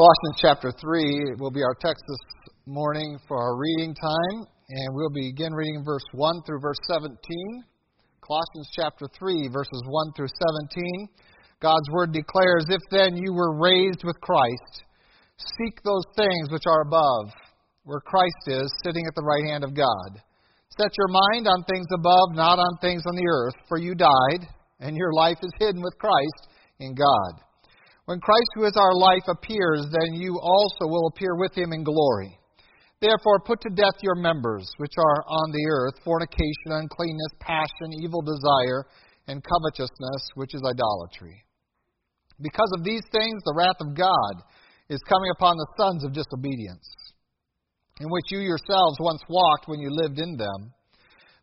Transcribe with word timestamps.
Colossians 0.00 0.40
chapter 0.40 0.72
3 0.80 1.36
will 1.40 1.50
be 1.50 1.60
our 1.60 1.76
text 1.78 2.00
this 2.08 2.54
morning 2.64 3.18
for 3.28 3.36
our 3.36 3.54
reading 3.60 3.94
time, 3.94 4.48
and 4.70 4.94
we'll 4.94 5.12
begin 5.12 5.52
reading 5.52 5.84
verse 5.84 6.08
1 6.12 6.40
through 6.46 6.58
verse 6.58 6.80
17. 6.88 7.12
Colossians 8.24 8.70
chapter 8.72 9.04
3, 9.12 9.50
verses 9.52 9.82
1 9.84 10.12
through 10.16 10.32
17. 10.72 11.08
God's 11.60 11.90
word 11.92 12.14
declares, 12.14 12.64
If 12.70 12.80
then 12.90 13.14
you 13.14 13.34
were 13.34 13.60
raised 13.60 14.00
with 14.02 14.18
Christ, 14.22 14.88
seek 15.36 15.82
those 15.84 16.08
things 16.16 16.48
which 16.48 16.64
are 16.64 16.80
above, 16.80 17.36
where 17.84 18.00
Christ 18.00 18.48
is, 18.48 18.72
sitting 18.82 19.04
at 19.04 19.14
the 19.14 19.28
right 19.28 19.44
hand 19.52 19.64
of 19.64 19.76
God. 19.76 20.16
Set 20.80 20.96
your 20.96 21.12
mind 21.12 21.46
on 21.46 21.62
things 21.68 21.88
above, 21.92 22.32
not 22.32 22.58
on 22.58 22.78
things 22.80 23.02
on 23.04 23.16
the 23.16 23.28
earth, 23.28 23.68
for 23.68 23.76
you 23.76 23.94
died, 23.94 24.48
and 24.80 24.96
your 24.96 25.12
life 25.12 25.38
is 25.42 25.52
hidden 25.58 25.82
with 25.82 25.98
Christ 25.98 26.48
in 26.78 26.94
God. 26.94 27.49
When 28.10 28.18
Christ, 28.18 28.50
who 28.56 28.64
is 28.66 28.74
our 28.74 28.92
life, 28.92 29.22
appears, 29.28 29.86
then 29.86 30.18
you 30.18 30.34
also 30.42 30.90
will 30.90 31.06
appear 31.14 31.36
with 31.38 31.54
him 31.54 31.70
in 31.70 31.84
glory. 31.84 32.36
Therefore, 33.00 33.46
put 33.46 33.60
to 33.60 33.70
death 33.70 34.02
your 34.02 34.16
members, 34.16 34.66
which 34.78 34.98
are 34.98 35.22
on 35.30 35.52
the 35.52 35.64
earth 35.70 35.94
fornication, 36.02 36.74
uncleanness, 36.74 37.38
passion, 37.38 38.02
evil 38.02 38.20
desire, 38.20 38.82
and 39.28 39.38
covetousness, 39.46 40.22
which 40.34 40.56
is 40.56 40.62
idolatry. 40.66 41.38
Because 42.42 42.72
of 42.76 42.82
these 42.82 43.06
things, 43.12 43.38
the 43.44 43.54
wrath 43.54 43.78
of 43.78 43.94
God 43.94 44.42
is 44.88 44.98
coming 45.06 45.30
upon 45.38 45.54
the 45.54 45.70
sons 45.78 46.02
of 46.02 46.12
disobedience, 46.12 46.90
in 48.00 48.10
which 48.10 48.26
you 48.34 48.40
yourselves 48.40 48.98
once 48.98 49.22
walked 49.28 49.68
when 49.68 49.78
you 49.78 49.88
lived 49.88 50.18
in 50.18 50.36
them. 50.36 50.74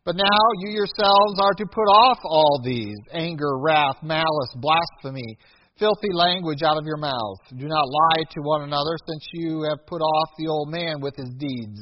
But 0.04 0.16
now 0.16 0.44
you 0.60 0.76
yourselves 0.76 1.40
are 1.40 1.54
to 1.54 1.64
put 1.72 1.88
off 1.88 2.18
all 2.24 2.60
these 2.62 3.00
anger, 3.10 3.56
wrath, 3.56 3.96
malice, 4.02 4.52
blasphemy 4.56 5.38
filthy 5.78 6.12
language 6.12 6.62
out 6.62 6.76
of 6.76 6.86
your 6.86 6.98
mouth. 6.98 7.38
Do 7.56 7.66
not 7.66 7.86
lie 7.86 8.22
to 8.30 8.40
one 8.42 8.62
another, 8.62 8.98
since 9.06 9.24
you 9.32 9.62
have 9.68 9.86
put 9.86 10.02
off 10.02 10.30
the 10.38 10.48
old 10.48 10.70
man 10.70 11.00
with 11.00 11.14
his 11.16 11.30
deeds, 11.38 11.80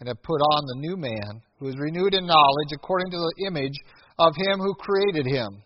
and 0.00 0.08
have 0.08 0.22
put 0.22 0.40
on 0.40 0.66
the 0.66 0.80
new 0.80 0.96
man, 0.96 1.42
who 1.58 1.68
is 1.68 1.78
renewed 1.78 2.14
in 2.14 2.26
knowledge 2.26 2.72
according 2.72 3.10
to 3.10 3.18
the 3.18 3.46
image 3.46 3.78
of 4.18 4.32
him 4.36 4.58
who 4.58 4.74
created 4.74 5.26
him, 5.26 5.62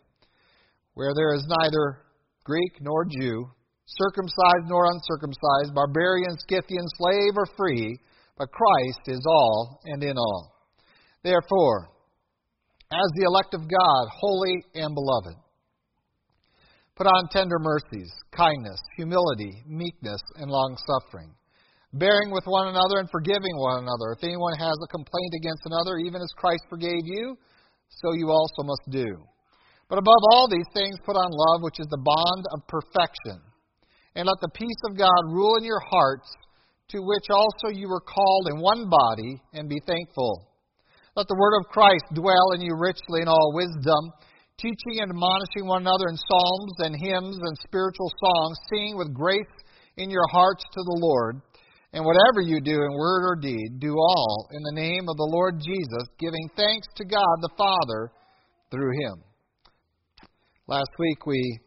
where 0.94 1.14
there 1.14 1.34
is 1.34 1.46
neither 1.60 2.02
Greek 2.44 2.72
nor 2.80 3.04
Jew, 3.04 3.46
circumcised 3.86 4.66
nor 4.66 4.86
uncircumcised, 4.86 5.74
barbarian, 5.74 6.36
Scythian, 6.48 6.86
slave 6.98 7.32
or 7.36 7.46
free, 7.56 7.98
but 8.36 8.50
Christ 8.50 9.00
is 9.06 9.24
all 9.26 9.80
and 9.84 10.02
in 10.02 10.16
all. 10.16 10.52
Therefore, 11.22 11.90
as 12.90 13.10
the 13.14 13.26
elect 13.26 13.54
of 13.54 13.60
God, 13.60 14.08
holy 14.20 14.64
and 14.74 14.94
beloved, 14.94 15.36
Put 16.98 17.06
on 17.06 17.30
tender 17.30 17.62
mercies, 17.62 18.10
kindness, 18.34 18.82
humility, 18.96 19.62
meekness, 19.70 20.18
and 20.34 20.50
long 20.50 20.74
suffering, 20.82 21.30
bearing 21.94 22.34
with 22.34 22.42
one 22.50 22.66
another 22.66 22.98
and 22.98 23.08
forgiving 23.08 23.54
one 23.54 23.86
another. 23.86 24.18
If 24.18 24.26
anyone 24.26 24.58
has 24.58 24.74
a 24.82 24.90
complaint 24.90 25.32
against 25.38 25.62
another, 25.70 26.02
even 26.02 26.18
as 26.18 26.34
Christ 26.34 26.66
forgave 26.68 27.06
you, 27.06 27.38
so 28.02 28.18
you 28.18 28.34
also 28.34 28.66
must 28.66 28.82
do. 28.90 29.14
But 29.88 30.02
above 30.02 30.22
all 30.34 30.50
these 30.50 30.66
things, 30.74 30.98
put 31.06 31.14
on 31.14 31.30
love, 31.30 31.62
which 31.62 31.78
is 31.78 31.86
the 31.86 32.02
bond 32.02 32.44
of 32.50 32.66
perfection. 32.66 33.46
And 34.18 34.26
let 34.26 34.42
the 34.42 34.58
peace 34.58 34.82
of 34.90 34.98
God 34.98 35.30
rule 35.30 35.54
in 35.54 35.64
your 35.64 35.80
hearts, 35.86 36.26
to 36.90 36.98
which 36.98 37.30
also 37.30 37.70
you 37.70 37.86
were 37.86 38.02
called 38.02 38.50
in 38.50 38.58
one 38.58 38.90
body, 38.90 39.38
and 39.54 39.70
be 39.70 39.78
thankful. 39.86 40.50
Let 41.14 41.28
the 41.28 41.38
word 41.38 41.62
of 41.62 41.70
Christ 41.70 42.10
dwell 42.10 42.58
in 42.58 42.60
you 42.60 42.74
richly 42.74 43.22
in 43.22 43.28
all 43.28 43.54
wisdom 43.54 44.02
teaching 44.58 45.00
and 45.00 45.10
admonishing 45.10 45.66
one 45.66 45.82
another 45.82 46.08
in 46.10 46.16
psalms 46.16 46.74
and 46.78 46.94
hymns 47.00 47.38
and 47.38 47.58
spiritual 47.64 48.10
songs, 48.18 48.58
singing 48.68 48.96
with 48.96 49.14
grace 49.14 49.54
in 49.96 50.10
your 50.10 50.26
hearts 50.30 50.62
to 50.72 50.82
the 50.82 50.98
Lord. 51.00 51.40
And 51.92 52.04
whatever 52.04 52.42
you 52.42 52.60
do 52.60 52.74
in 52.74 52.98
word 52.98 53.24
or 53.24 53.36
deed, 53.40 53.80
do 53.80 53.94
all 53.94 54.48
in 54.52 54.62
the 54.62 54.80
name 54.80 55.08
of 55.08 55.16
the 55.16 55.30
Lord 55.32 55.58
Jesus, 55.58 56.08
giving 56.18 56.50
thanks 56.56 56.86
to 56.96 57.04
God 57.04 57.36
the 57.40 57.54
Father 57.56 58.12
through 58.70 58.92
him. 58.92 59.22
Last 60.66 60.90
week 60.98 61.24
we 61.24 61.58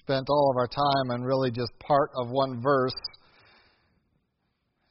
spent 0.00 0.26
all 0.28 0.50
of 0.50 0.56
our 0.58 0.66
time 0.66 1.10
on 1.12 1.22
really 1.22 1.50
just 1.50 1.72
part 1.78 2.10
of 2.16 2.28
one 2.30 2.60
verse. 2.60 2.96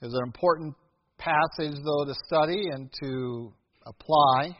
It's 0.02 0.14
an 0.14 0.24
important 0.24 0.74
passage, 1.18 1.76
though, 1.84 2.06
to 2.06 2.14
study 2.26 2.70
and 2.72 2.90
to 3.02 3.54
apply. 3.86 4.58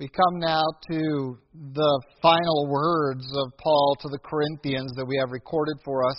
We 0.00 0.08
come 0.08 0.40
now 0.40 0.64
to 0.90 1.38
the 1.54 2.02
final 2.20 2.66
words 2.66 3.24
of 3.36 3.56
Paul 3.62 3.96
to 4.00 4.08
the 4.08 4.18
Corinthians 4.18 4.90
that 4.96 5.06
we 5.06 5.16
have 5.20 5.30
recorded 5.30 5.76
for 5.84 6.04
us. 6.10 6.16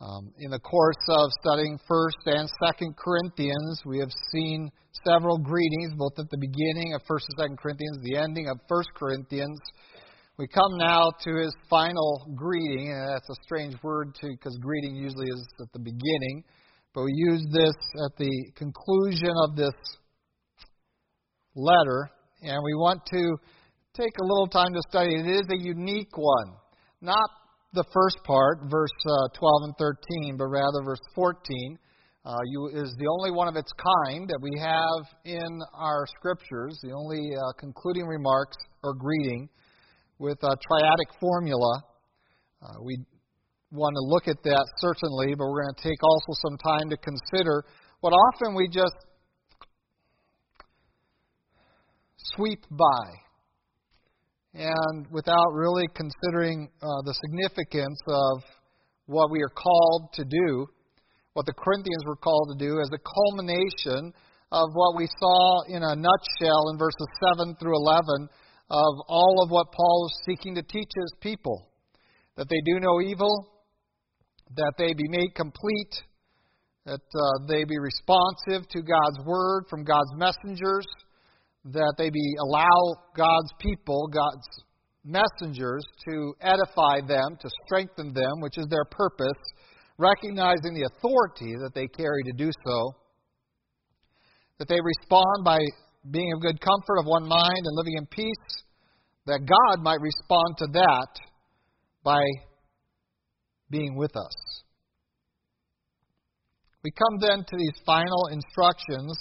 Um, 0.00 0.32
in 0.40 0.50
the 0.50 0.58
course 0.58 0.98
of 1.08 1.30
studying 1.40 1.78
1st 1.88 2.34
and 2.34 2.48
2nd 2.60 2.96
Corinthians, 2.96 3.80
we 3.86 4.00
have 4.00 4.10
seen 4.32 4.72
several 5.06 5.38
greetings, 5.38 5.94
both 5.96 6.18
at 6.18 6.28
the 6.30 6.36
beginning 6.36 6.94
of 6.94 7.02
1st 7.02 7.22
and 7.38 7.52
2nd 7.52 7.58
Corinthians, 7.58 7.98
the 8.02 8.16
ending 8.16 8.48
of 8.48 8.58
1st 8.68 8.90
Corinthians. 8.96 9.60
We 10.36 10.48
come 10.48 10.76
now 10.76 11.12
to 11.22 11.36
his 11.36 11.54
final 11.70 12.26
greeting, 12.34 12.90
and 12.90 13.08
that's 13.08 13.30
a 13.30 13.42
strange 13.44 13.76
word 13.84 14.16
because 14.20 14.58
greeting 14.60 14.96
usually 14.96 15.28
is 15.28 15.46
at 15.60 15.72
the 15.72 15.78
beginning, 15.78 16.42
but 16.92 17.04
we 17.04 17.12
use 17.14 17.46
this 17.52 17.76
at 18.04 18.16
the 18.18 18.50
conclusion 18.56 19.32
of 19.46 19.54
this 19.54 19.74
letter 21.54 22.10
and 22.44 22.62
we 22.62 22.74
want 22.74 23.00
to 23.06 23.36
take 23.96 24.12
a 24.20 24.24
little 24.24 24.48
time 24.48 24.72
to 24.74 24.82
study 24.88 25.14
it. 25.14 25.26
It 25.26 25.44
is 25.44 25.48
a 25.50 25.58
unique 25.58 26.16
one. 26.16 26.52
Not 27.00 27.30
the 27.72 27.84
first 27.92 28.18
part, 28.24 28.70
verse 28.70 28.94
uh, 29.06 29.38
12 29.38 29.52
and 29.64 29.74
13, 29.78 30.36
but 30.36 30.46
rather 30.46 30.82
verse 30.84 31.00
14. 31.14 31.78
Uh, 32.24 32.36
you, 32.46 32.68
is 32.72 32.94
the 32.98 33.06
only 33.06 33.30
one 33.30 33.48
of 33.48 33.56
its 33.56 33.70
kind 33.76 34.28
that 34.28 34.40
we 34.40 34.56
have 34.56 35.04
in 35.24 35.60
our 35.74 36.06
scriptures, 36.16 36.78
the 36.82 36.92
only 36.92 37.36
uh, 37.36 37.52
concluding 37.58 38.06
remarks 38.06 38.56
or 38.82 38.94
greeting 38.94 39.48
with 40.18 40.38
a 40.42 40.56
triadic 40.56 41.10
formula. 41.20 41.82
Uh, 42.62 42.80
we 42.82 42.96
want 43.72 43.92
to 43.92 44.00
look 44.08 44.26
at 44.28 44.42
that 44.44 44.64
certainly, 44.78 45.34
but 45.36 45.44
we're 45.44 45.64
going 45.64 45.74
to 45.76 45.82
take 45.82 46.00
also 46.02 46.32
some 46.48 46.56
time 46.64 46.88
to 46.88 46.96
consider 46.96 47.64
what 48.00 48.12
often 48.12 48.54
we 48.54 48.68
just 48.68 48.96
sweep 52.36 52.64
by. 52.70 53.04
And 54.54 55.06
without 55.10 55.52
really 55.52 55.88
considering 55.94 56.70
uh, 56.80 56.86
the 57.04 57.14
significance 57.14 57.98
of 58.08 58.42
what 59.06 59.30
we 59.30 59.42
are 59.42 59.50
called 59.50 60.12
to 60.14 60.24
do, 60.24 60.66
what 61.34 61.46
the 61.46 61.52
Corinthians 61.52 62.04
were 62.06 62.16
called 62.16 62.56
to 62.56 62.64
do, 62.64 62.78
as 62.80 62.88
a 62.94 63.02
culmination 63.02 64.12
of 64.52 64.68
what 64.72 64.96
we 64.96 65.08
saw 65.18 65.62
in 65.66 65.82
a 65.82 65.96
nutshell 65.96 66.70
in 66.70 66.78
verses 66.78 67.08
7 67.36 67.56
through 67.60 67.76
11 67.76 68.28
of 68.70 68.94
all 69.08 69.42
of 69.42 69.50
what 69.50 69.72
Paul 69.72 70.08
is 70.08 70.22
seeking 70.26 70.54
to 70.54 70.62
teach 70.62 70.90
his 70.94 71.12
people 71.20 71.68
that 72.36 72.48
they 72.48 72.60
do 72.64 72.80
no 72.80 73.00
evil, 73.00 73.48
that 74.56 74.74
they 74.78 74.94
be 74.94 75.08
made 75.08 75.34
complete, 75.34 75.94
that 76.86 77.00
uh, 77.00 77.46
they 77.48 77.64
be 77.64 77.78
responsive 77.78 78.68
to 78.70 78.82
God's 78.82 79.26
word 79.26 79.64
from 79.68 79.84
God's 79.84 80.12
messengers 80.16 80.86
that 81.64 81.94
they 81.96 82.10
be 82.10 82.34
allow 82.40 82.94
God's 83.16 83.52
people, 83.58 84.08
God's 84.12 84.46
messengers, 85.04 85.84
to 86.08 86.34
edify 86.40 87.00
them, 87.06 87.36
to 87.40 87.48
strengthen 87.64 88.12
them, 88.12 88.40
which 88.40 88.58
is 88.58 88.66
their 88.68 88.84
purpose, 88.84 89.40
recognizing 89.98 90.74
the 90.74 90.88
authority 90.96 91.52
that 91.62 91.72
they 91.74 91.86
carry 91.86 92.22
to 92.24 92.32
do 92.32 92.50
so. 92.66 92.92
That 94.58 94.68
they 94.68 94.78
respond 94.80 95.44
by 95.44 95.58
being 96.10 96.32
of 96.34 96.42
good 96.42 96.60
comfort, 96.60 96.98
of 97.00 97.06
one 97.06 97.26
mind, 97.26 97.64
and 97.64 97.76
living 97.76 97.96
in 97.96 98.06
peace. 98.06 98.62
That 99.26 99.40
God 99.46 99.82
might 99.82 100.00
respond 100.00 100.58
to 100.58 100.66
that 100.72 101.08
by 102.02 102.20
being 103.70 103.96
with 103.96 104.14
us. 104.14 104.62
We 106.84 106.90
come 106.90 107.18
then 107.18 107.38
to 107.38 107.56
these 107.56 107.82
final 107.86 108.28
instructions 108.30 109.16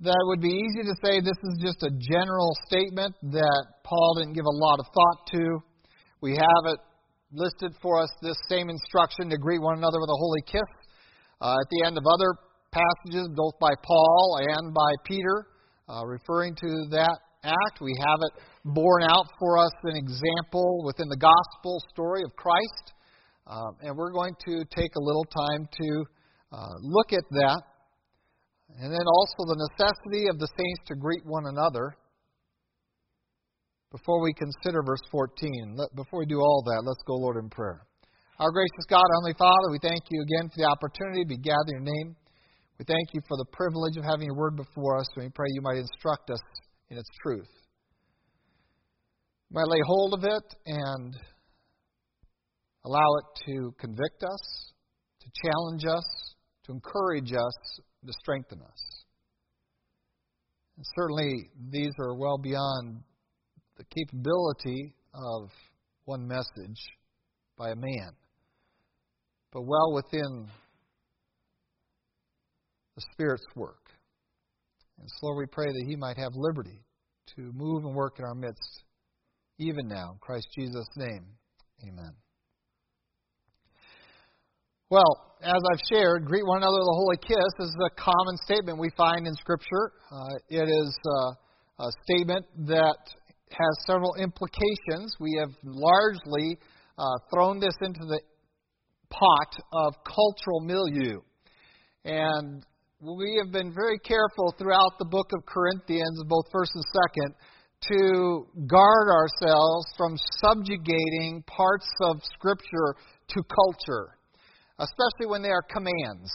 that 0.00 0.22
would 0.32 0.40
be 0.40 0.48
easy 0.48 0.82
to 0.88 0.96
say 1.04 1.20
this 1.20 1.36
is 1.44 1.60
just 1.60 1.82
a 1.84 1.92
general 2.00 2.56
statement 2.66 3.14
that 3.36 3.64
Paul 3.84 4.16
didn't 4.16 4.32
give 4.32 4.48
a 4.48 4.56
lot 4.56 4.80
of 4.80 4.86
thought 4.94 5.20
to. 5.36 5.60
We 6.22 6.32
have 6.32 6.64
it 6.72 6.80
listed 7.32 7.76
for 7.82 8.00
us, 8.00 8.08
this 8.22 8.36
same 8.48 8.70
instruction 8.70 9.28
to 9.28 9.36
greet 9.36 9.60
one 9.60 9.76
another 9.76 10.00
with 10.00 10.08
a 10.08 10.16
holy 10.16 10.42
kiss. 10.48 10.70
Uh, 11.40 11.52
at 11.52 11.68
the 11.70 11.84
end 11.86 11.98
of 11.98 12.04
other 12.08 12.32
passages, 12.72 13.28
both 13.36 13.54
by 13.60 13.70
Paul 13.84 14.40
and 14.40 14.72
by 14.72 14.92
Peter, 15.04 15.46
uh, 15.88 16.06
referring 16.06 16.54
to 16.56 16.68
that 16.96 17.18
act. 17.44 17.80
We 17.80 17.92
have 18.00 18.20
it 18.20 18.32
borne 18.64 19.04
out 19.04 19.26
for 19.38 19.58
us 19.58 19.72
an 19.84 19.96
example 19.96 20.82
within 20.84 21.08
the 21.08 21.16
gospel 21.16 21.82
story 21.92 22.22
of 22.24 22.34
Christ. 22.36 22.92
Um, 23.46 23.76
and 23.82 23.96
we're 23.96 24.12
going 24.12 24.34
to 24.46 24.64
take 24.74 24.94
a 24.96 25.00
little 25.00 25.24
time 25.24 25.68
to 25.80 26.04
uh, 26.52 26.74
look 26.80 27.12
at 27.12 27.24
that 27.30 27.62
and 28.78 28.92
then 28.92 29.06
also 29.06 29.42
the 29.48 29.68
necessity 29.68 30.28
of 30.28 30.38
the 30.38 30.46
saints 30.46 30.82
to 30.86 30.94
greet 30.94 31.24
one 31.24 31.46
another. 31.46 31.96
Before 33.90 34.22
we 34.22 34.32
consider 34.32 34.82
verse 34.86 35.02
14, 35.10 35.74
let, 35.76 35.94
before 35.96 36.20
we 36.20 36.26
do 36.26 36.38
all 36.38 36.62
that, 36.66 36.82
let's 36.86 37.02
go, 37.06 37.14
Lord, 37.14 37.42
in 37.42 37.50
prayer. 37.50 37.82
Our 38.38 38.52
gracious 38.52 38.86
God, 38.88 39.02
Heavenly 39.02 39.34
Father, 39.36 39.68
we 39.70 39.78
thank 39.82 40.02
you 40.10 40.22
again 40.22 40.48
for 40.48 40.62
the 40.62 40.70
opportunity 40.70 41.24
to 41.24 41.28
be 41.28 41.36
gathered 41.36 41.76
in 41.76 41.84
your 41.84 41.92
name. 41.92 42.16
We 42.78 42.84
thank 42.86 43.12
you 43.12 43.20
for 43.28 43.36
the 43.36 43.44
privilege 43.52 43.98
of 43.98 44.04
having 44.04 44.26
your 44.26 44.36
word 44.36 44.56
before 44.56 44.96
us, 44.96 45.06
and 45.16 45.24
we 45.24 45.30
pray 45.30 45.46
you 45.50 45.60
might 45.60 45.76
instruct 45.76 46.30
us 46.30 46.40
in 46.88 46.96
its 46.96 47.08
truth. 47.22 47.50
You 49.50 49.60
might 49.60 49.68
lay 49.68 49.82
hold 49.84 50.14
of 50.14 50.24
it 50.24 50.46
and 50.64 51.14
allow 52.86 53.08
it 53.18 53.44
to 53.44 53.74
convict 53.78 54.22
us, 54.22 54.72
to 55.20 55.28
challenge 55.44 55.84
us, 55.84 56.34
to 56.64 56.72
encourage 56.72 57.32
us, 57.32 57.80
to 58.06 58.12
strengthen 58.20 58.60
us. 58.62 59.04
And 60.76 60.86
certainly, 60.96 61.50
these 61.70 61.92
are 61.98 62.14
well 62.14 62.38
beyond 62.38 63.02
the 63.76 63.84
capability 63.84 64.94
of 65.14 65.50
one 66.04 66.26
message 66.26 66.80
by 67.56 67.70
a 67.70 67.76
man 67.76 68.12
but 69.52 69.62
well 69.62 69.92
within 69.92 70.46
the 72.94 73.02
Spirit's 73.12 73.46
work. 73.56 73.90
And 74.98 75.08
so, 75.20 75.34
we 75.34 75.46
pray 75.46 75.66
that 75.66 75.84
He 75.88 75.96
might 75.96 76.18
have 76.18 76.32
liberty 76.34 76.84
to 77.36 77.52
move 77.54 77.84
and 77.84 77.94
work 77.94 78.18
in 78.18 78.24
our 78.24 78.34
midst, 78.34 78.82
even 79.58 79.88
now. 79.88 80.12
In 80.12 80.18
Christ 80.20 80.46
Jesus' 80.56 80.88
name, 80.96 81.24
amen. 81.82 82.12
Well, 84.90 85.36
as 85.40 85.62
I've 85.72 85.78
shared, 85.88 86.24
greet 86.24 86.44
one 86.44 86.58
another 86.58 86.80
with 86.80 86.88
a 86.88 86.98
holy 86.98 87.16
kiss 87.18 87.54
is 87.60 87.76
a 87.78 87.94
common 87.94 88.36
statement 88.44 88.76
we 88.76 88.90
find 88.96 89.24
in 89.24 89.34
Scripture. 89.36 89.92
Uh, 90.10 90.34
it 90.48 90.68
is 90.68 90.98
uh, 91.06 91.84
a 91.86 91.90
statement 92.02 92.44
that 92.66 92.98
has 93.50 93.86
several 93.86 94.16
implications. 94.16 95.14
We 95.20 95.38
have 95.38 95.50
largely 95.62 96.58
uh, 96.98 97.04
thrown 97.32 97.60
this 97.60 97.76
into 97.82 98.00
the 98.00 98.20
pot 99.10 99.62
of 99.72 99.94
cultural 100.02 100.60
milieu. 100.60 101.20
And 102.04 102.66
we 103.00 103.40
have 103.44 103.52
been 103.52 103.72
very 103.72 104.00
careful 104.00 104.56
throughout 104.58 104.98
the 104.98 105.04
book 105.04 105.30
of 105.32 105.46
Corinthians, 105.46 106.20
both 106.26 106.46
first 106.50 106.72
and 106.74 106.84
second, 107.06 107.34
to 107.92 108.44
guard 108.66 109.08
ourselves 109.08 109.86
from 109.96 110.16
subjugating 110.42 111.44
parts 111.46 111.88
of 112.02 112.20
Scripture 112.34 112.96
to 113.28 113.42
culture, 113.54 114.18
especially 114.80 115.28
when 115.28 115.42
they 115.42 115.52
are 115.52 115.62
commands. 115.68 116.32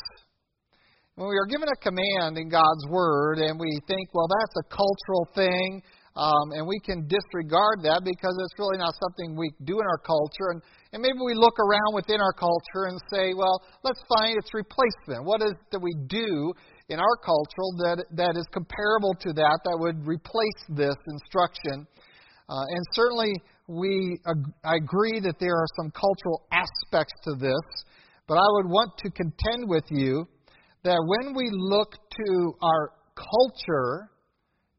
When 1.15 1.30
we 1.30 1.38
are 1.38 1.47
given 1.50 1.68
a 1.68 1.80
command 1.81 2.38
in 2.38 2.50
God's 2.50 2.86
Word 2.89 3.39
and 3.39 3.59
we 3.59 3.71
think, 3.88 4.13
well, 4.13 4.27
that's 4.27 4.56
a 4.62 4.65
cultural 4.69 5.25
thing, 5.33 5.81
um, 6.15 6.56
and 6.56 6.63
we 6.68 6.80
can 6.80 7.07
disregard 7.07 7.83
that 7.83 8.03
because 8.07 8.36
it's 8.39 8.56
really 8.59 8.77
not 8.77 8.95
something 8.95 9.36
we 9.36 9.51
do 9.68 9.80
in 9.80 9.86
our 9.88 10.00
culture. 10.00 10.56
And, 10.56 10.62
and 10.94 11.01
maybe 11.01 11.19
we 11.19 11.36
look 11.36 11.59
around 11.59 11.92
within 11.92 12.21
our 12.21 12.31
culture 12.31 12.88
and 12.88 13.00
say, 13.12 13.33
well, 13.36 13.59
let's 13.83 14.00
find 14.07 14.38
its 14.38 14.53
replacement. 14.53 15.27
What 15.27 15.42
is 15.42 15.51
it 15.51 15.68
that 15.71 15.83
we 15.83 15.92
do 16.07 16.53
in 16.88 17.00
our 17.00 17.18
culture 17.19 17.68
that, 17.83 18.06
that 18.15 18.39
is 18.39 18.47
comparable 18.51 19.15
to 19.27 19.33
that, 19.33 19.59
that 19.68 19.77
would 19.80 20.07
replace 20.07 20.62
this 20.69 20.95
instruction? 21.07 21.88
Uh, 22.47 22.63
and 22.63 22.83
certainly, 22.92 23.33
we 23.68 24.19
ag- 24.27 24.53
I 24.63 24.75
agree 24.75 25.19
that 25.19 25.36
there 25.39 25.56
are 25.56 25.68
some 25.75 25.92
cultural 25.92 26.47
aspects 26.51 27.13
to 27.24 27.36
this, 27.36 27.68
but 28.27 28.36
I 28.36 28.48
would 28.54 28.68
want 28.68 28.92
to 29.00 29.12
contend 29.12 29.68
with 29.68 29.86
you 29.89 30.27
that 30.83 31.04
when 31.06 31.36
we 31.36 31.50
look 31.51 31.92
to 31.92 32.54
our 32.62 32.92
culture 33.16 34.10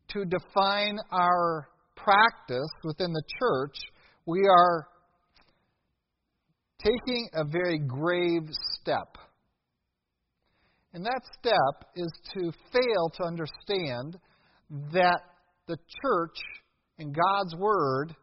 to 0.09 0.25
define 0.25 0.99
our 1.11 1.69
practice 1.97 2.71
within 2.85 3.13
the 3.13 3.23
church, 3.41 3.77
we 4.27 4.47
are 4.49 4.89
taking 6.79 7.29
a 7.35 7.45
very 7.45 7.79
grave 7.79 8.49
step. 8.81 9.17
And 10.93 11.05
that 11.05 11.21
step 11.39 11.91
is 11.95 12.13
to 12.35 12.53
fail 12.73 13.11
to 13.17 13.25
understand 13.25 14.17
that 14.93 15.21
the 15.67 15.77
church 16.03 16.39
and 16.99 17.15
God's 17.15 17.55
Word 17.57 18.15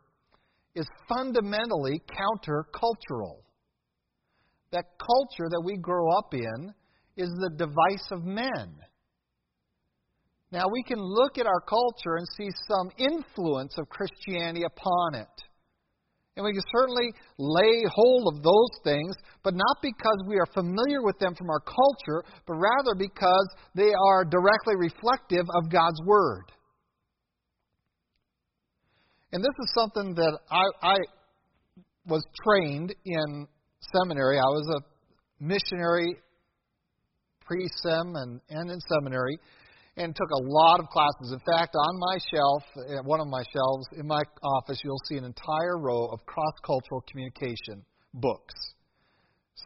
is 0.75 0.87
fundamentally 1.07 2.01
countercultural. 2.09 3.42
That 4.73 4.85
culture 4.97 5.47
that 5.49 5.61
we 5.63 5.77
grow 5.77 6.09
up 6.17 6.33
in 6.33 6.73
is 7.15 7.29
the 7.29 7.51
device 7.57 8.07
of 8.11 8.25
men. 8.25 8.75
Now, 10.51 10.65
we 10.71 10.83
can 10.83 10.99
look 10.99 11.37
at 11.37 11.47
our 11.47 11.61
culture 11.61 12.17
and 12.17 12.27
see 12.35 12.49
some 12.67 12.89
influence 12.97 13.75
of 13.77 13.87
Christianity 13.89 14.65
upon 14.65 15.21
it. 15.21 15.35
And 16.35 16.43
we 16.43 16.53
can 16.53 16.63
certainly 16.75 17.13
lay 17.37 17.83
hold 17.87 18.33
of 18.33 18.41
those 18.41 18.73
things, 18.83 19.15
but 19.43 19.53
not 19.53 19.77
because 19.83 20.17
we 20.27 20.37
are 20.37 20.47
familiar 20.53 21.03
with 21.03 21.19
them 21.19 21.35
from 21.35 21.49
our 21.51 21.59
culture, 21.59 22.23
but 22.47 22.55
rather 22.55 22.95
because 22.97 23.47
they 23.75 23.93
are 23.93 24.25
directly 24.25 24.73
reflective 24.75 25.45
of 25.55 25.71
God's 25.71 26.01
Word. 26.05 26.45
And 29.31 29.43
this 29.43 29.53
is 29.59 29.73
something 29.75 30.15
that 30.15 30.39
I, 30.49 30.93
I 30.93 30.97
was 32.07 32.23
trained 32.43 32.93
in 33.05 33.47
seminary. 33.91 34.37
I 34.37 34.49
was 34.49 34.67
a 34.77 35.43
missionary 35.43 36.15
pre 37.45 37.67
sem 37.83 38.15
and, 38.15 38.39
and 38.49 38.71
in 38.71 38.79
seminary 38.93 39.37
and 39.97 40.15
took 40.15 40.29
a 40.29 40.43
lot 40.43 40.79
of 40.79 40.87
classes. 40.87 41.33
In 41.33 41.39
fact, 41.53 41.75
on 41.75 41.99
my 41.99 42.17
shelf, 42.33 42.63
eh, 42.89 43.01
one 43.03 43.19
of 43.19 43.27
my 43.27 43.43
shelves 43.53 43.85
in 43.97 44.07
my 44.07 44.21
office, 44.43 44.81
you'll 44.83 45.01
see 45.07 45.17
an 45.17 45.25
entire 45.25 45.77
row 45.77 46.07
of 46.07 46.25
cross 46.25 46.53
cultural 46.65 47.03
communication 47.09 47.85
books. 48.13 48.55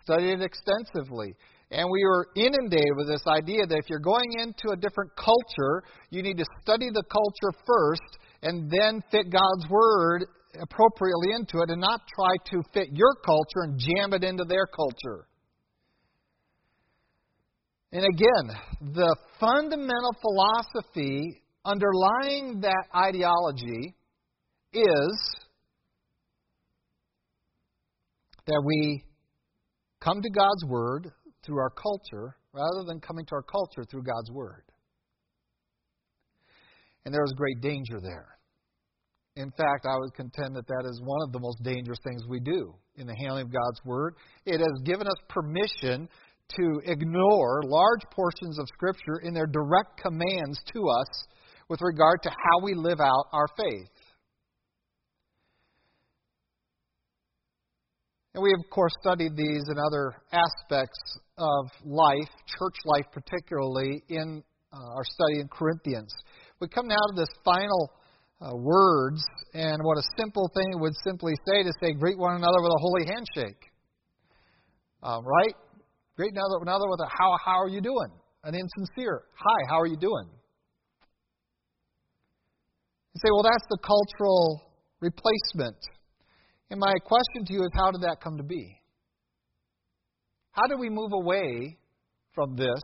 Studied 0.03 0.41
extensively. 0.41 1.35
And 1.71 1.89
we 1.91 2.03
were 2.03 2.27
inundated 2.35 2.95
with 2.95 3.07
this 3.07 3.23
idea 3.27 3.65
that 3.67 3.77
if 3.77 3.89
you're 3.89 3.99
going 3.99 4.31
into 4.39 4.71
a 4.71 4.77
different 4.77 5.11
culture, 5.17 5.83
you 6.09 6.23
need 6.23 6.37
to 6.37 6.45
study 6.61 6.89
the 6.89 7.03
culture 7.11 7.57
first 7.65 8.17
and 8.41 8.71
then 8.71 9.03
fit 9.11 9.29
God's 9.29 9.69
Word 9.69 10.25
appropriately 10.61 11.29
into 11.35 11.59
it 11.59 11.69
and 11.69 11.81
not 11.81 12.01
try 12.15 12.35
to 12.51 12.63
fit 12.73 12.89
your 12.91 13.15
culture 13.25 13.63
and 13.63 13.79
jam 13.79 14.13
it 14.13 14.23
into 14.23 14.43
their 14.45 14.65
culture. 14.67 15.27
And 17.91 18.03
again, 18.03 18.93
the 18.93 19.15
fundamental 19.39 20.15
philosophy 20.21 21.41
underlying 21.63 22.61
that 22.61 22.85
ideology 22.95 23.95
is 24.73 25.35
that 28.45 28.61
we 28.65 29.03
come 29.99 30.21
to 30.21 30.29
God's 30.29 30.65
Word 30.65 31.11
through 31.45 31.59
our 31.59 31.69
culture 31.69 32.35
rather 32.53 32.85
than 32.85 32.99
coming 32.99 33.25
to 33.25 33.35
our 33.35 33.43
culture 33.43 33.83
through 33.89 34.03
God's 34.03 34.31
Word. 34.31 34.63
And 37.05 37.13
there 37.13 37.23
is 37.23 37.33
great 37.37 37.61
danger 37.61 37.99
there. 38.01 38.36
In 39.37 39.51
fact, 39.51 39.85
I 39.85 39.95
would 39.99 40.15
contend 40.15 40.55
that 40.55 40.65
that 40.65 40.89
is 40.89 40.99
one 41.03 41.21
of 41.21 41.31
the 41.31 41.39
most 41.39 41.61
dangerous 41.61 41.99
things 42.03 42.23
we 42.27 42.39
do 42.39 42.73
in 42.95 43.05
the 43.05 43.15
handling 43.15 43.45
of 43.45 43.53
God's 43.53 43.79
Word. 43.85 44.15
It 44.47 44.57
has 44.57 44.81
given 44.83 45.05
us 45.05 45.17
permission 45.29 46.09
to 46.57 46.81
ignore 46.85 47.61
large 47.63 48.01
portions 48.11 48.57
of 48.57 48.67
Scripture 48.69 49.19
in 49.21 49.35
their 49.35 49.45
direct 49.45 50.01
commands 50.01 50.59
to 50.73 50.89
us 50.89 51.07
with 51.69 51.79
regard 51.83 52.23
to 52.23 52.29
how 52.29 52.63
we 52.63 52.73
live 52.73 52.99
out 52.99 53.25
our 53.31 53.45
faith. 53.55 53.89
And 58.33 58.41
we, 58.41 58.53
of 58.53 58.67
course, 58.71 58.93
studied 59.01 59.35
these 59.35 59.63
and 59.67 59.77
other 59.77 60.15
aspects 60.31 60.97
of 61.37 61.65
life, 61.85 62.29
church 62.57 62.75
life 62.85 63.05
particularly, 63.13 64.03
in 64.09 64.41
uh, 64.73 64.95
our 64.95 65.03
study 65.03 65.41
in 65.41 65.47
Corinthians. 65.47 66.11
We 66.59 66.67
come 66.69 66.87
now 66.87 66.95
to 66.95 67.15
this 67.15 67.29
final 67.45 67.91
uh, 68.41 68.55
words, 68.55 69.21
and 69.53 69.81
what 69.83 69.97
a 69.97 70.03
simple 70.17 70.49
thing 70.53 70.73
it 70.73 70.79
would 70.79 70.93
simply 71.03 71.33
say 71.47 71.63
to 71.63 71.71
say, 71.81 71.93
greet 71.93 72.17
one 72.17 72.35
another 72.35 72.61
with 72.61 72.71
a 72.71 72.81
holy 72.81 73.05
handshake. 73.05 73.61
Um, 75.01 75.25
right? 75.25 75.53
Greet 76.15 76.33
now 76.33 76.43
that 76.49 76.59
with 76.61 76.99
a 76.99 77.09
how, 77.09 77.37
how 77.43 77.61
are 77.61 77.69
you 77.69 77.81
doing? 77.81 78.11
An 78.43 78.53
insincere, 78.55 79.23
hi, 79.33 79.69
how 79.69 79.79
are 79.79 79.87
you 79.87 79.97
doing? 79.97 80.29
You 83.13 83.19
say, 83.23 83.29
well, 83.31 83.43
that's 83.43 83.65
the 83.69 83.79
cultural 83.81 84.61
replacement. 84.99 85.77
And 86.69 86.79
my 86.79 86.93
question 87.05 87.45
to 87.45 87.53
you 87.53 87.61
is, 87.61 87.69
how 87.73 87.91
did 87.91 88.01
that 88.01 88.17
come 88.23 88.37
to 88.37 88.43
be? 88.43 88.79
How 90.51 90.67
did 90.67 90.79
we 90.79 90.89
move 90.89 91.11
away 91.13 91.77
from 92.33 92.55
this 92.55 92.81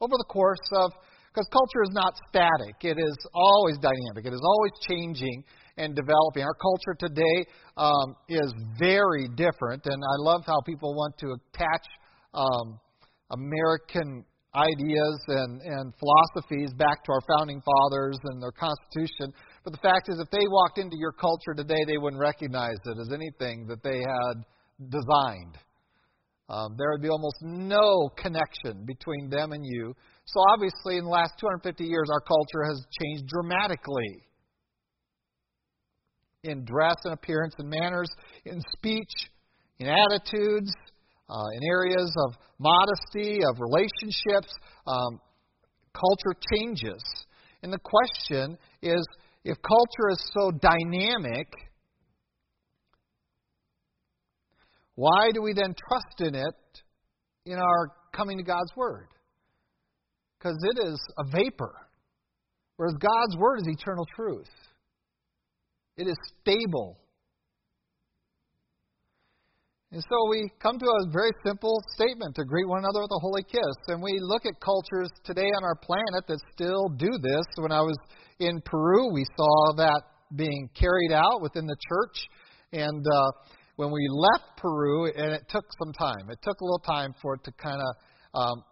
over 0.00 0.14
the 0.16 0.26
course 0.28 0.66
of, 0.76 0.92
because 1.34 1.48
culture 1.50 1.82
is 1.82 1.90
not 1.92 2.14
static, 2.28 2.76
it 2.82 2.96
is 2.96 3.16
always 3.34 3.76
dynamic, 3.78 4.24
it 4.24 4.32
is 4.32 4.42
always 4.44 4.70
changing 4.88 5.42
and 5.76 5.96
developing. 5.96 6.44
Our 6.44 6.54
culture 6.54 6.94
today 6.96 7.50
um, 7.76 8.14
is 8.28 8.54
very 8.78 9.26
different, 9.34 9.82
and 9.86 9.98
I 9.98 10.16
love 10.22 10.42
how 10.46 10.60
people 10.64 10.94
want 10.94 11.18
to 11.18 11.34
attach 11.34 11.84
um, 12.34 12.78
American 13.30 14.24
ideas 14.54 15.18
and, 15.26 15.60
and 15.62 15.92
philosophies 15.98 16.70
back 16.78 17.02
to 17.04 17.12
our 17.12 17.22
founding 17.36 17.60
fathers 17.60 18.16
and 18.24 18.40
their 18.40 18.52
Constitution. 18.52 19.34
But 19.64 19.72
the 19.72 19.82
fact 19.82 20.08
is, 20.08 20.20
if 20.20 20.30
they 20.30 20.46
walked 20.46 20.78
into 20.78 20.96
your 20.96 21.10
culture 21.10 21.54
today, 21.56 21.82
they 21.84 21.98
wouldn't 21.98 22.22
recognize 22.22 22.78
it 22.84 22.98
as 23.00 23.10
anything 23.12 23.66
that 23.66 23.82
they 23.82 23.98
had 23.98 24.44
designed. 24.88 25.58
Um, 26.48 26.76
there 26.78 26.92
would 26.92 27.02
be 27.02 27.08
almost 27.08 27.36
no 27.42 28.08
connection 28.16 28.84
between 28.86 29.30
them 29.30 29.52
and 29.52 29.64
you. 29.64 29.94
So, 30.26 30.40
obviously, 30.52 30.96
in 30.96 31.04
the 31.04 31.10
last 31.10 31.34
250 31.38 31.84
years, 31.84 32.08
our 32.10 32.20
culture 32.20 32.64
has 32.66 32.84
changed 33.00 33.26
dramatically 33.28 34.26
in 36.42 36.64
dress 36.64 36.96
and 37.04 37.14
appearance 37.14 37.54
and 37.58 37.68
manners, 37.68 38.08
in 38.44 38.60
speech, 38.76 39.30
in 39.78 39.88
attitudes, 39.88 40.72
uh, 41.28 41.48
in 41.56 41.68
areas 41.70 42.12
of 42.26 42.34
modesty, 42.58 43.40
of 43.44 43.58
relationships. 43.60 44.52
Um, 44.86 45.20
culture 45.94 46.38
changes. 46.52 47.02
And 47.62 47.72
the 47.72 47.78
question 47.78 48.58
is 48.82 49.06
if 49.44 49.56
culture 49.62 50.10
is 50.10 50.30
so 50.34 50.50
dynamic, 50.50 51.48
why 54.96 55.30
do 55.32 55.42
we 55.42 55.52
then 55.54 55.74
trust 55.88 56.20
in 56.20 56.34
it 56.34 56.54
in 57.46 57.58
our 57.58 57.92
coming 58.14 58.38
to 58.38 58.44
God's 58.44 58.70
Word? 58.76 59.08
Because 60.44 60.58
it 60.62 60.88
is 60.88 61.00
a 61.16 61.24
vapor, 61.24 61.72
whereas 62.76 62.94
God's 63.00 63.36
Word 63.38 63.60
is 63.60 63.66
eternal 63.66 64.04
truth. 64.14 64.50
It 65.96 66.06
is 66.06 66.16
stable. 66.42 66.98
And 69.90 70.02
so 70.02 70.28
we 70.28 70.50
come 70.60 70.78
to 70.78 70.84
a 70.84 71.10
very 71.10 71.30
simple 71.46 71.80
statement 71.94 72.34
to 72.34 72.44
greet 72.44 72.68
one 72.68 72.80
another 72.80 73.00
with 73.00 73.10
a 73.12 73.20
holy 73.20 73.42
kiss. 73.44 73.76
And 73.88 74.02
we 74.02 74.18
look 74.20 74.44
at 74.44 74.52
cultures 74.60 75.08
today 75.24 75.48
on 75.48 75.64
our 75.64 75.76
planet 75.76 76.26
that 76.28 76.38
still 76.52 76.90
do 76.98 77.08
this. 77.22 77.46
When 77.56 77.72
I 77.72 77.80
was 77.80 77.96
in 78.38 78.60
Peru, 78.66 79.14
we 79.14 79.24
saw 79.38 79.76
that 79.76 80.02
being 80.36 80.68
carried 80.78 81.12
out 81.12 81.40
within 81.40 81.64
the 81.64 81.76
church. 81.88 82.28
And 82.72 83.06
uh, 83.06 83.30
when 83.76 83.90
we 83.90 84.06
left 84.10 84.58
Peru, 84.58 85.06
and 85.06 85.32
it 85.32 85.44
took 85.48 85.64
some 85.78 85.94
time, 85.94 86.28
it 86.28 86.40
took 86.42 86.60
a 86.60 86.64
little 86.64 86.84
time 86.84 87.14
for 87.22 87.36
it 87.36 87.44
to 87.44 87.52
kind 87.52 87.80
of. 87.80 87.96
Um, 88.34 88.64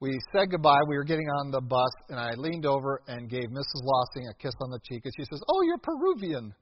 we 0.00 0.18
said 0.32 0.50
goodbye. 0.50 0.80
We 0.88 0.96
were 0.96 1.04
getting 1.04 1.28
on 1.28 1.50
the 1.50 1.60
bus, 1.60 1.90
and 2.08 2.18
I 2.18 2.32
leaned 2.32 2.64
over 2.64 3.02
and 3.06 3.28
gave 3.28 3.50
Mrs. 3.50 3.82
Lossing 3.84 4.28
a 4.28 4.34
kiss 4.34 4.54
on 4.62 4.70
the 4.70 4.80
cheek. 4.88 5.02
And 5.04 5.12
she 5.16 5.24
says, 5.30 5.40
Oh, 5.46 5.62
you're 5.62 5.78
Peruvian. 5.78 6.54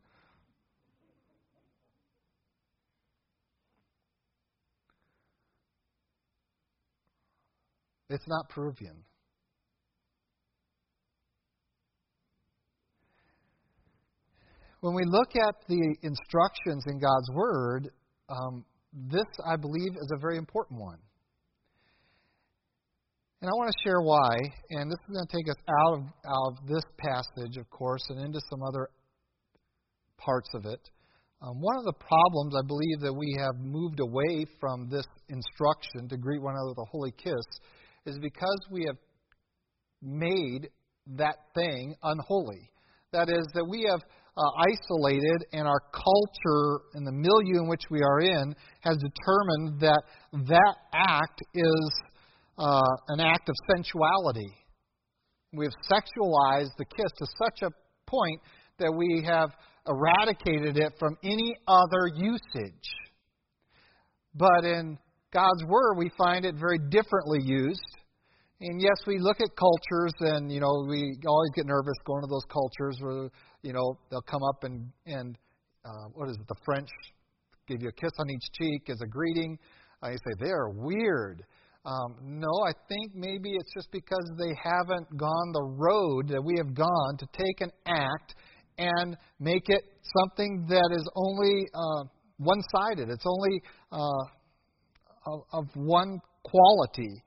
It's 8.11 8.27
not 8.27 8.49
Peruvian. 8.49 9.05
When 14.81 14.95
we 14.95 15.03
look 15.05 15.37
at 15.37 15.55
the 15.69 15.97
instructions 16.03 16.85
in 16.89 16.99
God's 16.99 17.31
Word, 17.35 17.91
um, 18.29 18.65
this, 18.93 19.27
I 19.47 19.57
believe, 19.57 19.93
is 19.97 20.11
a 20.17 20.21
very 20.21 20.39
important 20.39 20.81
one. 20.81 20.99
And 23.41 23.49
I 23.49 23.55
want 23.55 23.71
to 23.71 23.83
share 23.85 24.01
why, 24.01 24.35
and 24.71 24.91
this 24.91 24.99
is 25.09 25.15
going 25.15 25.27
to 25.27 25.37
take 25.37 25.49
us 25.49 25.63
out 25.71 25.95
of, 25.95 26.03
out 26.27 26.47
of 26.49 26.67
this 26.67 26.83
passage, 26.99 27.57
of 27.57 27.71
course, 27.71 28.03
and 28.09 28.19
into 28.19 28.41
some 28.51 28.65
other 28.65 28.89
parts 30.17 30.49
of 30.55 30.67
it. 30.67 30.81
Um, 31.41 31.61
one 31.61 31.79
of 31.79 31.85
the 31.85 31.93
problems 31.93 32.55
I 32.59 32.67
believe 32.67 32.99
that 32.99 33.15
we 33.15 33.39
have 33.39 33.55
moved 33.61 34.01
away 34.01 34.45
from 34.59 34.89
this 34.91 35.07
instruction 35.29 36.09
to 36.09 36.17
greet 36.17 36.43
one 36.43 36.55
another 36.55 36.71
with 36.71 36.79
a 36.79 36.91
holy 36.91 37.13
kiss 37.13 37.47
is 38.07 38.19
because 38.19 38.59
we 38.73 38.85
have 38.89 38.97
made 40.03 40.69
that 41.15 41.37
thing 41.55 41.95
unholy. 42.03 42.73
That 43.13 43.29
is, 43.29 43.47
that 43.55 43.65
we 43.65 43.87
have 43.89 44.01
uh, 44.37 44.51
isolated, 44.71 45.47
and 45.53 45.67
our 45.67 45.81
culture 45.93 46.85
and 46.95 47.07
the 47.07 47.13
milieu 47.13 47.63
in 47.63 47.69
which 47.69 47.83
we 47.89 48.01
are 48.03 48.21
in 48.21 48.55
has 48.81 48.97
determined 48.97 49.81
that 49.81 50.03
that 50.33 50.75
act 50.93 51.41
is 51.55 51.91
uh, 52.59 52.83
an 53.09 53.21
act 53.21 53.49
of 53.49 53.55
sensuality. 53.75 54.53
We 55.53 55.65
have 55.65 55.73
sexualized 55.91 56.77
the 56.77 56.85
kiss 56.85 57.13
to 57.19 57.27
such 57.39 57.63
a 57.63 57.71
point 58.11 58.41
that 58.79 58.93
we 58.93 59.25
have 59.25 59.51
eradicated 59.87 60.77
it 60.77 60.93
from 60.99 61.17
any 61.25 61.57
other 61.67 62.09
usage. 62.15 62.89
But 64.35 64.65
in 64.65 64.99
God's 65.33 65.65
Word, 65.67 65.97
we 65.97 66.11
find 66.19 66.45
it 66.45 66.55
very 66.59 66.79
differently 66.79 67.41
used. 67.43 67.81
And 68.61 68.81
yes, 68.81 69.07
we 69.07 69.19
look 69.19 69.41
at 69.41 69.49
cultures, 69.57 70.13
and 70.21 70.53
you 70.53 70.61
know, 70.61 70.85
we 70.89 71.17
always 71.27 71.51
get 71.55 71.67
nervous 71.67 71.95
going 72.05 72.23
to 72.23 72.29
those 72.29 72.45
cultures 72.53 72.99
where 73.01 73.31
you 73.63 73.73
know 73.73 73.99
they'll 74.11 74.21
come 74.23 74.43
up 74.43 74.65
and 74.65 74.91
and 75.07 75.39
uh, 75.85 76.09
what 76.13 76.29
is 76.29 76.37
it? 76.37 76.49
The 76.49 76.57
French 76.65 76.89
give 77.69 77.83
you 77.83 77.89
a 77.89 77.93
kiss 77.93 78.11
on 78.19 78.31
each 78.31 78.43
cheek 78.59 78.91
as 78.91 79.01
a 79.03 79.07
greeting. 79.07 79.59
I 80.03 80.13
say 80.13 80.33
they 80.41 80.51
are 80.51 80.71
weird. 80.71 81.45
Um, 81.89 82.17
no, 82.23 82.53
I 82.67 82.73
think 82.89 83.13
maybe 83.15 83.53
it's 83.55 83.73
just 83.73 83.91
because 83.93 84.31
they 84.37 84.53
haven't 84.63 85.09
gone 85.17 85.53
the 85.53 85.65
road 85.65 86.29
that 86.29 86.43
we 86.45 86.55
have 86.59 86.75
gone 86.75 87.17
to 87.19 87.27
take 87.33 87.61
an 87.61 87.71
act 87.87 88.35
and 88.77 89.17
make 89.41 89.65
it 89.69 89.83
something 90.19 90.67
that 90.69 90.91
is 90.93 91.09
only 91.17 91.65
uh, 91.73 92.05
one-sided. 92.37 93.09
It's 93.09 93.25
only 93.25 93.63
uh, 93.91 95.33
of, 95.33 95.41
of 95.53 95.65
one 95.77 96.21
quality. 96.45 97.23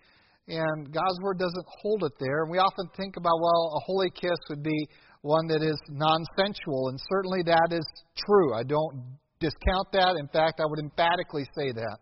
And 0.48 0.94
God's 0.94 1.20
Word 1.24 1.40
doesn't 1.40 1.66
hold 1.82 2.04
it 2.04 2.14
there. 2.20 2.44
And 2.44 2.52
we 2.52 2.60
often 2.60 2.88
think 2.96 3.16
about, 3.18 3.42
well, 3.42 3.74
a 3.78 3.82
holy 3.86 4.12
kiss 4.12 4.38
would 4.50 4.62
be 4.62 4.88
one 5.22 5.48
that 5.48 5.64
is 5.64 5.80
non 5.90 6.24
sensual. 6.38 6.90
And 6.90 7.00
certainly 7.10 7.42
that 7.46 7.70
is 7.72 7.86
true. 8.28 8.54
I 8.54 8.64
don't 8.64 9.18
discount 9.40 9.88
that. 9.94 10.18
In 10.20 10.28
fact, 10.28 10.60
I 10.60 10.66
would 10.70 10.80
emphatically 10.80 11.46
say 11.58 11.72
that. 11.72 11.98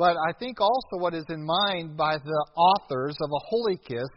But 0.00 0.16
I 0.16 0.32
think 0.38 0.62
also 0.62 0.96
what 0.96 1.12
is 1.12 1.26
in 1.28 1.44
mind 1.44 1.94
by 1.94 2.16
the 2.16 2.46
authors 2.56 3.14
of 3.20 3.28
a 3.28 3.44
holy 3.50 3.76
kiss 3.76 4.08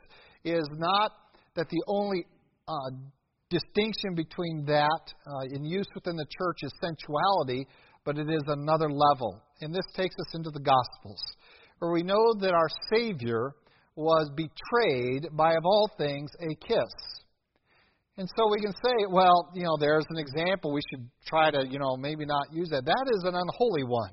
is 0.45 0.65
not 0.77 1.11
that 1.57 1.67
the 1.67 1.83
only 1.87 2.25
uh, 2.69 2.73
distinction 3.49 4.15
between 4.15 4.63
that 4.65 5.01
uh, 5.27 5.41
in 5.51 5.65
use 5.65 5.87
within 5.93 6.15
the 6.15 6.25
church 6.39 6.59
is 6.61 6.71
sensuality, 6.79 7.67
but 8.05 8.17
it 8.17 8.29
is 8.29 8.43
another 8.47 8.89
level. 8.89 9.41
And 9.59 9.75
this 9.75 9.83
takes 9.93 10.15
us 10.21 10.35
into 10.35 10.51
the 10.51 10.61
Gospels 10.61 11.21
where 11.79 11.91
we 11.91 12.01
know 12.01 12.33
that 12.39 12.53
our 12.53 12.69
Savior 12.93 13.51
was 13.97 14.31
betrayed 14.37 15.27
by, 15.33 15.51
of 15.51 15.65
all 15.65 15.91
things, 15.97 16.31
a 16.39 16.55
kiss. 16.65 16.93
And 18.15 18.29
so 18.37 18.49
we 18.49 18.61
can 18.61 18.71
say, 18.71 19.05
well, 19.09 19.51
you 19.53 19.63
know, 19.63 19.75
there's 19.77 20.05
an 20.11 20.17
example. 20.17 20.71
We 20.71 20.79
should 20.89 21.09
try 21.27 21.51
to, 21.51 21.67
you 21.69 21.77
know, 21.77 21.97
maybe 21.97 22.25
not 22.25 22.53
use 22.53 22.69
that. 22.69 22.85
That 22.85 23.11
is 23.13 23.25
an 23.25 23.35
unholy 23.35 23.83
one. 23.83 24.11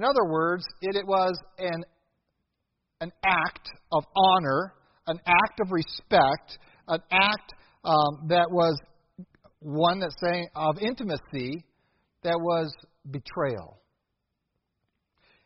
In 0.00 0.06
other 0.06 0.32
words, 0.32 0.64
it, 0.80 0.96
it 0.96 1.06
was 1.06 1.38
an, 1.58 1.84
an 3.02 3.12
act 3.22 3.68
of 3.92 4.02
honor, 4.16 4.72
an 5.06 5.18
act 5.26 5.60
of 5.60 5.70
respect, 5.70 6.56
an 6.88 7.00
act 7.12 7.52
um, 7.84 8.26
that 8.28 8.50
was 8.50 8.80
one 9.58 10.00
that's 10.00 10.16
saying 10.18 10.48
of 10.56 10.78
intimacy 10.80 11.66
that 12.22 12.38
was 12.40 12.72
betrayal. 13.10 13.76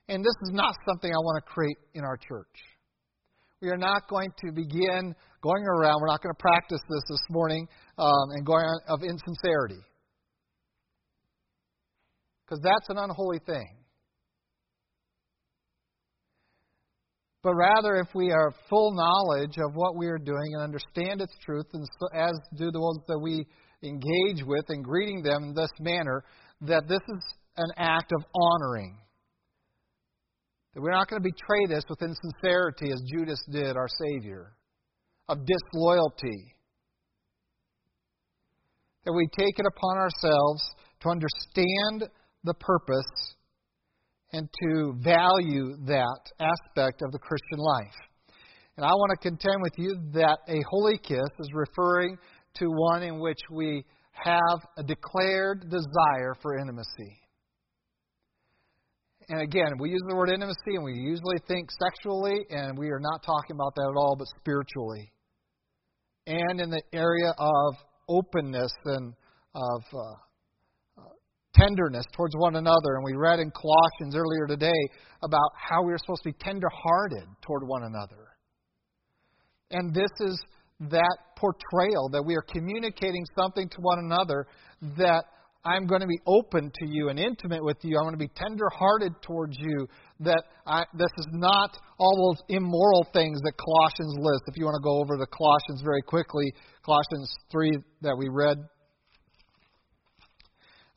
And 0.08 0.23
this 0.25 0.37
is 0.44 0.50
not 0.52 0.76
something 0.87 1.11
I 1.11 1.18
want 1.18 1.44
to 1.44 1.50
create 1.50 1.78
in 1.94 2.04
our 2.04 2.16
church. 2.16 2.54
We 3.61 3.70
are 3.70 3.76
not 3.76 4.08
going 4.08 4.30
to 4.46 4.52
begin 4.52 5.16
going 5.42 5.64
around, 5.64 6.00
we're 6.00 6.06
not 6.06 6.23
going 6.23 6.32
to 6.32 6.40
practice 6.40 6.80
this 6.88 7.02
this 7.08 7.26
morning 7.28 7.66
um, 7.99 8.30
and 8.37 8.46
going 8.46 8.62
on 8.62 8.80
of 8.87 9.02
insincerity. 9.02 9.82
Because 12.46 12.61
that's 12.62 12.88
an 12.88 12.99
unholy 12.99 13.40
thing. 13.44 13.83
But 17.44 17.56
rather, 17.56 17.96
if 17.96 18.08
we 18.14 18.32
are 18.32 18.54
full 18.70 18.94
knowledge 18.94 19.58
of 19.58 19.74
what 19.74 19.96
we 19.96 20.06
are 20.06 20.16
doing 20.16 20.54
and 20.54 20.62
understand 20.62 21.20
its 21.20 21.34
truth, 21.44 21.66
and 21.74 21.86
so, 22.00 22.08
as 22.18 22.32
do 22.56 22.70
the 22.70 22.80
ones 22.80 23.02
that 23.06 23.18
we 23.18 23.46
engage 23.82 24.42
with 24.46 24.64
and 24.70 24.82
greeting 24.82 25.22
them 25.22 25.44
in 25.44 25.54
this 25.54 25.70
manner, 25.78 26.24
that 26.62 26.88
this 26.88 27.02
is 27.06 27.22
an 27.58 27.70
act 27.76 28.12
of 28.12 28.24
honoring. 28.34 28.96
That 30.72 30.80
we're 30.80 30.92
not 30.92 31.06
going 31.08 31.22
to 31.22 31.28
betray 31.28 31.66
this 31.68 31.84
with 31.86 32.00
insincerity 32.00 32.90
as 32.90 33.02
Judas 33.12 33.44
did 33.52 33.76
our 33.76 33.88
Savior, 34.06 34.54
of 35.28 35.44
disloyalty. 35.44 36.54
That 39.04 39.12
we 39.12 39.28
take 39.38 39.58
it 39.58 39.66
upon 39.66 39.98
ourselves 39.98 40.62
to 41.00 41.10
understand 41.10 42.10
the 42.42 42.54
purpose 42.54 43.33
and 44.34 44.48
to 44.62 44.94
value 45.02 45.76
that 45.86 46.20
aspect 46.40 47.02
of 47.02 47.12
the 47.12 47.18
Christian 47.18 47.58
life. 47.58 47.96
And 48.76 48.84
I 48.84 48.90
want 48.90 49.10
to 49.10 49.28
contend 49.28 49.62
with 49.62 49.72
you 49.78 49.96
that 50.14 50.38
a 50.48 50.60
holy 50.68 50.98
kiss 50.98 51.30
is 51.38 51.48
referring 51.54 52.16
to 52.56 52.66
one 52.68 53.02
in 53.02 53.20
which 53.20 53.40
we 53.50 53.84
have 54.12 54.60
a 54.76 54.82
declared 54.82 55.70
desire 55.70 56.34
for 56.42 56.58
intimacy 56.58 57.20
and 59.28 59.40
again, 59.40 59.72
we 59.78 59.90
use 59.90 60.02
the 60.08 60.14
word 60.14 60.30
intimacy 60.30 60.74
and 60.74 60.84
we 60.84 60.92
usually 60.92 61.38
think 61.48 61.70
sexually, 61.70 62.44
and 62.50 62.76
we 62.78 62.88
are 62.88 63.00
not 63.00 63.22
talking 63.24 63.56
about 63.56 63.74
that 63.76 63.88
at 63.90 63.96
all, 63.96 64.16
but 64.18 64.26
spiritually. 64.40 65.12
And 66.26 66.60
in 66.60 66.70
the 66.70 66.82
area 66.92 67.32
of 67.38 67.74
openness 68.08 68.72
and 68.84 69.14
of 69.54 69.82
uh, 69.92 70.14
tenderness 71.54 72.04
towards 72.14 72.34
one 72.37 72.56
another. 72.56 72.96
And 72.96 73.04
we 73.04 73.16
read 73.16 73.40
in 73.40 73.50
Colossians 73.50 74.14
earlier 74.14 74.46
today 74.46 74.80
about 75.23 75.50
how 75.56 75.82
we 75.82 75.92
are 75.92 75.99
supposed 75.99 76.23
to 76.25 76.30
be 76.30 76.37
tender-hearted 76.40 77.26
toward 77.42 77.66
one 77.66 77.84
another. 77.84 78.28
And 79.70 79.94
this 79.94 80.11
is 80.20 80.40
that 80.80 81.16
portrayal 81.37 82.08
that 82.12 82.23
we 82.23 82.34
are 82.34 82.44
communicating 82.52 83.25
something 83.38 83.68
to 83.68 83.76
one 83.80 83.99
another 84.00 84.46
that 84.99 85.25
I'm 85.66 85.87
going 85.87 86.02
to 86.02 86.06
be 86.06 86.20
open 86.26 86.70
to 86.70 86.87
you 86.87 87.08
and 87.08 87.18
intimate 87.18 87.64
with 87.64 87.78
you. 87.82 87.96
I'm 87.96 88.04
going 88.04 88.12
to 88.12 88.18
be 88.18 88.30
tender-hearted 88.37 89.12
towards 89.23 89.56
you. 89.58 89.88
That 90.20 90.42
I, 90.66 90.84
this 90.92 91.11
is 91.18 91.26
not 91.32 91.70
all 91.99 92.37
those 92.37 92.44
immoral 92.54 93.06
things 93.14 93.40
that 93.40 93.52
Colossians 93.56 94.14
lists. 94.18 94.44
If 94.46 94.58
you 94.58 94.66
want 94.66 94.76
to 94.76 94.84
go 94.84 95.00
over 95.00 95.16
the 95.16 95.26
Colossians 95.26 95.80
very 95.82 96.02
quickly, 96.02 96.52
Colossians 96.84 97.34
3 97.50 97.70
that 98.02 98.14
we 98.18 98.28
read 98.30 98.58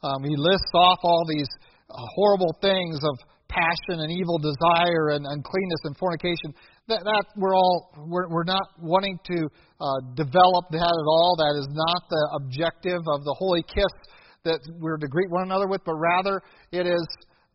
um, 0.03 0.23
he 0.23 0.35
lists 0.37 0.71
off 0.73 0.99
all 1.03 1.25
these 1.27 1.49
uh, 1.89 1.93
horrible 2.15 2.55
things 2.61 2.99
of 3.03 3.15
passion 3.49 4.03
and 4.03 4.11
evil 4.11 4.37
desire 4.37 5.15
and 5.15 5.25
uncleanness 5.25 5.81
and 5.83 5.97
fornication. 5.97 6.53
That, 6.87 7.03
that 7.03 7.25
we're 7.35 7.55
all 7.55 7.91
we're, 8.07 8.29
we're 8.29 8.47
not 8.47 8.63
wanting 8.79 9.17
to 9.25 9.47
uh, 9.79 9.99
develop 10.15 10.65
that 10.71 10.93
at 10.93 11.07
all. 11.07 11.35
That 11.37 11.55
is 11.59 11.67
not 11.71 12.01
the 12.09 12.23
objective 12.43 13.01
of 13.07 13.23
the 13.23 13.35
holy 13.37 13.63
kiss 13.63 13.91
that 14.43 14.59
we're 14.79 14.97
to 14.97 15.07
greet 15.07 15.29
one 15.29 15.43
another 15.43 15.67
with, 15.67 15.81
but 15.85 15.95
rather 15.95 16.41
it 16.71 16.87
is 16.87 17.05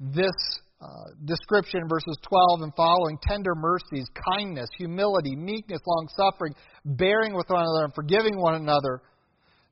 this 0.00 0.36
uh, 0.82 1.14
description, 1.24 1.88
verses 1.88 2.18
12 2.28 2.62
and 2.62 2.72
following 2.74 3.16
tender 3.22 3.54
mercies, 3.54 4.04
kindness, 4.34 4.68
humility, 4.76 5.36
meekness, 5.36 5.80
long 5.86 6.08
suffering, 6.16 6.52
bearing 6.84 7.34
with 7.34 7.46
one 7.48 7.62
another, 7.62 7.84
and 7.84 7.94
forgiving 7.94 8.36
one 8.36 8.54
another 8.54 9.00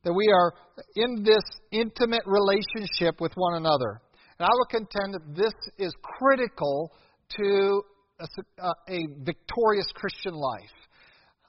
that 0.05 0.13
we 0.13 0.29
are 0.29 0.55
in 0.97 1.23
this 1.23 1.45
intimate 1.73 2.23
relationship 2.27 3.21
with 3.21 3.33
one 3.35 3.57
another. 3.57 4.01
And 4.39 4.47
I 4.47 4.51
will 4.51 4.67
contend 4.71 5.15
that 5.15 5.37
this 5.37 5.53
is 5.79 5.93
critical 6.03 6.93
to 7.37 7.83
a, 8.19 8.93
a 8.93 8.99
victorious 9.23 9.87
Christian 9.95 10.35
life 10.35 10.77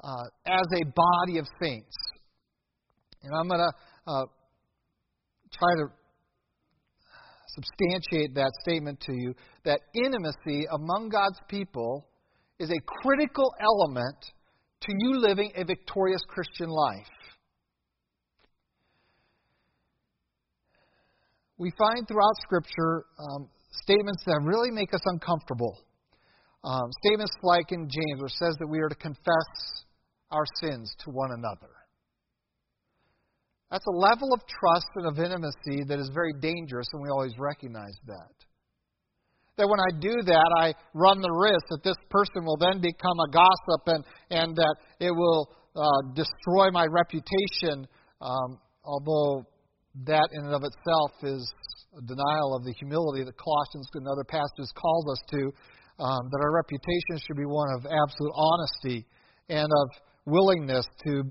uh, 0.03 0.23
as 0.45 0.65
a 0.73 0.85
body 0.95 1.37
of 1.37 1.45
saints. 1.61 1.95
And 3.23 3.33
I'm 3.35 3.47
going 3.47 3.59
to 3.59 4.11
uh, 4.11 4.25
try 5.53 5.69
to 5.77 5.85
substantiate 7.47 8.33
that 8.35 8.51
statement 8.61 8.99
to 9.01 9.13
you 9.13 9.33
that 9.65 9.79
intimacy 9.93 10.65
among 10.71 11.09
God's 11.09 11.39
people 11.49 12.07
is 12.59 12.69
a 12.69 12.79
critical 13.01 13.53
element 13.59 14.17
to 14.81 14.93
you 14.99 15.19
living 15.19 15.51
a 15.55 15.65
victorious 15.65 16.21
Christian 16.27 16.69
life. 16.69 17.20
We 21.61 21.71
find 21.77 22.07
throughout 22.07 22.33
Scripture 22.41 23.05
um, 23.21 23.47
statements 23.83 24.23
that 24.25 24.41
really 24.43 24.71
make 24.71 24.91
us 24.95 25.01
uncomfortable. 25.05 25.77
Um, 26.63 26.89
statements 27.05 27.33
like 27.43 27.71
in 27.71 27.87
James, 27.87 28.17
where 28.17 28.25
it 28.25 28.33
says 28.41 28.57
that 28.59 28.67
we 28.67 28.79
are 28.79 28.89
to 28.89 28.95
confess 28.95 29.49
our 30.31 30.43
sins 30.59 30.95
to 31.05 31.11
one 31.11 31.29
another. 31.37 31.69
That's 33.69 33.85
a 33.85 33.95
level 33.95 34.33
of 34.33 34.41
trust 34.49 34.89
and 34.95 35.05
of 35.05 35.19
intimacy 35.19 35.85
that 35.87 35.99
is 35.99 36.09
very 36.13 36.33
dangerous, 36.41 36.87
and 36.93 37.01
we 37.03 37.09
always 37.09 37.37
recognize 37.37 37.95
that. 38.07 38.33
That 39.57 39.69
when 39.69 39.79
I 39.79 39.99
do 39.99 40.17
that, 40.25 40.49
I 40.57 40.73
run 40.95 41.21
the 41.21 41.31
risk 41.31 41.65
that 41.69 41.83
this 41.83 41.97
person 42.09 42.43
will 42.43 42.57
then 42.57 42.81
become 42.81 43.19
a 43.21 43.31
gossip 43.31 43.81
and, 43.85 44.03
and 44.31 44.55
that 44.55 44.75
it 44.99 45.11
will 45.11 45.53
uh, 45.75 46.13
destroy 46.15 46.71
my 46.71 46.87
reputation, 46.89 47.87
um, 48.19 48.57
although 48.83 49.45
that 50.05 50.29
in 50.33 50.45
and 50.45 50.53
of 50.53 50.63
itself 50.63 51.11
is 51.23 51.53
a 51.97 52.01
denial 52.01 52.55
of 52.55 52.63
the 52.63 52.73
humility 52.73 53.23
that 53.23 53.37
Colossians 53.37 53.87
and 53.93 54.07
other 54.07 54.23
passages 54.23 54.71
calls 54.75 55.05
us 55.11 55.21
to. 55.31 55.51
Um, 55.99 56.29
that 56.31 56.41
our 56.41 56.55
reputation 56.55 57.19
should 57.19 57.37
be 57.37 57.45
one 57.45 57.69
of 57.75 57.85
absolute 57.85 58.33
honesty 58.33 59.05
and 59.49 59.67
of 59.67 59.89
willingness 60.25 60.85
to 61.03 61.23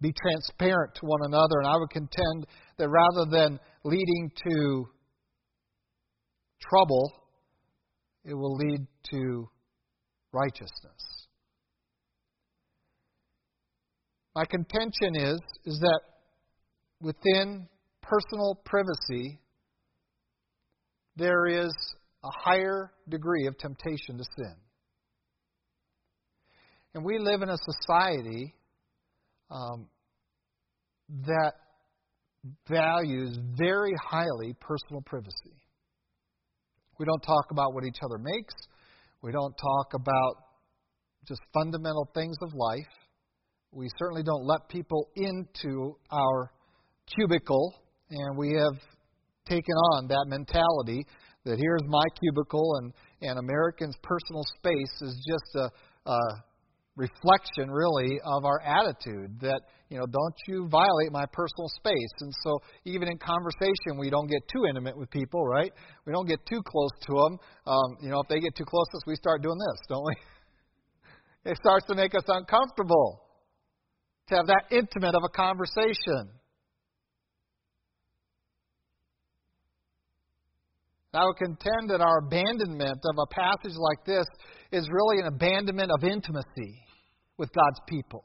be 0.00 0.12
transparent 0.12 0.94
to 0.96 1.06
one 1.06 1.20
another. 1.24 1.58
And 1.60 1.68
I 1.68 1.76
would 1.76 1.90
contend 1.90 2.46
that 2.78 2.88
rather 2.88 3.30
than 3.30 3.60
leading 3.84 4.30
to 4.48 4.88
trouble, 6.60 7.12
it 8.24 8.34
will 8.34 8.56
lead 8.56 8.86
to 9.12 9.48
righteousness. 10.32 11.26
My 14.34 14.44
contention 14.44 15.14
is, 15.14 15.40
is 15.64 15.78
that 15.80 16.00
within 17.00 17.68
personal 18.08 18.60
privacy, 18.64 19.40
there 21.16 21.46
is 21.46 21.72
a 22.24 22.28
higher 22.44 22.92
degree 23.08 23.46
of 23.46 23.56
temptation 23.58 24.18
to 24.18 24.24
sin. 24.36 24.54
And 26.94 27.04
we 27.04 27.18
live 27.18 27.42
in 27.42 27.50
a 27.50 27.56
society 27.58 28.54
um, 29.50 29.88
that 31.26 31.52
values 32.68 33.38
very 33.56 33.92
highly 34.02 34.54
personal 34.60 35.02
privacy. 35.04 35.56
We 36.98 37.04
don't 37.04 37.20
talk 37.20 37.46
about 37.50 37.74
what 37.74 37.84
each 37.84 37.98
other 38.02 38.18
makes. 38.18 38.54
We 39.22 39.32
don't 39.32 39.54
talk 39.54 39.94
about 39.94 40.36
just 41.28 41.40
fundamental 41.52 42.08
things 42.14 42.36
of 42.42 42.54
life. 42.54 42.86
We 43.72 43.88
certainly 43.98 44.22
don't 44.22 44.46
let 44.46 44.68
people 44.68 45.08
into 45.16 45.96
our 46.10 46.52
cubicle 47.14 47.74
and 48.10 48.36
we 48.36 48.52
have 48.52 48.80
taken 49.48 49.74
on 49.94 50.08
that 50.08 50.24
mentality 50.28 51.04
that 51.44 51.58
here's 51.58 51.82
my 51.86 52.04
cubicle 52.20 52.76
and, 52.82 52.92
and 53.22 53.38
Americans' 53.38 53.96
personal 54.02 54.42
space 54.58 55.02
is 55.02 55.14
just 55.26 55.70
a, 56.06 56.10
a 56.10 56.18
reflection, 56.96 57.70
really, 57.70 58.18
of 58.24 58.44
our 58.44 58.60
attitude 58.62 59.38
that, 59.40 59.60
you 59.88 59.98
know, 59.98 60.06
don't 60.06 60.34
you 60.48 60.66
violate 60.68 61.12
my 61.12 61.24
personal 61.32 61.68
space. 61.76 62.14
And 62.20 62.32
so, 62.42 62.58
even 62.84 63.08
in 63.08 63.18
conversation, 63.18 63.98
we 63.98 64.10
don't 64.10 64.26
get 64.26 64.42
too 64.52 64.66
intimate 64.68 64.96
with 64.96 65.10
people, 65.10 65.44
right? 65.44 65.72
We 66.04 66.12
don't 66.12 66.26
get 66.26 66.40
too 66.46 66.60
close 66.66 66.90
to 67.06 67.12
them. 67.12 67.38
Um, 67.66 67.96
you 68.02 68.10
know, 68.10 68.20
if 68.20 68.28
they 68.28 68.40
get 68.40 68.56
too 68.56 68.64
close 68.64 68.86
to 68.90 68.96
us, 68.96 69.02
we 69.06 69.14
start 69.14 69.42
doing 69.42 69.58
this, 69.58 69.86
don't 69.88 70.04
we? 70.04 70.14
It 71.46 71.56
starts 71.58 71.86
to 71.86 71.94
make 71.94 72.12
us 72.16 72.24
uncomfortable 72.26 73.22
to 74.30 74.34
have 74.34 74.46
that 74.48 74.64
intimate 74.72 75.14
of 75.14 75.22
a 75.22 75.28
conversation. 75.28 76.34
I 81.16 81.24
would 81.24 81.36
contend 81.36 81.90
that 81.90 82.00
our 82.00 82.18
abandonment 82.18 83.00
of 83.04 83.16
a 83.18 83.34
passage 83.34 83.76
like 83.76 84.04
this 84.04 84.26
is 84.72 84.88
really 84.90 85.20
an 85.20 85.26
abandonment 85.26 85.90
of 85.90 86.04
intimacy 86.04 86.82
with 87.38 87.50
God's 87.52 87.80
people. 87.88 88.24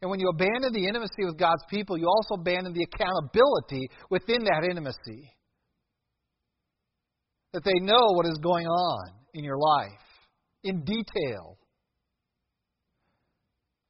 And 0.00 0.10
when 0.10 0.20
you 0.20 0.28
abandon 0.28 0.72
the 0.72 0.86
intimacy 0.86 1.24
with 1.24 1.38
God's 1.38 1.64
people, 1.68 1.98
you 1.98 2.06
also 2.06 2.40
abandon 2.40 2.72
the 2.72 2.86
accountability 2.92 3.90
within 4.10 4.44
that 4.44 4.66
intimacy. 4.68 5.32
That 7.52 7.64
they 7.64 7.80
know 7.80 8.04
what 8.14 8.26
is 8.26 8.38
going 8.42 8.66
on 8.66 9.10
in 9.34 9.42
your 9.42 9.58
life 9.58 9.90
in 10.62 10.84
detail. 10.84 11.58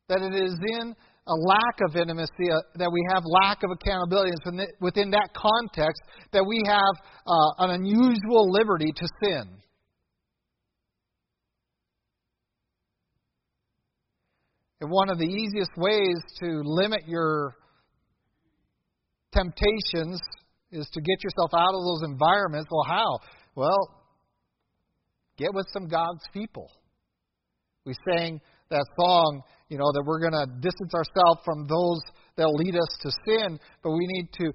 That 0.09 0.23
it 0.23 0.35
is 0.35 0.55
in 0.67 0.95
a 1.29 1.35
lack 1.35 1.79
of 1.87 1.97
intimacy, 1.97 2.51
uh, 2.51 2.61
that 2.77 2.91
we 2.91 3.01
have 3.13 3.23
lack 3.25 3.63
of 3.63 3.71
accountability. 3.71 4.33
And 4.45 4.63
within 4.81 5.11
that 5.11 5.31
context, 5.35 6.01
that 6.33 6.45
we 6.45 6.63
have 6.67 6.95
uh, 7.27 7.65
an 7.65 7.71
unusual 7.71 8.51
liberty 8.51 8.93
to 8.97 9.09
sin. 9.23 9.45
And 14.81 14.91
one 14.91 15.11
of 15.11 15.19
the 15.19 15.27
easiest 15.27 15.73
ways 15.77 16.17
to 16.41 16.63
limit 16.65 17.03
your 17.07 17.57
temptations 19.33 20.21
is 20.71 20.89
to 20.93 21.01
get 21.01 21.25
yourself 21.25 21.51
out 21.53 21.75
of 21.75 21.83
those 21.83 22.03
environments. 22.05 22.69
Well, 22.71 22.85
how? 22.87 23.19
Well, 23.55 24.05
get 25.37 25.53
with 25.53 25.67
some 25.73 25.89
God's 25.89 26.23
people. 26.33 26.71
We 27.85 27.95
sang 28.09 28.41
that 28.71 28.85
song, 29.01 29.43
you 29.69 29.79
know, 29.79 29.91
that 29.93 30.03
we're 30.05 30.21
going 30.21 30.33
to 30.33 30.47
distance 30.61 30.93
ourselves 30.95 31.41
from 31.45 31.67
those 31.67 32.01
that 32.37 32.49
lead 32.49 32.77
us 32.77 32.89
to 33.03 33.11
sin, 33.27 33.59
but 33.83 33.91
we 33.91 34.07
need 34.07 34.29
to 34.39 34.53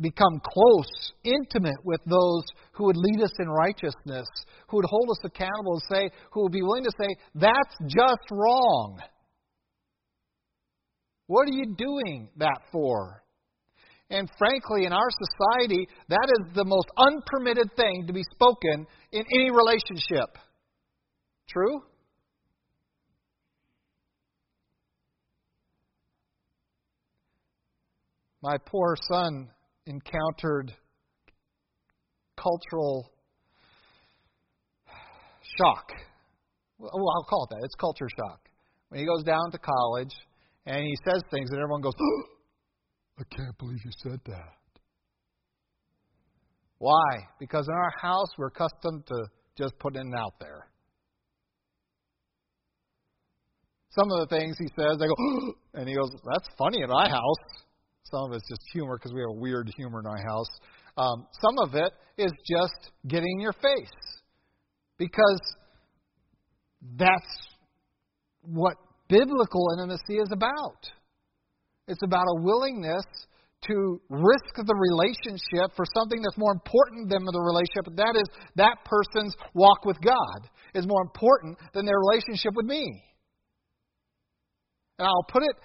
become 0.00 0.40
close, 0.42 1.12
intimate 1.24 1.78
with 1.84 2.00
those 2.06 2.44
who 2.72 2.84
would 2.84 2.96
lead 2.96 3.22
us 3.22 3.32
in 3.40 3.48
righteousness, 3.48 4.26
who 4.68 4.76
would 4.76 4.86
hold 4.88 5.10
us 5.10 5.18
accountable 5.24 5.74
and 5.74 5.82
say, 5.90 6.10
who 6.30 6.44
would 6.44 6.52
be 6.52 6.62
willing 6.62 6.84
to 6.84 6.92
say, 7.00 7.08
that's 7.34 7.76
just 7.88 8.30
wrong. 8.30 8.98
What 11.26 11.48
are 11.48 11.52
you 11.52 11.74
doing 11.76 12.30
that 12.38 12.60
for? 12.72 13.22
And 14.10 14.28
frankly, 14.38 14.86
in 14.86 14.92
our 14.92 15.08
society, 15.10 15.86
that 16.08 16.28
is 16.38 16.54
the 16.54 16.64
most 16.64 16.86
unpermitted 16.96 17.68
thing 17.76 18.06
to 18.06 18.12
be 18.12 18.22
spoken 18.32 18.86
in 19.12 19.24
any 19.34 19.50
relationship. 19.50 20.38
True? 21.48 21.82
My 28.42 28.56
poor 28.66 28.96
son 29.10 29.48
encountered 29.86 30.72
cultural 32.36 33.10
shock. 35.58 35.90
Well, 36.78 36.90
I'll 36.92 37.24
call 37.24 37.48
it 37.50 37.54
that. 37.54 37.64
It's 37.64 37.74
culture 37.74 38.08
shock. 38.16 38.48
When 38.88 39.00
he 39.00 39.06
goes 39.06 39.24
down 39.24 39.50
to 39.50 39.58
college 39.58 40.14
and 40.66 40.84
he 40.84 40.94
says 41.04 41.22
things, 41.30 41.50
and 41.50 41.58
everyone 41.58 41.80
goes, 41.80 41.94
I 43.18 43.22
can't 43.34 43.58
believe 43.58 43.78
you 43.84 43.90
said 44.02 44.20
that. 44.26 44.54
Why? 46.78 47.26
Because 47.40 47.66
in 47.66 47.74
our 47.74 47.92
house, 48.00 48.28
we're 48.38 48.48
accustomed 48.48 49.04
to 49.08 49.24
just 49.56 49.76
putting 49.80 50.12
it 50.12 50.16
out 50.16 50.34
there. 50.38 50.68
Some 53.90 54.12
of 54.12 54.28
the 54.28 54.36
things 54.36 54.56
he 54.58 54.68
says, 54.76 54.96
they 55.00 55.06
go, 55.06 55.14
and 55.74 55.88
he 55.88 55.96
goes, 55.96 56.10
That's 56.32 56.48
funny 56.56 56.78
in 56.82 56.88
my 56.88 57.08
house. 57.08 57.64
Some 58.10 58.30
of 58.30 58.32
it's 58.32 58.48
just 58.48 58.62
humor 58.72 58.96
because 58.98 59.12
we 59.12 59.20
have 59.20 59.30
a 59.30 59.40
weird 59.40 59.70
humor 59.76 60.00
in 60.00 60.06
our 60.06 60.22
house. 60.22 60.48
Um, 60.96 61.26
some 61.40 61.58
of 61.58 61.74
it 61.74 61.92
is 62.16 62.32
just 62.50 62.92
getting 63.06 63.30
in 63.36 63.40
your 63.40 63.52
face 63.52 63.88
because 64.98 65.40
that's 66.96 67.48
what 68.42 68.76
biblical 69.08 69.68
intimacy 69.78 70.16
is 70.16 70.28
about. 70.32 70.90
It's 71.86 72.02
about 72.02 72.24
a 72.24 72.42
willingness 72.42 73.04
to 73.66 74.00
risk 74.08 74.54
the 74.54 74.74
relationship 74.74 75.74
for 75.74 75.84
something 75.94 76.22
that's 76.22 76.38
more 76.38 76.52
important 76.52 77.10
than 77.10 77.24
the 77.24 77.40
relationship. 77.40 77.96
That 77.96 78.14
is, 78.14 78.28
that 78.56 78.76
person's 78.84 79.34
walk 79.54 79.84
with 79.84 80.00
God 80.00 80.48
is 80.74 80.86
more 80.86 81.02
important 81.02 81.58
than 81.74 81.84
their 81.84 81.98
relationship 81.98 82.52
with 82.54 82.66
me. 82.66 83.02
And 84.98 85.06
I'll 85.06 85.26
put 85.28 85.42
it 85.42 85.56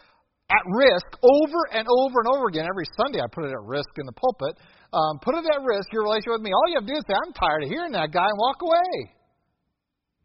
at 0.54 0.63
risk 0.70 1.10
over 1.26 1.60
and 1.74 1.89
over 1.89 2.22
and 2.22 2.30
over 2.30 2.46
again. 2.46 2.70
Every 2.70 2.86
Sunday 2.94 3.18
I 3.18 3.28
put 3.34 3.50
it 3.50 3.54
at 3.58 3.63
risk 3.66 3.89
in 3.98 4.06
the 4.06 4.13
pulpit. 4.13 4.54
Um, 4.94 5.18
put 5.26 5.34
it 5.34 5.46
at 5.50 5.66
risk, 5.66 5.89
your 5.89 6.06
relationship 6.06 6.38
with 6.38 6.46
me. 6.46 6.54
All 6.54 6.70
you 6.70 6.78
have 6.78 6.86
to 6.86 6.94
do 6.94 6.98
is 6.98 7.06
say, 7.10 7.18
I'm 7.18 7.34
tired 7.34 7.66
of 7.66 7.70
hearing 7.74 7.98
that 7.98 8.13
guy 8.13 8.30
and 8.30 8.38
walk 8.38 8.62
away. 8.62 9.18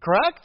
Correct? 0.04 0.44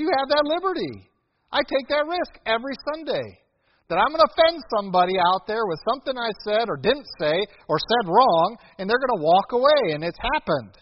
You 0.00 0.08
have 0.08 0.28
that 0.32 0.44
liberty. 0.48 1.12
I 1.52 1.60
take 1.68 1.86
that 1.92 2.08
risk 2.08 2.32
every 2.48 2.74
Sunday 2.88 3.44
that 3.92 4.00
I'm 4.00 4.08
going 4.08 4.24
to 4.24 4.32
offend 4.32 4.64
somebody 4.72 5.14
out 5.20 5.46
there 5.46 5.68
with 5.68 5.78
something 5.84 6.16
I 6.16 6.32
said 6.42 6.72
or 6.72 6.80
didn't 6.80 7.06
say 7.20 7.36
or 7.68 7.76
said 7.78 8.08
wrong, 8.08 8.56
and 8.78 8.88
they're 8.88 8.98
going 8.98 9.20
to 9.20 9.22
walk 9.22 9.52
away, 9.52 9.92
and 9.92 10.02
it's 10.02 10.18
happened. 10.34 10.74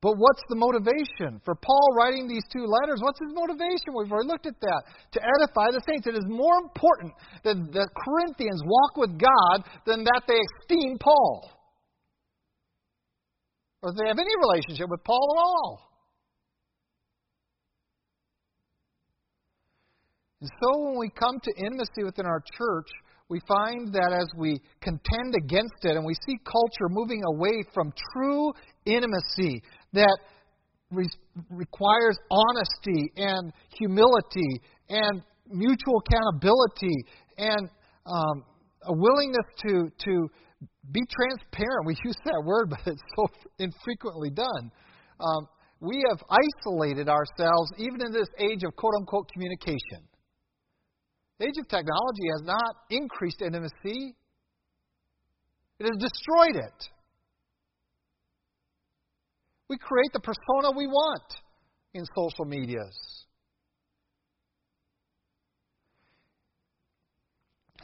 But 0.00 0.14
what's 0.14 0.42
the 0.48 0.54
motivation? 0.54 1.40
For 1.44 1.56
Paul 1.56 1.88
writing 1.98 2.28
these 2.28 2.44
two 2.52 2.66
letters, 2.66 3.00
what's 3.02 3.18
his 3.18 3.34
motivation? 3.34 3.90
We've 3.98 4.12
already 4.12 4.28
looked 4.28 4.46
at 4.46 4.60
that. 4.60 4.82
To 5.12 5.18
edify 5.18 5.74
the 5.74 5.82
saints. 5.88 6.06
It 6.06 6.14
is 6.14 6.24
more 6.28 6.58
important 6.62 7.12
that 7.42 7.56
the 7.56 7.88
Corinthians 8.06 8.62
walk 8.64 8.96
with 8.96 9.18
God 9.18 9.66
than 9.86 10.04
that 10.04 10.22
they 10.28 10.38
esteem 10.38 10.98
Paul. 11.02 11.50
Or 13.82 13.90
that 13.90 13.98
they 14.00 14.08
have 14.08 14.18
any 14.18 14.34
relationship 14.38 14.88
with 14.88 15.02
Paul 15.02 15.34
at 15.34 15.42
all. 15.42 15.88
And 20.40 20.50
so 20.62 20.78
when 20.78 20.98
we 20.98 21.10
come 21.10 21.40
to 21.42 21.52
intimacy 21.58 22.04
within 22.04 22.26
our 22.26 22.42
church, 22.56 22.86
we 23.28 23.40
find 23.46 23.92
that 23.92 24.12
as 24.12 24.26
we 24.38 24.60
contend 24.80 25.34
against 25.36 25.84
it 25.84 25.96
and 25.96 26.04
we 26.04 26.14
see 26.14 26.36
culture 26.44 26.88
moving 26.88 27.22
away 27.34 27.62
from 27.74 27.92
true 28.12 28.52
intimacy 28.86 29.62
that 29.92 30.18
re- 30.90 31.10
requires 31.50 32.16
honesty 32.30 33.12
and 33.16 33.52
humility 33.78 34.60
and 34.88 35.22
mutual 35.50 36.02
accountability 36.06 36.96
and 37.36 37.68
um, 38.06 38.44
a 38.84 38.92
willingness 38.92 39.46
to, 39.58 39.90
to 39.98 40.28
be 40.90 41.00
transparent. 41.10 41.86
We 41.86 41.96
use 42.04 42.16
that 42.24 42.42
word, 42.44 42.70
but 42.70 42.80
it's 42.86 43.02
so 43.14 43.28
infrequently 43.58 44.30
done. 44.30 44.70
Um, 45.20 45.48
we 45.80 46.02
have 46.08 46.18
isolated 46.30 47.08
ourselves 47.08 47.70
even 47.78 48.00
in 48.06 48.12
this 48.12 48.28
age 48.38 48.64
of 48.64 48.74
quote 48.74 48.94
unquote 48.98 49.30
communication. 49.32 50.07
The 51.38 51.46
age 51.46 51.58
of 51.58 51.68
technology 51.68 52.26
has 52.36 52.42
not 52.42 52.76
increased 52.90 53.42
intimacy, 53.42 54.16
it 55.78 55.84
has 55.84 55.96
destroyed 56.00 56.56
it. 56.56 56.88
We 59.68 59.76
create 59.78 60.12
the 60.12 60.20
persona 60.20 60.76
we 60.76 60.86
want 60.86 61.34
in 61.94 62.04
social 62.16 62.44
medias. 62.46 62.96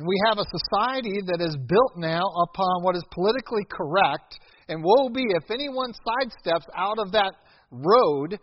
We 0.01 0.17
have 0.27 0.39
a 0.39 0.45
society 0.51 1.21
that 1.27 1.41
is 1.41 1.57
built 1.69 1.97
now 1.97 2.23
upon 2.51 2.83
what 2.83 2.97
is 2.97 3.05
politically 3.13 3.63
correct, 3.71 4.41
and 4.69 4.83
woe 4.83 5.09
be 5.09 5.23
if 5.29 5.51
anyone 5.53 5.93
sidesteps 5.93 6.67
out 6.77 6.99
of 6.99 7.13
that 7.13 7.35
road 7.71 8.41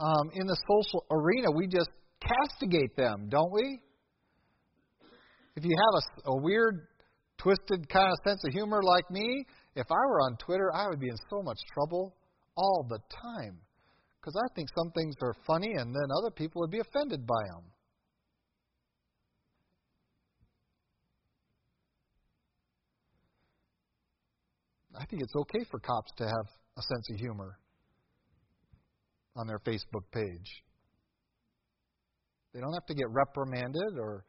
um, 0.00 0.30
in 0.32 0.46
the 0.46 0.56
social 0.66 1.04
arena. 1.10 1.50
We 1.54 1.66
just 1.66 1.90
castigate 2.22 2.96
them, 2.96 3.28
don't 3.28 3.52
we? 3.52 3.80
If 5.56 5.64
you 5.64 5.70
have 5.70 6.02
a, 6.26 6.30
a 6.30 6.42
weird, 6.42 6.88
twisted 7.38 7.88
kind 7.88 8.10
of 8.10 8.18
sense 8.26 8.42
of 8.46 8.52
humor 8.52 8.82
like 8.82 9.08
me, 9.10 9.44
if 9.76 9.86
I 9.90 10.06
were 10.08 10.20
on 10.22 10.36
Twitter, 10.38 10.72
I 10.74 10.88
would 10.88 11.00
be 11.00 11.08
in 11.08 11.16
so 11.30 11.42
much 11.42 11.58
trouble 11.72 12.16
all 12.56 12.86
the 12.88 12.98
time. 13.22 13.58
Because 14.20 14.34
I 14.36 14.54
think 14.54 14.68
some 14.76 14.90
things 14.92 15.14
are 15.22 15.34
funny 15.46 15.72
and 15.76 15.94
then 15.94 16.08
other 16.18 16.30
people 16.30 16.60
would 16.62 16.70
be 16.70 16.80
offended 16.80 17.26
by 17.26 17.42
them. 17.54 17.64
I 24.96 25.04
think 25.06 25.22
it's 25.22 25.34
okay 25.36 25.64
for 25.70 25.80
cops 25.80 26.10
to 26.18 26.24
have 26.24 26.46
a 26.78 26.82
sense 26.82 27.10
of 27.12 27.18
humor 27.18 27.58
on 29.36 29.46
their 29.46 29.58
Facebook 29.58 30.04
page. 30.12 30.62
They 32.52 32.60
don't 32.60 32.72
have 32.72 32.86
to 32.86 32.94
get 32.94 33.10
reprimanded 33.10 33.98
or 33.98 34.24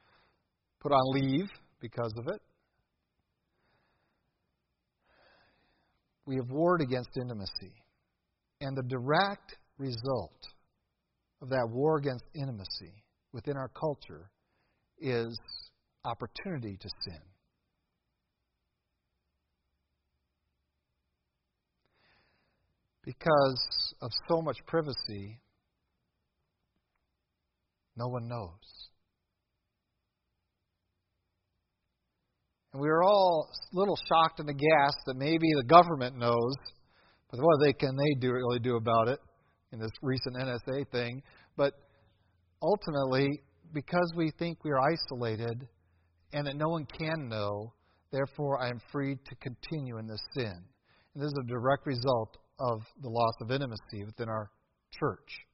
put 0.85 0.93
on 0.93 1.11
leave 1.13 1.49
because 1.81 2.13
of 2.15 2.27
it. 2.27 2.39
We 6.27 6.35
have 6.35 6.51
warred 6.51 6.81
against 6.81 7.09
intimacy. 7.17 7.73
And 8.61 8.77
the 8.77 8.83
direct 8.83 9.55
result 9.79 10.37
of 11.41 11.49
that 11.49 11.67
war 11.71 11.97
against 11.97 12.23
intimacy 12.35 13.03
within 13.33 13.57
our 13.57 13.69
culture 13.69 14.29
is 14.99 15.39
opportunity 16.03 16.77
to 16.79 16.89
sin. 17.03 17.19
Because 23.03 23.93
of 24.03 24.11
so 24.29 24.39
much 24.43 24.57
privacy, 24.67 25.39
no 27.97 28.07
one 28.07 28.27
knows. 28.27 28.89
And 32.75 32.81
we 32.81 32.89
were 32.89 33.05
all 33.05 33.47
a 33.73 33.79
little 33.79 33.97
shocked 34.09 34.41
and 34.41 34.49
aghast 34.49 34.97
that 35.05 35.15
maybe 35.15 35.47
the 35.55 35.63
government 35.63 36.17
knows, 36.17 36.55
but 37.31 37.39
what 37.39 37.61
they 37.61 37.71
can 37.71 37.95
they 37.95 38.19
do 38.19 38.33
really 38.33 38.59
do 38.59 38.75
about 38.75 39.07
it 39.07 39.17
in 39.71 39.79
this 39.79 39.91
recent 40.01 40.35
NSA 40.35 40.91
thing? 40.91 41.23
But 41.55 41.71
ultimately, 42.61 43.29
because 43.73 44.11
we 44.17 44.29
think 44.37 44.65
we 44.65 44.71
are 44.71 44.81
isolated 44.81 45.65
and 46.33 46.47
that 46.47 46.57
no 46.57 46.67
one 46.67 46.85
can 46.85 47.29
know, 47.29 47.71
therefore 48.11 48.61
I 48.61 48.67
am 48.67 48.81
free 48.91 49.15
to 49.15 49.35
continue 49.35 49.97
in 49.97 50.05
this 50.05 50.19
sin. 50.33 50.51
And 51.13 51.23
this 51.23 51.27
is 51.27 51.39
a 51.45 51.47
direct 51.47 51.85
result 51.85 52.35
of 52.59 52.81
the 53.01 53.09
loss 53.09 53.35
of 53.39 53.51
intimacy 53.51 54.03
within 54.05 54.27
our 54.27 54.51
church, 54.99 55.47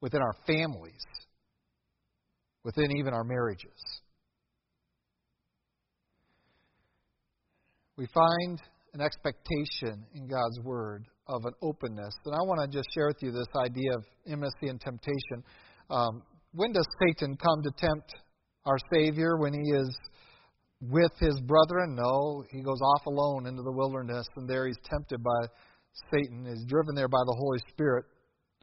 within 0.00 0.22
our 0.22 0.34
families, 0.46 1.04
within 2.64 2.96
even 2.96 3.12
our 3.12 3.24
marriages. 3.24 4.01
We 7.96 8.06
find 8.14 8.60
an 8.94 9.00
expectation 9.00 10.04
in 10.14 10.26
God's 10.26 10.60
Word 10.64 11.04
of 11.26 11.44
an 11.44 11.52
openness. 11.62 12.14
And 12.24 12.34
I 12.34 12.42
want 12.42 12.60
to 12.60 12.76
just 12.76 12.88
share 12.94 13.08
with 13.08 13.22
you 13.22 13.32
this 13.32 13.48
idea 13.56 13.94
of 13.94 14.04
intimacy 14.26 14.68
and 14.68 14.80
temptation. 14.80 15.44
Um, 15.90 16.22
when 16.52 16.72
does 16.72 16.86
Satan 17.00 17.36
come 17.36 17.62
to 17.62 17.70
tempt 17.76 18.14
our 18.64 18.76
Savior? 18.92 19.36
When 19.38 19.52
he 19.52 19.72
is 19.72 19.96
with 20.80 21.12
his 21.20 21.40
brethren? 21.40 21.96
No, 21.96 22.44
he 22.50 22.62
goes 22.62 22.80
off 22.80 23.06
alone 23.06 23.46
into 23.46 23.62
the 23.62 23.72
wilderness, 23.72 24.26
and 24.36 24.48
there 24.48 24.66
he's 24.66 24.78
tempted 24.84 25.22
by 25.22 25.48
Satan. 26.12 26.46
He's 26.46 26.64
driven 26.66 26.94
there 26.94 27.08
by 27.08 27.22
the 27.24 27.36
Holy 27.38 27.60
Spirit. 27.70 28.04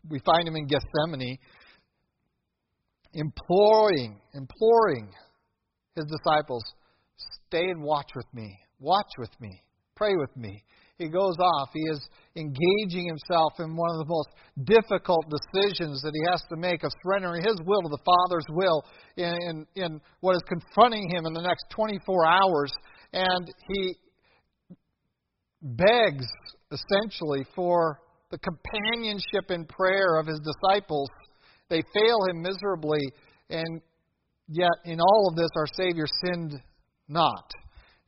We 0.10 0.20
find 0.20 0.48
him 0.48 0.56
in 0.56 0.68
Gethsemane, 0.68 1.38
imploring, 3.14 4.22
imploring 4.34 5.12
his 5.96 6.06
disciples, 6.06 6.64
stay 7.48 7.70
and 7.70 7.84
watch 7.84 8.10
with 8.16 8.28
me. 8.34 8.58
Watch 8.80 9.12
with 9.18 9.32
me. 9.40 9.62
Pray 9.96 10.16
with 10.16 10.36
me. 10.38 10.64
He 10.98 11.08
goes 11.08 11.36
off. 11.40 11.70
He 11.74 11.84
is 11.90 12.00
engaging 12.36 13.08
himself 13.08 13.54
in 13.60 13.76
one 13.76 13.90
of 13.92 14.00
the 14.00 14.06
most 14.08 14.30
difficult 14.66 15.26
decisions 15.30 16.02
that 16.02 16.12
he 16.14 16.30
has 16.30 16.42
to 16.50 16.58
make 16.58 16.84
of 16.84 16.92
surrendering 17.04 17.42
his 17.42 17.56
will 17.66 17.82
to 17.82 17.90
the 17.90 18.04
Father's 18.04 18.46
will 18.50 18.84
in, 19.16 19.36
in, 19.48 19.66
in 19.76 20.02
what 20.20 20.36
is 20.36 20.44
confronting 20.48 21.10
him 21.10 21.26
in 21.26 21.34
the 21.34 21.42
next 21.42 21.66
24 21.72 22.26
hours. 22.26 22.72
And 23.14 23.48
he 23.70 23.96
begs 25.62 26.26
essentially 26.72 27.46
for 27.56 28.00
the 28.32 28.40
companionship 28.40 29.50
in 29.50 29.66
prayer 29.66 30.20
of 30.20 30.28
his 30.28 30.40
disciples. 30.40 31.10
They 31.70 31.82
fail 31.94 32.18
him 32.30 32.42
miserably, 32.42 33.02
and 33.50 33.82
yet 34.48 34.72
in 34.86 35.00
all 35.00 35.30
of 35.30 35.36
this, 35.36 35.50
our 35.56 35.68
Savior 35.76 36.06
sinned 36.26 36.54
not. 37.08 37.52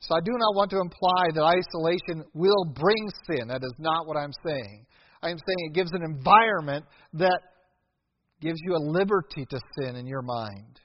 So 0.01 0.15
I 0.15 0.19
do 0.19 0.31
not 0.31 0.55
want 0.55 0.71
to 0.71 0.79
imply 0.79 1.29
that 1.33 1.43
isolation 1.43 2.25
will 2.33 2.65
bring 2.65 3.09
sin. 3.27 3.47
That 3.47 3.63
is 3.63 3.73
not 3.77 4.07
what 4.07 4.17
I'm 4.17 4.33
saying. 4.43 4.85
I 5.21 5.29
am 5.29 5.37
saying 5.37 5.69
it 5.69 5.73
gives 5.75 5.91
an 5.93 6.03
environment 6.03 6.85
that 7.13 7.39
gives 8.41 8.59
you 8.63 8.75
a 8.75 8.81
liberty 8.81 9.45
to 9.45 9.59
sin 9.79 9.95
in 9.95 10.07
your 10.07 10.23
mind. 10.23 10.79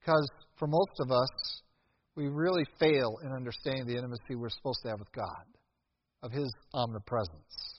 Because 0.00 0.26
for 0.58 0.66
most 0.66 1.00
of 1.00 1.10
us, 1.10 1.62
we 2.16 2.28
really 2.28 2.64
fail 2.80 3.18
in 3.22 3.32
understanding 3.32 3.86
the 3.86 3.96
intimacy 3.96 4.34
we're 4.34 4.48
supposed 4.48 4.80
to 4.84 4.88
have 4.88 4.98
with 4.98 5.12
God, 5.12 5.44
of 6.22 6.32
His 6.32 6.50
omnipresence. 6.74 7.71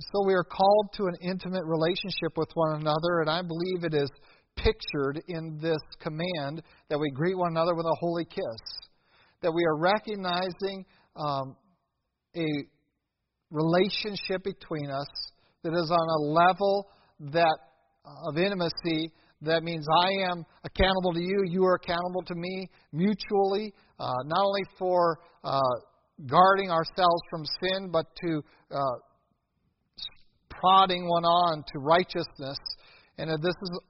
So 0.00 0.26
we 0.26 0.34
are 0.34 0.42
called 0.42 0.88
to 0.94 1.04
an 1.04 1.14
intimate 1.22 1.64
relationship 1.64 2.36
with 2.36 2.48
one 2.54 2.80
another, 2.80 3.20
and 3.20 3.30
I 3.30 3.42
believe 3.42 3.84
it 3.84 3.94
is 3.94 4.10
pictured 4.56 5.22
in 5.28 5.58
this 5.62 5.78
command 6.00 6.62
that 6.88 6.98
we 6.98 7.10
greet 7.12 7.38
one 7.38 7.52
another 7.52 7.76
with 7.76 7.86
a 7.86 7.96
holy 8.00 8.24
kiss. 8.24 8.60
That 9.42 9.52
we 9.52 9.64
are 9.64 9.76
recognizing 9.76 10.84
um, 11.14 11.56
a 12.36 12.46
relationship 13.52 14.42
between 14.42 14.90
us 14.90 15.06
that 15.62 15.74
is 15.74 15.92
on 15.92 16.08
a 16.08 16.22
level 16.42 16.88
that 17.20 17.56
uh, 18.04 18.30
of 18.30 18.36
intimacy 18.36 19.12
that 19.42 19.62
means 19.62 19.86
I 20.02 20.30
am 20.30 20.44
accountable 20.64 21.12
to 21.12 21.20
you, 21.20 21.42
you 21.46 21.64
are 21.66 21.74
accountable 21.74 22.22
to 22.22 22.34
me 22.34 22.68
mutually, 22.92 23.72
uh, 24.00 24.10
not 24.24 24.40
only 24.40 24.62
for 24.76 25.20
uh, 25.44 25.60
guarding 26.26 26.70
ourselves 26.70 27.22
from 27.30 27.44
sin, 27.60 27.90
but 27.92 28.06
to 28.22 28.42
uh, 28.72 28.78
prodding 30.64 31.06
one 31.06 31.24
on 31.24 31.62
to 31.72 31.78
righteousness. 31.78 32.58
And 33.18 33.28
this 33.42 33.54
is 33.62 33.80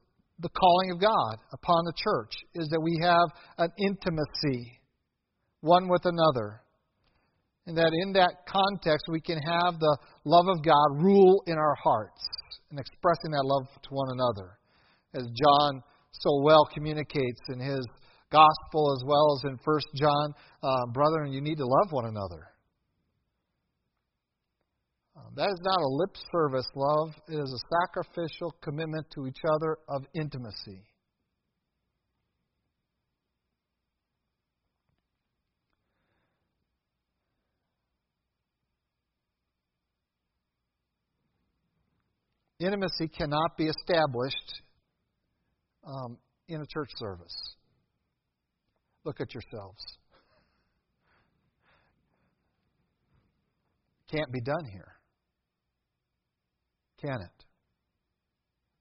the 0.40 0.48
calling 0.48 0.90
of 0.90 1.00
God 1.00 1.36
upon 1.52 1.84
the 1.84 1.92
church, 1.96 2.32
is 2.54 2.68
that 2.70 2.80
we 2.80 2.98
have 3.00 3.28
an 3.58 3.70
intimacy 3.78 4.80
one 5.60 5.88
with 5.88 6.02
another. 6.04 6.62
And 7.66 7.78
that 7.78 7.92
in 8.02 8.12
that 8.14 8.44
context, 8.46 9.06
we 9.08 9.20
can 9.20 9.38
have 9.38 9.78
the 9.78 9.96
love 10.24 10.46
of 10.48 10.64
God 10.64 11.00
rule 11.00 11.42
in 11.46 11.54
our 11.54 11.76
hearts 11.82 12.20
and 12.70 12.80
expressing 12.80 13.30
that 13.30 13.44
love 13.44 13.68
to 13.82 13.88
one 13.90 14.08
another. 14.12 14.58
As 15.14 15.22
John 15.22 15.80
so 16.10 16.42
well 16.42 16.68
communicates 16.74 17.40
in 17.50 17.60
his 17.60 17.86
gospel 18.30 18.92
as 18.98 19.04
well 19.06 19.38
as 19.38 19.50
in 19.50 19.58
1 19.64 19.80
John, 19.94 20.34
uh, 20.62 20.86
brethren, 20.92 21.32
you 21.32 21.40
need 21.40 21.56
to 21.58 21.66
love 21.66 21.92
one 21.92 22.06
another. 22.06 22.53
Um, 25.16 25.32
that 25.36 25.48
is 25.48 25.60
not 25.62 25.80
a 25.80 25.86
lip 25.86 26.10
service 26.32 26.66
love, 26.74 27.14
it 27.28 27.36
is 27.36 27.52
a 27.52 27.86
sacrificial 27.86 28.52
commitment 28.60 29.06
to 29.14 29.26
each 29.26 29.38
other 29.54 29.76
of 29.88 30.04
intimacy. 30.14 30.82
Intimacy 42.58 43.08
cannot 43.08 43.56
be 43.56 43.66
established 43.66 44.62
um, 45.86 46.18
in 46.48 46.60
a 46.60 46.66
church 46.66 46.90
service. 46.96 47.56
Look 49.04 49.20
at 49.20 49.32
yourselves. 49.34 49.84
Can't 54.10 54.32
be 54.32 54.40
done 54.40 54.64
here 54.72 54.93
can 57.04 57.20
it? 57.20 57.44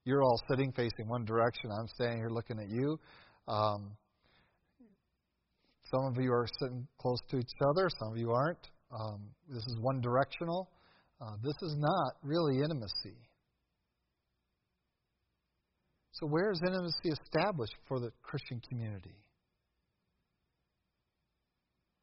You're 0.05 0.21
all 0.21 0.39
sitting 0.49 0.71
facing 0.71 1.07
one 1.07 1.25
direction. 1.25 1.69
I'm 1.71 1.88
standing 1.88 2.17
here 2.17 2.29
looking 2.29 2.59
at 2.59 2.69
you. 2.69 2.97
Um, 3.47 3.91
some 5.91 6.05
of 6.05 6.21
you 6.21 6.31
are 6.31 6.47
sitting 6.59 6.88
close 6.99 7.19
to 7.29 7.38
each 7.38 7.51
other, 7.62 7.89
some 7.99 8.13
of 8.13 8.17
you 8.17 8.31
aren't. 8.31 8.67
Um, 8.91 9.29
this 9.49 9.63
is 9.63 9.77
one 9.79 10.01
directional. 10.01 10.69
Uh, 11.21 11.36
this 11.43 11.55
is 11.62 11.75
not 11.77 12.13
really 12.23 12.57
intimacy. 12.57 13.17
So, 16.13 16.27
where 16.27 16.51
is 16.51 16.62
intimacy 16.65 17.09
established 17.09 17.75
for 17.88 17.99
the 17.99 18.12
Christian 18.21 18.62
community? 18.69 19.15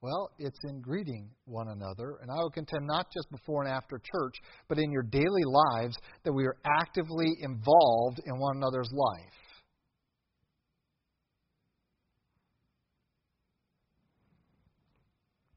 Well, 0.02 0.30
it's 0.38 0.58
in 0.64 0.80
greeting 0.80 1.28
one 1.44 1.68
another. 1.68 2.18
And 2.22 2.30
I 2.30 2.42
would 2.42 2.54
contend 2.54 2.86
not 2.86 3.06
just 3.14 3.30
before 3.30 3.64
and 3.64 3.72
after 3.72 3.98
church, 3.98 4.34
but 4.68 4.78
in 4.78 4.90
your 4.90 5.02
daily 5.02 5.44
lives 5.44 5.96
that 6.24 6.32
we 6.32 6.46
are 6.46 6.56
actively 6.64 7.36
involved 7.40 8.20
in 8.24 8.38
one 8.38 8.56
another's 8.56 8.90
life. 8.92 9.32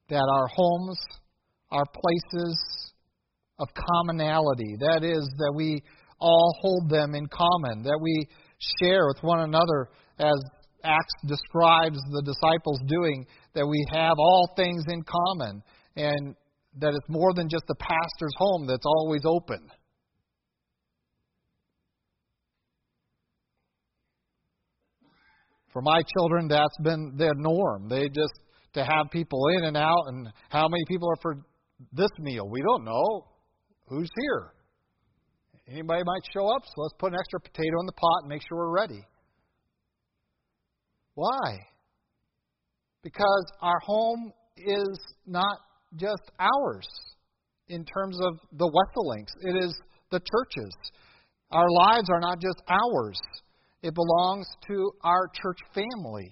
That 0.09 0.27
our 0.29 0.47
homes 0.53 0.99
are 1.71 1.85
places 1.85 2.93
of 3.59 3.69
commonality. 3.73 4.75
That 4.79 5.03
is, 5.03 5.23
that 5.37 5.53
we 5.55 5.81
all 6.19 6.53
hold 6.61 6.89
them 6.89 7.15
in 7.15 7.27
common, 7.27 7.83
that 7.83 7.99
we 8.01 8.27
share 8.79 9.07
with 9.07 9.23
one 9.23 9.39
another 9.39 9.89
as 10.19 10.35
Acts 10.83 11.13
describes 11.25 11.97
the 12.11 12.21
disciples 12.23 12.79
doing, 12.87 13.25
that 13.53 13.67
we 13.67 13.85
have 13.91 14.13
all 14.17 14.49
things 14.55 14.83
in 14.89 15.03
common, 15.03 15.63
and 15.95 16.35
that 16.79 16.93
it's 16.93 17.09
more 17.09 17.33
than 17.33 17.49
just 17.49 17.65
the 17.67 17.75
pastor's 17.75 18.33
home 18.37 18.65
that's 18.67 18.85
always 18.85 19.21
open. 19.25 19.69
For 25.71 25.81
my 25.81 26.01
children, 26.15 26.47
that's 26.47 26.77
been 26.83 27.13
their 27.17 27.33
norm. 27.35 27.89
They 27.89 28.07
just 28.07 28.33
to 28.73 28.83
have 28.83 29.11
people 29.11 29.39
in 29.57 29.65
and 29.65 29.77
out, 29.77 30.03
and 30.07 30.31
how 30.49 30.67
many 30.67 30.83
people 30.87 31.09
are 31.09 31.21
for 31.21 31.37
this 31.91 32.09
meal? 32.19 32.47
We 32.49 32.61
don't 32.61 32.83
know. 32.83 33.25
Who's 33.87 34.09
here? 34.21 34.53
Anybody 35.67 36.03
might 36.03 36.21
show 36.33 36.47
up, 36.47 36.63
so 36.65 36.81
let's 36.81 36.93
put 36.99 37.13
an 37.13 37.19
extra 37.19 37.39
potato 37.39 37.79
in 37.79 37.85
the 37.85 37.93
pot 37.93 38.21
and 38.21 38.29
make 38.29 38.41
sure 38.47 38.57
we're 38.57 38.75
ready. 38.75 39.01
Why? 41.15 41.59
Because 43.03 43.45
our 43.61 43.79
home 43.79 44.31
is 44.57 44.99
not 45.25 45.57
just 45.95 46.31
ours 46.39 46.87
in 47.67 47.85
terms 47.85 48.17
of 48.21 48.39
the 48.53 48.65
Wesselinks, 48.65 49.33
it 49.41 49.63
is 49.63 49.77
the 50.11 50.19
church's. 50.19 50.73
Our 51.51 51.69
lives 51.69 52.09
are 52.09 52.19
not 52.19 52.39
just 52.39 52.61
ours, 52.67 53.19
it 53.81 53.93
belongs 53.93 54.47
to 54.67 54.91
our 55.03 55.27
church 55.41 55.59
family. 55.73 56.31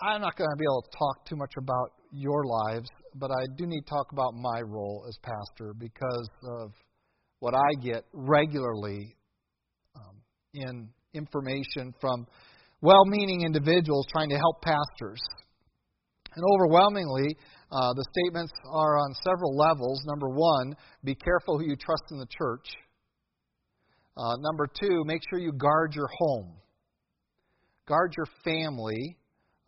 I'm 0.00 0.20
not 0.20 0.36
going 0.36 0.48
to 0.48 0.56
be 0.56 0.64
able 0.64 0.82
to 0.82 0.96
talk 0.96 1.26
too 1.26 1.36
much 1.36 1.52
about 1.58 1.90
your 2.12 2.44
lives, 2.44 2.88
but 3.16 3.30
I 3.30 3.46
do 3.56 3.66
need 3.66 3.80
to 3.80 3.90
talk 3.90 4.12
about 4.12 4.34
my 4.34 4.60
role 4.60 5.04
as 5.08 5.18
pastor 5.22 5.74
because 5.76 6.28
of 6.60 6.72
what 7.40 7.54
I 7.54 7.74
get 7.82 8.04
regularly 8.12 9.16
um, 9.96 10.22
in 10.54 10.88
information 11.14 11.94
from 12.00 12.26
well 12.80 13.04
meaning 13.06 13.42
individuals 13.42 14.06
trying 14.10 14.30
to 14.30 14.36
help 14.36 14.62
pastors. 14.62 15.20
And 16.34 16.44
overwhelmingly, 16.54 17.36
uh, 17.70 17.92
the 17.92 18.04
statements 18.10 18.52
are 18.70 18.96
on 18.98 19.14
several 19.22 19.54
levels. 19.56 20.02
Number 20.06 20.28
one, 20.28 20.74
be 21.04 21.14
careful 21.14 21.58
who 21.58 21.66
you 21.66 21.76
trust 21.76 22.04
in 22.10 22.18
the 22.18 22.26
church. 22.26 22.66
Uh, 24.16 24.36
number 24.40 24.66
two, 24.80 25.02
make 25.04 25.20
sure 25.28 25.38
you 25.38 25.52
guard 25.52 25.94
your 25.94 26.08
home. 26.18 26.54
Guard 27.86 28.14
your 28.16 28.26
family 28.44 29.16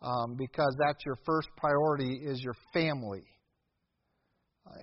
um, 0.01 0.35
because 0.37 0.75
that's 0.79 1.05
your 1.05 1.17
first 1.25 1.49
priority 1.57 2.21
is 2.23 2.41
your 2.41 2.55
family. 2.73 3.23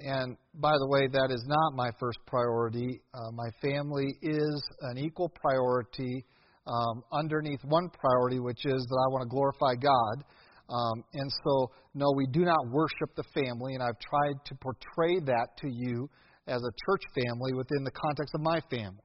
And 0.04 0.36
by 0.54 0.72
the 0.78 0.86
way, 0.88 1.08
that 1.12 1.30
is 1.32 1.44
not 1.46 1.74
my 1.74 1.90
first 1.98 2.18
priority. 2.26 3.00
Uh, 3.12 3.30
my 3.32 3.50
family 3.60 4.16
is 4.22 4.62
an 4.82 4.98
equal 4.98 5.28
priority 5.28 6.24
um, 6.66 7.02
underneath 7.12 7.60
one 7.64 7.88
priority, 7.90 8.38
which 8.38 8.64
is 8.64 8.86
that 8.88 9.04
I 9.06 9.10
want 9.10 9.22
to 9.22 9.28
glorify 9.28 9.74
God. 9.74 10.24
Um, 10.68 11.04
and 11.14 11.30
so, 11.44 11.70
no, 11.94 12.12
we 12.16 12.26
do 12.26 12.40
not 12.40 12.70
worship 12.70 13.14
the 13.16 13.24
family, 13.34 13.74
and 13.74 13.82
I've 13.82 13.98
tried 13.98 14.44
to 14.46 14.54
portray 14.54 15.20
that 15.26 15.48
to 15.58 15.68
you 15.68 16.08
as 16.46 16.62
a 16.62 16.72
church 16.86 17.02
family 17.14 17.52
within 17.54 17.84
the 17.84 17.90
context 17.90 18.34
of 18.34 18.40
my 18.40 18.60
family. 18.70 18.98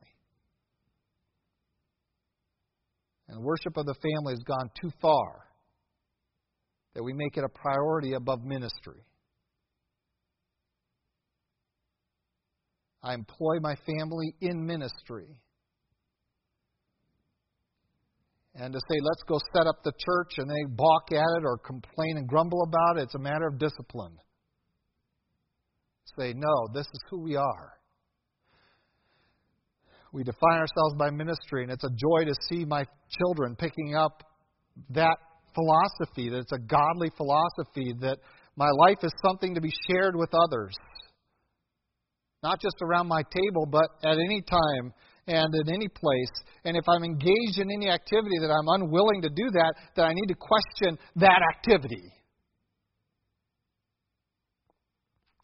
And 3.27 3.43
worship 3.43 3.75
of 3.75 3.85
the 3.85 3.95
family 3.95 4.33
has 4.33 4.43
gone 4.43 4.69
too 4.79 4.89
far 5.01 5.47
that 6.95 7.03
we 7.03 7.13
make 7.13 7.37
it 7.37 7.43
a 7.43 7.49
priority 7.49 8.13
above 8.13 8.43
ministry. 8.43 9.01
I 13.03 13.13
employ 13.13 13.59
my 13.61 13.75
family 13.75 14.33
in 14.41 14.65
ministry. 14.65 15.37
And 18.59 18.73
to 18.73 18.79
say, 18.89 18.97
let's 19.01 19.21
go 19.27 19.39
set 19.55 19.67
up 19.67 19.83
the 19.83 19.91
church 19.91 20.39
and 20.39 20.49
they 20.49 20.65
balk 20.75 21.11
at 21.11 21.37
it 21.37 21.43
or 21.43 21.59
complain 21.59 22.17
and 22.17 22.27
grumble 22.27 22.63
about 22.63 22.97
it, 22.97 23.03
it's 23.03 23.15
a 23.15 23.19
matter 23.19 23.47
of 23.47 23.59
discipline. 23.59 24.17
Say, 26.17 26.33
no, 26.35 26.67
this 26.73 26.87
is 26.87 26.99
who 27.11 27.21
we 27.21 27.35
are. 27.35 27.73
We 30.11 30.23
define 30.23 30.57
ourselves 30.57 30.95
by 30.97 31.11
ministry, 31.11 31.61
and 31.61 31.71
it's 31.71 31.83
a 31.83 31.89
joy 31.89 32.25
to 32.25 32.33
see 32.49 32.65
my 32.65 32.85
children 33.19 33.55
picking 33.55 33.93
up 33.93 34.23
that 34.89 35.17
philosophy, 35.53 36.29
that 36.29 36.39
it's 36.39 36.51
a 36.51 36.59
godly 36.59 37.11
philosophy, 37.15 37.93
that 37.99 38.17
my 38.55 38.69
life 38.79 38.97
is 39.03 39.11
something 39.23 39.53
to 39.53 39.61
be 39.61 39.71
shared 39.87 40.15
with 40.15 40.29
others. 40.33 40.73
Not 42.41 42.59
just 42.59 42.77
around 42.81 43.07
my 43.07 43.21
table, 43.21 43.67
but 43.69 43.89
at 44.03 44.17
any 44.17 44.41
time 44.41 44.93
and 45.27 45.53
in 45.53 45.73
any 45.73 45.87
place. 45.87 46.31
And 46.63 46.77
if 46.77 46.83
I'm 46.87 47.03
engaged 47.03 47.59
in 47.59 47.69
any 47.71 47.89
activity 47.89 48.39
that 48.41 48.49
I'm 48.49 48.81
unwilling 48.81 49.21
to 49.21 49.29
do 49.29 49.49
that, 49.51 49.73
then 49.95 50.05
I 50.05 50.13
need 50.13 50.27
to 50.27 50.35
question 50.35 50.97
that 51.17 51.39
activity. 51.55 52.03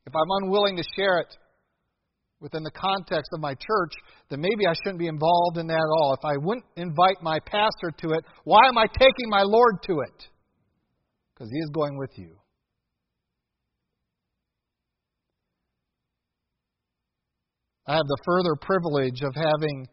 If 0.05 0.13
I'm 0.15 0.43
unwilling 0.43 0.77
to 0.77 0.83
share 0.95 1.19
it 1.19 1.35
within 2.39 2.63
the 2.63 2.71
context 2.71 3.31
of 3.33 3.39
my 3.39 3.53
church, 3.53 3.93
then 4.29 4.41
maybe 4.41 4.67
I 4.67 4.73
shouldn't 4.83 4.99
be 4.99 5.07
involved 5.07 5.57
in 5.57 5.67
that 5.67 5.75
at 5.75 5.93
all. 5.99 6.13
If 6.13 6.25
I 6.25 6.37
wouldn't 6.37 6.65
invite 6.75 7.21
my 7.21 7.39
pastor 7.39 7.91
to 7.99 8.09
it, 8.11 8.25
why 8.43 8.67
am 8.67 8.77
I 8.77 8.85
taking 8.87 9.29
my 9.29 9.43
Lord 9.43 9.81
to 9.87 10.01
it? 10.01 10.27
Because 11.33 11.49
he 11.51 11.59
is 11.59 11.69
going 11.73 11.97
with 11.97 12.11
you. 12.17 12.35
I 17.85 17.95
have 17.95 18.07
the 18.07 18.17
further 18.25 18.55
privilege 18.61 19.21
of 19.21 19.33
having 19.35 19.87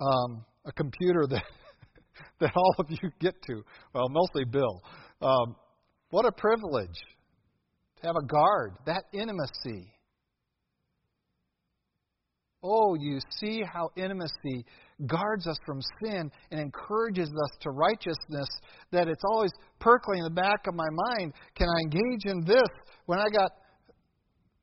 um, 0.00 0.44
a 0.64 0.72
computer 0.72 1.26
that 1.30 1.44
that 2.40 2.52
all 2.56 2.74
of 2.78 2.86
you 2.88 3.10
get 3.20 3.34
to. 3.46 3.62
Well, 3.94 4.08
mostly 4.10 4.44
Bill. 4.44 4.82
Um, 5.20 5.56
what 6.10 6.26
a 6.26 6.32
privilege 6.32 6.98
to 8.00 8.06
have 8.06 8.16
a 8.16 8.26
guard, 8.26 8.72
that 8.86 9.04
intimacy. 9.12 9.92
Oh, 12.62 12.94
you 13.00 13.18
see 13.40 13.62
how 13.62 13.90
intimacy 13.96 14.64
guards 15.06 15.46
us 15.46 15.56
from 15.66 15.80
sin 16.02 16.30
and 16.50 16.60
encourages 16.60 17.28
us 17.28 17.58
to 17.62 17.70
righteousness, 17.70 18.48
that 18.92 19.08
it's 19.08 19.22
always 19.24 19.50
percolating 19.80 20.24
in 20.24 20.34
the 20.34 20.40
back 20.40 20.66
of 20.68 20.74
my 20.74 20.88
mind. 21.08 21.32
Can 21.56 21.66
I 21.68 21.80
engage 21.80 22.24
in 22.26 22.44
this 22.44 22.68
when 23.06 23.18
I 23.18 23.28
got 23.30 23.50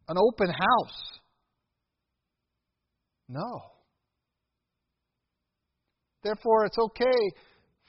an 0.07 0.17
open 0.17 0.47
house? 0.47 1.19
No. 3.29 3.61
Therefore, 6.23 6.65
it's 6.65 6.77
okay 6.77 7.29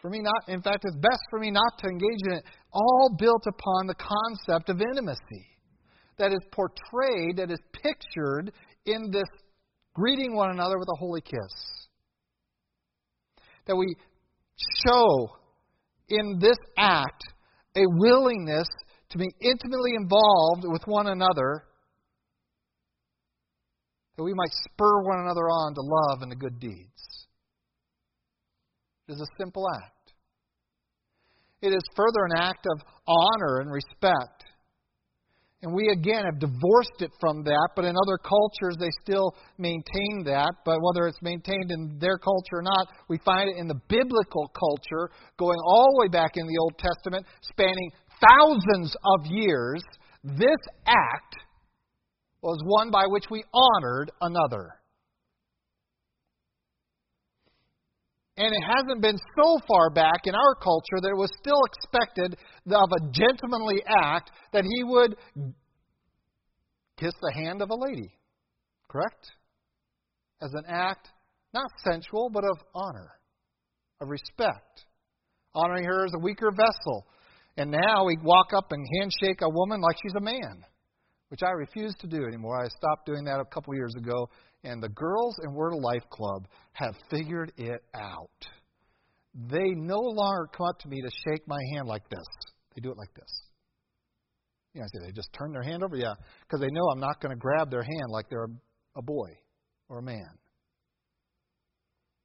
for 0.00 0.08
me 0.08 0.20
not, 0.20 0.48
in 0.48 0.62
fact, 0.62 0.84
it's 0.84 0.96
best 0.96 1.20
for 1.30 1.38
me 1.38 1.50
not 1.50 1.78
to 1.78 1.88
engage 1.88 2.20
in 2.24 2.32
it, 2.34 2.44
all 2.72 3.14
built 3.18 3.44
upon 3.46 3.86
the 3.86 3.94
concept 3.94 4.68
of 4.68 4.80
intimacy 4.80 5.46
that 6.18 6.32
is 6.32 6.40
portrayed, 6.52 7.36
that 7.36 7.50
is 7.50 7.60
pictured 7.72 8.52
in 8.86 9.10
this 9.10 9.28
greeting 9.94 10.34
one 10.34 10.50
another 10.50 10.78
with 10.78 10.88
a 10.88 10.98
holy 10.98 11.20
kiss. 11.20 11.88
That 13.66 13.76
we 13.76 13.94
show 14.86 15.30
in 16.08 16.38
this 16.40 16.58
act 16.78 17.22
a 17.76 17.82
willingness 17.86 18.68
to 19.10 19.18
be 19.18 19.28
intimately 19.40 19.92
involved 19.96 20.64
with 20.64 20.82
one 20.86 21.08
another 21.08 21.64
that 24.16 24.24
we 24.24 24.34
might 24.34 24.52
spur 24.64 25.02
one 25.02 25.20
another 25.20 25.48
on 25.48 25.74
to 25.74 25.80
love 25.80 26.22
and 26.22 26.30
to 26.30 26.36
good 26.36 26.58
deeds. 26.60 27.26
It 29.08 29.12
is 29.12 29.20
a 29.20 29.36
simple 29.38 29.66
act. 29.82 30.12
It 31.62 31.68
is 31.68 31.82
further 31.94 32.24
an 32.24 32.38
act 32.38 32.66
of 32.70 32.80
honor 33.06 33.60
and 33.60 33.70
respect. 33.70 34.44
And 35.62 35.74
we 35.74 35.90
again 35.90 36.24
have 36.24 36.38
divorced 36.40 37.00
it 37.00 37.10
from 37.20 37.44
that, 37.44 37.68
but 37.76 37.84
in 37.84 37.94
other 37.94 38.16
cultures 38.16 38.76
they 38.78 38.88
still 39.02 39.36
maintain 39.58 40.24
that. 40.24 40.52
But 40.64 40.78
whether 40.80 41.06
it's 41.06 41.20
maintained 41.20 41.70
in 41.70 41.98
their 42.00 42.16
culture 42.16 42.56
or 42.56 42.62
not, 42.62 42.86
we 43.08 43.18
find 43.24 43.50
it 43.50 43.58
in 43.58 43.68
the 43.68 43.78
biblical 43.88 44.50
culture, 44.56 45.10
going 45.38 45.58
all 45.66 45.92
the 45.92 46.00
way 46.00 46.08
back 46.08 46.32
in 46.36 46.46
the 46.46 46.58
Old 46.58 46.78
Testament, 46.78 47.26
spanning 47.42 47.90
thousands 48.26 48.96
of 49.04 49.26
years. 49.26 49.82
This 50.24 50.60
act 50.86 51.36
was 52.42 52.58
one 52.64 52.90
by 52.90 53.04
which 53.06 53.24
we 53.30 53.44
honored 53.52 54.10
another. 54.20 54.74
And 58.36 58.54
it 58.54 58.62
hasn't 58.66 59.02
been 59.02 59.18
so 59.36 59.58
far 59.68 59.90
back 59.90 60.22
in 60.24 60.34
our 60.34 60.54
culture 60.54 60.98
that 61.02 61.10
it 61.10 61.18
was 61.18 61.30
still 61.38 61.60
expected 61.66 62.38
of 62.66 62.88
a 62.90 63.10
gentlemanly 63.12 63.82
act 63.86 64.30
that 64.54 64.64
he 64.64 64.82
would 64.82 65.14
kiss 66.98 67.12
the 67.20 67.32
hand 67.34 67.60
of 67.60 67.68
a 67.68 67.74
lady. 67.74 68.14
Correct? 68.88 69.30
As 70.40 70.50
an 70.54 70.64
act, 70.66 71.08
not 71.52 71.70
sensual, 71.84 72.30
but 72.32 72.44
of 72.44 72.56
honor, 72.74 73.10
of 74.00 74.08
respect. 74.08 74.86
Honoring 75.54 75.84
her 75.84 76.06
as 76.06 76.12
a 76.14 76.22
weaker 76.22 76.50
vessel. 76.50 77.06
And 77.58 77.70
now 77.70 78.06
we 78.06 78.16
walk 78.22 78.52
up 78.56 78.68
and 78.70 78.86
handshake 79.00 79.42
a 79.42 79.50
woman 79.50 79.82
like 79.82 79.96
she's 80.02 80.14
a 80.16 80.20
man 80.20 80.64
which 81.30 81.40
I 81.44 81.50
refuse 81.50 81.94
to 82.00 82.06
do 82.06 82.24
anymore. 82.26 82.60
I 82.60 82.68
stopped 82.68 83.06
doing 83.06 83.24
that 83.24 83.40
a 83.40 83.44
couple 83.44 83.74
years 83.74 83.94
ago, 83.96 84.28
and 84.64 84.82
the 84.82 84.88
girls 84.88 85.38
in 85.44 85.54
Word 85.54 85.72
of 85.72 85.80
Life 85.80 86.08
Club 86.10 86.46
have 86.72 86.94
figured 87.08 87.52
it 87.56 87.82
out. 87.94 88.46
They 89.34 89.70
no 89.76 90.00
longer 90.00 90.48
come 90.52 90.66
up 90.66 90.78
to 90.80 90.88
me 90.88 91.00
to 91.00 91.10
shake 91.24 91.46
my 91.46 91.60
hand 91.72 91.86
like 91.86 92.08
this. 92.10 92.26
They 92.74 92.80
do 92.80 92.90
it 92.90 92.98
like 92.98 93.14
this. 93.14 93.42
You 94.74 94.80
know, 94.80 94.84
I 94.84 94.88
say 94.88 95.06
they 95.06 95.12
just 95.12 95.32
turn 95.32 95.52
their 95.52 95.62
hand 95.62 95.82
over, 95.84 95.96
yeah, 95.96 96.14
because 96.42 96.60
they 96.60 96.70
know 96.70 96.82
I'm 96.92 97.00
not 97.00 97.20
going 97.20 97.30
to 97.30 97.38
grab 97.38 97.70
their 97.70 97.82
hand 97.82 98.10
like 98.10 98.26
they're 98.28 98.48
a, 98.96 99.02
boy 99.02 99.30
or 99.88 99.98
a 99.98 100.02
man. 100.02 100.30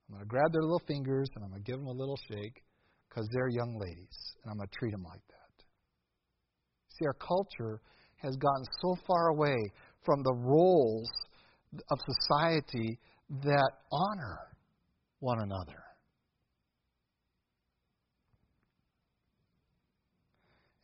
I'm 0.09 0.15
going 0.15 0.21
to 0.21 0.27
grab 0.27 0.51
their 0.51 0.61
little 0.61 0.81
fingers 0.87 1.29
and 1.35 1.43
I'm 1.43 1.51
going 1.51 1.63
to 1.63 1.71
give 1.71 1.79
them 1.79 1.87
a 1.87 1.91
little 1.91 2.17
shake 2.27 2.63
because 3.09 3.27
they're 3.33 3.49
young 3.49 3.79
ladies, 3.79 4.17
and 4.43 4.51
I'm 4.51 4.57
going 4.57 4.67
to 4.67 4.75
treat 4.77 4.91
them 4.91 5.03
like 5.03 5.21
that. 5.29 5.63
See, 6.97 7.05
our 7.05 7.13
culture 7.13 7.81
has 8.17 8.35
gotten 8.37 8.65
so 8.81 8.95
far 9.07 9.27
away 9.29 9.57
from 10.03 10.23
the 10.23 10.33
roles 10.33 11.09
of 11.89 11.99
society 12.27 12.99
that 13.43 13.71
honor 13.91 14.39
one 15.19 15.41
another. 15.41 15.83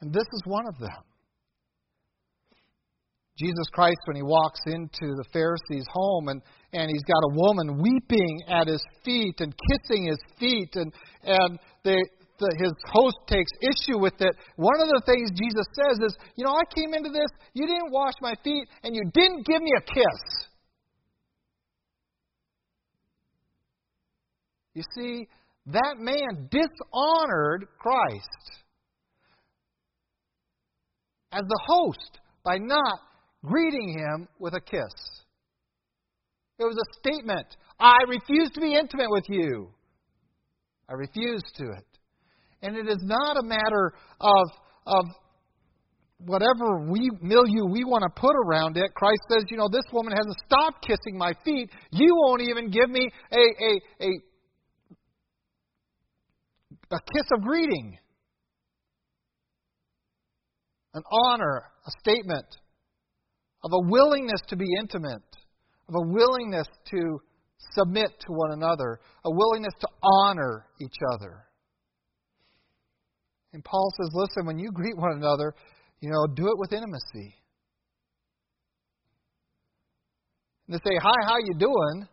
And 0.02 0.12
this 0.12 0.26
is 0.34 0.42
one 0.46 0.66
of 0.68 0.80
them. 0.80 1.04
Jesus 3.38 3.66
Christ, 3.72 3.98
when 4.06 4.16
he 4.16 4.24
walks 4.24 4.60
into 4.68 5.16
the 5.16 5.26
Pharisee's 5.32 5.88
home 5.92 6.28
and, 6.28 6.42
and 6.74 6.90
he's 6.92 7.04
got 7.04 7.24
a 7.24 7.34
woman 7.34 7.82
weeping 7.82 8.42
at 8.48 8.68
his 8.68 8.84
feet 9.04 9.36
and 9.40 9.54
kissing 9.70 10.06
his 10.06 10.20
feet, 10.40 10.76
and, 10.76 10.94
and 11.24 11.60
they, 11.84 11.98
the, 12.42 12.52
his 12.58 12.74
host 12.92 13.18
takes 13.28 13.52
issue 13.62 14.00
with 14.00 14.20
it, 14.20 14.36
one 14.58 14.82
of 14.82 14.90
the 14.90 15.02
things 15.06 15.30
Jesus 15.32 15.66
says 15.74 16.00
is, 16.04 16.18
You 16.36 16.46
know, 16.46 16.52
I 16.52 16.66
came 16.76 16.94
into 16.94 17.10
this, 17.10 17.30
you 17.54 17.68
didn't 17.68 17.92
wash 17.92 18.16
my 18.22 18.34
feet, 18.44 18.68
and 18.84 18.96
you 18.96 19.04
didn't 19.14 19.46
give 19.46 19.62
me 19.62 19.72
a 19.78 19.82
kiss. 19.82 20.48
You 24.74 24.84
see, 24.96 25.28
that 25.68 25.96
man 25.98 26.50
dishonored 26.50 27.68
Christ 27.78 28.64
as 31.32 31.44
the 31.48 31.60
host 31.66 32.20
by 32.44 32.58
not 32.58 33.00
greeting 33.46 33.98
him 33.98 34.28
with 34.40 34.54
a 34.54 34.62
kiss. 34.62 35.22
It 36.58 36.64
was 36.64 36.78
a 36.78 37.00
statement 37.00 37.48
I 37.80 37.98
refuse 38.08 38.52
to 38.54 38.62
be 38.62 38.76
intimate 38.76 39.10
with 39.10 39.26
you. 39.28 39.70
I 40.90 40.94
refuse 40.94 41.44
to 41.56 41.64
it. 41.64 41.91
And 42.62 42.76
it 42.76 42.88
is 42.88 43.00
not 43.02 43.38
a 43.38 43.44
matter 43.44 43.94
of, 44.20 44.48
of 44.86 45.06
whatever 46.26 46.86
we, 46.90 47.10
milieu 47.22 47.66
we 47.66 47.84
want 47.84 48.04
to 48.04 48.22
put 48.22 48.34
around 48.46 48.78
it. 48.78 48.94
Christ 48.94 49.22
says, 49.32 49.46
you 49.50 49.58
know, 49.58 49.68
this 49.72 49.86
woman 49.92 50.14
hasn't 50.14 50.38
stopped 50.46 50.86
kissing 50.86 51.18
my 51.18 51.34
feet. 51.44 51.70
You 51.92 52.14
won't 52.16 52.42
even 52.42 52.70
give 52.70 52.90
me 52.90 53.10
a, 53.32 53.36
a, 53.36 53.82
a, 54.06 54.10
a 56.92 57.00
kiss 57.14 57.26
of 57.36 57.42
greeting, 57.42 57.98
an 60.94 61.04
honor, 61.12 61.64
a 61.86 61.92
statement 62.00 62.46
of 63.64 63.72
a 63.74 63.90
willingness 63.90 64.42
to 64.50 64.56
be 64.56 64.66
intimate, 64.80 65.22
of 65.90 65.96
a 65.96 66.08
willingness 66.08 66.68
to 66.92 67.20
submit 67.74 68.10
to 68.20 68.28
one 68.30 68.52
another, 68.54 69.00
a 69.26 69.32
willingness 69.32 69.74
to 69.80 69.88
honor 70.04 70.66
each 70.82 70.98
other. 71.14 71.46
And 73.54 73.64
Paul 73.64 73.92
says, 73.98 74.10
listen, 74.14 74.46
when 74.46 74.58
you 74.58 74.72
greet 74.72 74.98
one 74.98 75.14
another, 75.14 75.54
you 76.00 76.10
know, 76.10 76.28
do 76.34 76.48
it 76.48 76.58
with 76.58 76.72
intimacy. 76.74 77.36
And 80.68 80.80
to 80.80 80.80
say, 80.88 80.96
hi, 81.02 81.16
how 81.28 81.38
you 81.38 81.54
doing, 81.58 82.08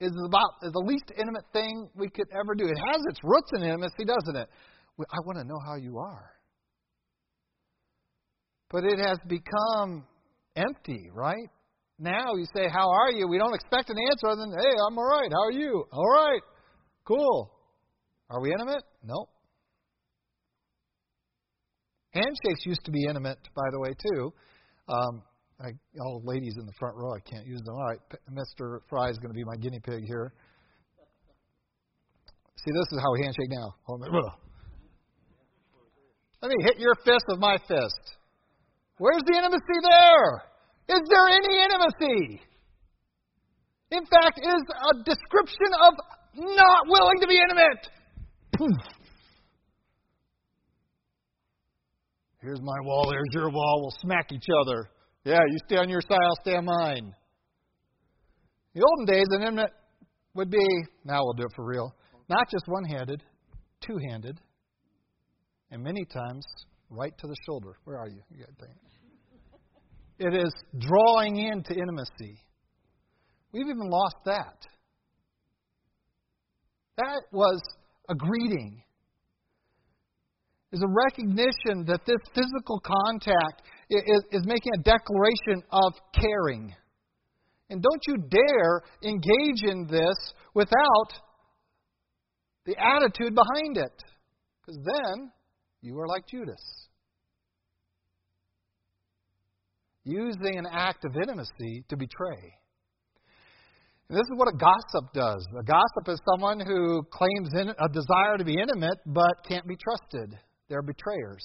is 0.00 0.12
about 0.26 0.50
is 0.62 0.72
the 0.72 0.84
least 0.86 1.10
intimate 1.18 1.44
thing 1.52 1.88
we 1.94 2.08
could 2.08 2.26
ever 2.32 2.54
do. 2.54 2.64
It 2.64 2.78
has 2.78 3.00
its 3.08 3.18
roots 3.22 3.50
in 3.54 3.62
intimacy, 3.62 4.04
doesn't 4.04 4.36
it? 4.36 4.48
I 5.00 5.18
want 5.24 5.38
to 5.38 5.44
know 5.44 5.58
how 5.66 5.76
you 5.76 5.98
are. 5.98 6.30
But 8.70 8.84
it 8.84 8.98
has 8.98 9.18
become 9.28 10.04
empty, 10.56 11.10
right? 11.12 11.48
Now 11.98 12.34
you 12.34 12.46
say, 12.54 12.68
How 12.68 12.90
are 12.90 13.10
you? 13.12 13.28
We 13.28 13.38
don't 13.38 13.54
expect 13.54 13.90
an 13.90 13.96
answer 14.10 14.28
other 14.28 14.40
than, 14.40 14.50
Hey, 14.50 14.74
I'm 14.88 14.98
all 14.98 15.08
right. 15.08 15.30
How 15.30 15.48
are 15.48 15.52
you? 15.52 15.84
All 15.92 16.10
right. 16.10 16.40
Cool. 17.04 17.50
Are 18.30 18.40
we 18.40 18.52
intimate? 18.52 18.82
No. 19.04 19.26
Handshakes 22.14 22.64
used 22.64 22.84
to 22.84 22.92
be 22.92 23.04
intimate, 23.08 23.38
by 23.54 23.68
the 23.72 23.80
way, 23.80 23.90
too. 23.98 24.32
Um, 24.88 25.22
I, 25.60 25.70
all 26.00 26.22
ladies 26.24 26.54
in 26.58 26.66
the 26.66 26.72
front 26.78 26.96
row, 26.96 27.12
I 27.12 27.20
can't 27.28 27.46
use 27.46 27.60
them. 27.62 27.74
All 27.74 27.86
right, 27.86 27.98
Mr. 28.30 28.78
Fry 28.88 29.10
is 29.10 29.18
going 29.18 29.30
to 29.30 29.36
be 29.36 29.44
my 29.44 29.56
guinea 29.56 29.80
pig 29.80 30.04
here. 30.06 30.32
See, 32.56 32.70
this 32.72 32.86
is 32.92 33.00
how 33.02 33.12
we 33.12 33.22
handshake 33.22 33.50
now. 33.50 33.74
Let 36.40 36.50
me 36.50 36.56
hit 36.64 36.78
your 36.78 36.94
fist 37.04 37.24
with 37.28 37.38
my 37.38 37.56
fist. 37.68 38.16
Where's 38.98 39.22
the 39.26 39.36
intimacy 39.36 39.78
there? 39.82 40.96
Is 40.96 41.02
there 41.08 41.28
any 41.28 41.64
intimacy? 41.64 42.40
In 43.90 44.06
fact, 44.06 44.38
it 44.38 44.46
is 44.46 44.62
a 44.70 45.04
description 45.04 45.70
of 45.82 45.94
not 46.36 46.86
willing 46.86 47.20
to 47.20 47.26
be 47.26 47.40
intimate. 47.40 47.88
Here's 52.44 52.60
my 52.60 52.78
wall, 52.82 53.08
there's 53.10 53.32
your 53.32 53.48
wall. 53.48 53.80
We'll 53.80 53.96
smack 54.02 54.30
each 54.30 54.44
other. 54.60 54.90
Yeah, 55.24 55.40
you 55.48 55.58
stay 55.66 55.76
on 55.76 55.88
your 55.88 56.02
side, 56.02 56.18
I'll 56.22 56.36
stay 56.42 56.54
on 56.54 56.66
mine. 56.66 57.14
The 58.74 58.82
olden 58.82 59.06
days, 59.06 59.24
an 59.30 59.40
intimate 59.40 59.70
would 60.34 60.50
be, 60.50 60.66
now 61.06 61.20
we'll 61.22 61.32
do 61.32 61.44
it 61.44 61.52
for 61.56 61.64
real, 61.64 61.94
not 62.28 62.50
just 62.50 62.64
one 62.66 62.84
handed, 62.84 63.22
two 63.80 63.96
handed, 64.10 64.38
and 65.70 65.82
many 65.82 66.04
times 66.04 66.44
right 66.90 67.16
to 67.16 67.26
the 67.26 67.36
shoulder. 67.46 67.78
Where 67.84 67.96
are 67.96 68.08
you? 68.08 68.20
you 68.30 68.44
it 70.18 70.34
is 70.34 70.52
drawing 70.78 71.36
into 71.38 71.72
intimacy. 71.72 72.38
We've 73.52 73.68
even 73.68 73.88
lost 73.88 74.16
that. 74.26 74.58
That 76.98 77.22
was 77.32 77.62
a 78.10 78.14
greeting 78.14 78.82
is 80.74 80.82
a 80.82 80.88
recognition 80.88 81.84
that 81.86 82.00
this 82.04 82.18
physical 82.34 82.82
contact 82.84 83.62
is, 83.88 84.02
is 84.32 84.42
making 84.44 84.72
a 84.74 84.82
declaration 84.82 85.62
of 85.70 85.92
caring. 86.12 86.74
And 87.70 87.80
don't 87.80 88.02
you 88.08 88.16
dare 88.28 88.82
engage 89.04 89.62
in 89.70 89.86
this 89.86 90.16
without 90.52 91.10
the 92.66 92.74
attitude 92.76 93.36
behind 93.36 93.76
it, 93.76 94.02
because 94.60 94.80
then 94.84 95.30
you 95.80 95.96
are 96.00 96.08
like 96.08 96.26
Judas. 96.26 96.88
Using 100.02 100.58
an 100.58 100.66
act 100.70 101.04
of 101.04 101.14
intimacy 101.16 101.84
to 101.88 101.96
betray. 101.96 102.52
And 104.08 104.18
this 104.18 104.24
is 104.24 104.36
what 104.36 104.48
a 104.52 104.56
gossip 104.56 105.12
does. 105.14 105.46
A 105.58 105.62
gossip 105.62 106.08
is 106.08 106.20
someone 106.34 106.58
who 106.58 107.02
claims 107.12 107.48
a 107.54 107.88
desire 107.92 108.36
to 108.38 108.44
be 108.44 108.56
intimate 108.60 108.98
but 109.06 109.32
can't 109.48 109.66
be 109.66 109.76
trusted. 109.76 110.36
They're 110.68 110.82
betrayers. 110.82 111.44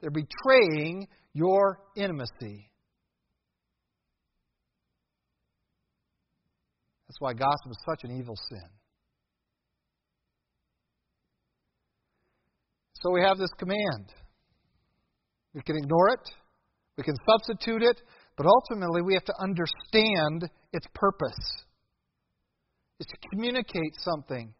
They're 0.00 0.10
betraying 0.10 1.08
your 1.32 1.80
intimacy. 1.96 2.70
That's 7.06 7.20
why 7.20 7.32
gossip 7.32 7.70
is 7.70 7.78
such 7.88 8.04
an 8.04 8.18
evil 8.18 8.34
sin. 8.48 8.68
So 12.94 13.12
we 13.12 13.22
have 13.22 13.38
this 13.38 13.50
command. 13.58 14.12
We 15.54 15.62
can 15.62 15.76
ignore 15.76 16.08
it, 16.10 16.28
we 16.98 17.04
can 17.04 17.14
substitute 17.30 17.82
it, 17.82 18.02
but 18.36 18.46
ultimately 18.46 19.00
we 19.02 19.14
have 19.14 19.24
to 19.24 19.34
understand 19.40 20.50
its 20.72 20.86
purpose. 20.94 21.64
It's 22.98 23.10
to 23.10 23.28
communicate 23.30 23.94
something. 23.98 24.52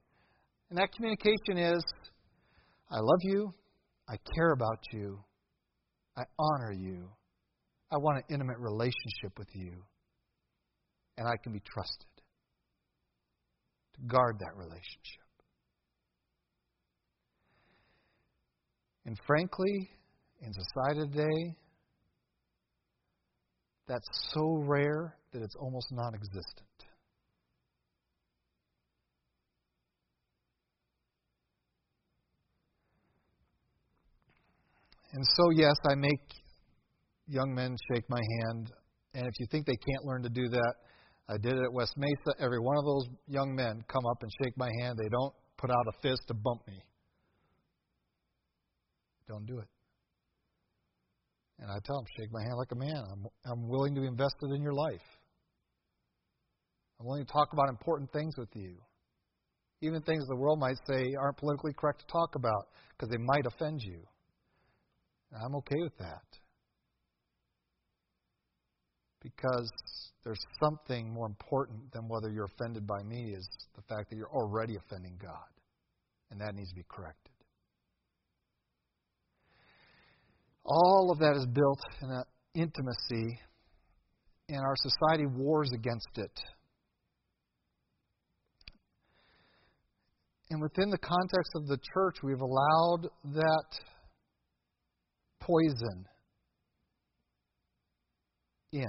And 0.70 0.78
that 0.78 0.92
communication 0.92 1.58
is 1.58 1.84
I 2.90 2.98
love 3.00 3.20
you. 3.22 3.52
I 4.08 4.16
care 4.34 4.52
about 4.52 4.78
you. 4.92 5.18
I 6.16 6.22
honor 6.38 6.72
you. 6.72 7.08
I 7.90 7.96
want 7.96 8.18
an 8.18 8.24
intimate 8.34 8.58
relationship 8.58 9.38
with 9.38 9.48
you. 9.54 9.72
And 11.18 11.26
I 11.26 11.36
can 11.42 11.52
be 11.52 11.60
trusted 11.60 12.06
to 13.94 14.00
guard 14.06 14.36
that 14.38 14.54
relationship. 14.56 15.26
And 19.06 19.16
frankly, 19.26 19.90
in 20.42 20.52
society 20.52 21.08
today, 21.10 21.56
that's 23.86 24.08
so 24.34 24.64
rare 24.66 25.16
that 25.32 25.42
it's 25.42 25.54
almost 25.60 25.86
non 25.92 26.14
existent. 26.14 26.85
And 35.16 35.24
so, 35.34 35.48
yes, 35.48 35.74
I 35.90 35.94
make 35.94 36.20
young 37.26 37.54
men 37.54 37.74
shake 37.90 38.04
my 38.10 38.20
hand. 38.20 38.70
And 39.14 39.26
if 39.26 39.32
you 39.40 39.46
think 39.50 39.64
they 39.64 39.78
can't 39.88 40.04
learn 40.04 40.22
to 40.24 40.28
do 40.28 40.46
that, 40.50 40.74
I 41.26 41.38
did 41.38 41.54
it 41.54 41.62
at 41.64 41.72
West 41.72 41.94
Mesa. 41.96 42.36
Every 42.38 42.60
one 42.60 42.76
of 42.76 42.84
those 42.84 43.06
young 43.26 43.54
men 43.56 43.82
come 43.88 44.04
up 44.10 44.18
and 44.20 44.30
shake 44.42 44.52
my 44.58 44.68
hand. 44.78 44.98
They 44.98 45.08
don't 45.08 45.32
put 45.56 45.70
out 45.70 45.86
a 45.88 46.02
fist 46.02 46.20
to 46.28 46.34
bump 46.34 46.60
me. 46.68 46.82
Don't 49.26 49.46
do 49.46 49.58
it. 49.58 49.68
And 51.60 51.70
I 51.70 51.78
tell 51.86 51.96
them, 51.96 52.04
shake 52.18 52.30
my 52.30 52.42
hand 52.42 52.58
like 52.58 52.72
a 52.72 52.78
man. 52.78 53.02
I'm, 53.10 53.26
I'm 53.50 53.68
willing 53.70 53.94
to 53.94 54.02
be 54.02 54.06
invested 54.06 54.50
in 54.54 54.60
your 54.60 54.74
life. 54.74 55.08
I'm 57.00 57.06
willing 57.06 57.24
to 57.24 57.32
talk 57.32 57.54
about 57.54 57.70
important 57.70 58.12
things 58.12 58.34
with 58.36 58.50
you. 58.52 58.76
Even 59.80 60.02
things 60.02 60.26
the 60.28 60.36
world 60.36 60.60
might 60.60 60.76
say 60.86 61.14
aren't 61.18 61.38
politically 61.38 61.72
correct 61.72 62.00
to 62.00 62.06
talk 62.06 62.34
about 62.34 62.68
because 62.92 63.08
they 63.08 63.16
might 63.16 63.46
offend 63.46 63.80
you. 63.80 64.02
I'm 65.34 65.54
okay 65.56 65.80
with 65.80 65.96
that. 65.98 66.24
Because 69.22 69.70
there's 70.24 70.40
something 70.62 71.12
more 71.12 71.26
important 71.26 71.92
than 71.92 72.08
whether 72.08 72.30
you're 72.30 72.48
offended 72.58 72.86
by 72.86 73.02
me 73.02 73.34
is 73.36 73.48
the 73.74 73.82
fact 73.82 74.10
that 74.10 74.16
you're 74.16 74.30
already 74.30 74.76
offending 74.76 75.18
God. 75.20 75.50
And 76.30 76.40
that 76.40 76.54
needs 76.54 76.70
to 76.70 76.76
be 76.76 76.84
corrected. 76.88 77.32
All 80.64 81.10
of 81.12 81.18
that 81.20 81.36
is 81.36 81.46
built 81.46 81.80
in 82.02 82.10
an 82.10 82.24
intimacy, 82.54 83.38
and 84.48 84.58
our 84.58 84.74
society 84.76 85.26
wars 85.26 85.70
against 85.72 86.08
it. 86.16 86.40
And 90.50 90.60
within 90.60 90.90
the 90.90 90.98
context 90.98 91.52
of 91.56 91.66
the 91.66 91.78
church, 91.94 92.16
we've 92.22 92.40
allowed 92.40 93.08
that 93.34 93.64
poison 95.46 96.04
in. 98.72 98.84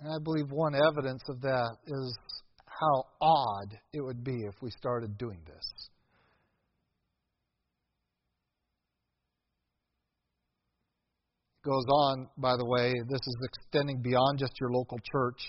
And 0.00 0.12
I 0.12 0.18
believe 0.22 0.50
one 0.50 0.74
evidence 0.74 1.22
of 1.28 1.40
that 1.40 1.76
is 1.86 2.18
how 2.66 3.04
odd 3.20 3.76
it 3.92 4.00
would 4.00 4.22
be 4.22 4.34
if 4.34 4.54
we 4.62 4.70
started 4.70 5.18
doing 5.18 5.40
this. 5.46 5.90
It 11.56 11.68
goes 11.68 11.84
on, 11.90 12.28
by 12.38 12.56
the 12.56 12.64
way, 12.64 12.92
this 13.08 13.20
is 13.26 13.36
extending 13.42 14.00
beyond 14.00 14.38
just 14.38 14.52
your 14.60 14.70
local 14.70 14.98
church. 15.12 15.40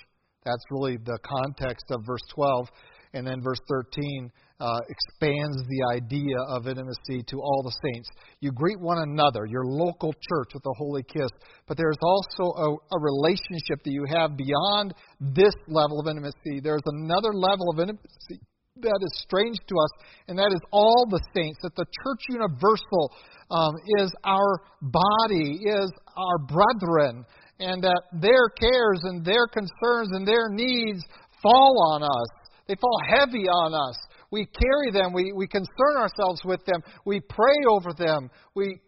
That's 0.43 0.63
really 0.71 0.97
the 0.97 1.19
context 1.23 1.85
of 1.91 2.01
verse 2.05 2.23
12. 2.33 2.67
And 3.13 3.25
then 3.25 3.41
verse 3.41 3.59
13 3.67 4.31
uh, 4.59 4.79
expands 4.89 5.57
the 5.67 5.95
idea 5.95 6.35
of 6.49 6.67
intimacy 6.67 7.23
to 7.27 7.37
all 7.41 7.63
the 7.63 7.75
saints. 7.83 8.09
You 8.39 8.51
greet 8.51 8.79
one 8.79 8.99
another, 8.99 9.45
your 9.47 9.65
local 9.65 10.13
church, 10.13 10.51
with 10.53 10.65
a 10.65 10.73
holy 10.77 11.03
kiss. 11.03 11.29
But 11.67 11.77
there's 11.77 11.97
also 12.01 12.43
a, 12.43 12.69
a 12.95 12.99
relationship 12.99 13.83
that 13.83 13.91
you 13.91 14.05
have 14.13 14.37
beyond 14.37 14.93
this 15.19 15.55
level 15.67 15.99
of 15.99 16.07
intimacy. 16.07 16.59
There's 16.61 16.85
another 16.85 17.33
level 17.33 17.69
of 17.71 17.79
intimacy 17.79 18.41
that 18.81 18.99
is 19.03 19.23
strange 19.23 19.57
to 19.67 19.75
us, 19.75 19.91
and 20.27 20.37
that 20.37 20.51
is 20.53 20.61
all 20.71 21.05
the 21.09 21.19
saints, 21.33 21.59
that 21.63 21.75
the 21.75 21.85
church 21.85 22.21
universal 22.29 23.11
um, 23.51 23.73
is 23.99 24.11
our 24.23 24.61
body, 24.81 25.59
is 25.63 25.91
our 26.15 26.37
brethren, 26.37 27.25
and 27.59 27.83
that 27.83 28.01
their 28.13 28.49
cares 28.49 28.99
and 29.03 29.25
their 29.25 29.47
concerns 29.47 30.09
and 30.13 30.27
their 30.27 30.49
needs 30.49 31.03
fall 31.41 31.93
on 31.93 32.03
us. 32.03 32.38
They 32.69 32.75
fall 32.75 32.99
heavy 33.09 33.49
on 33.49 33.73
us. 33.73 33.97
We 34.29 34.45
carry 34.45 34.91
them. 34.91 35.11
We, 35.11 35.33
we 35.35 35.47
concern 35.47 35.97
ourselves 35.97 36.39
with 36.45 36.63
them. 36.65 36.83
We 37.03 37.19
pray 37.19 37.65
over 37.67 37.93
them. 37.97 38.29
We 38.55 38.79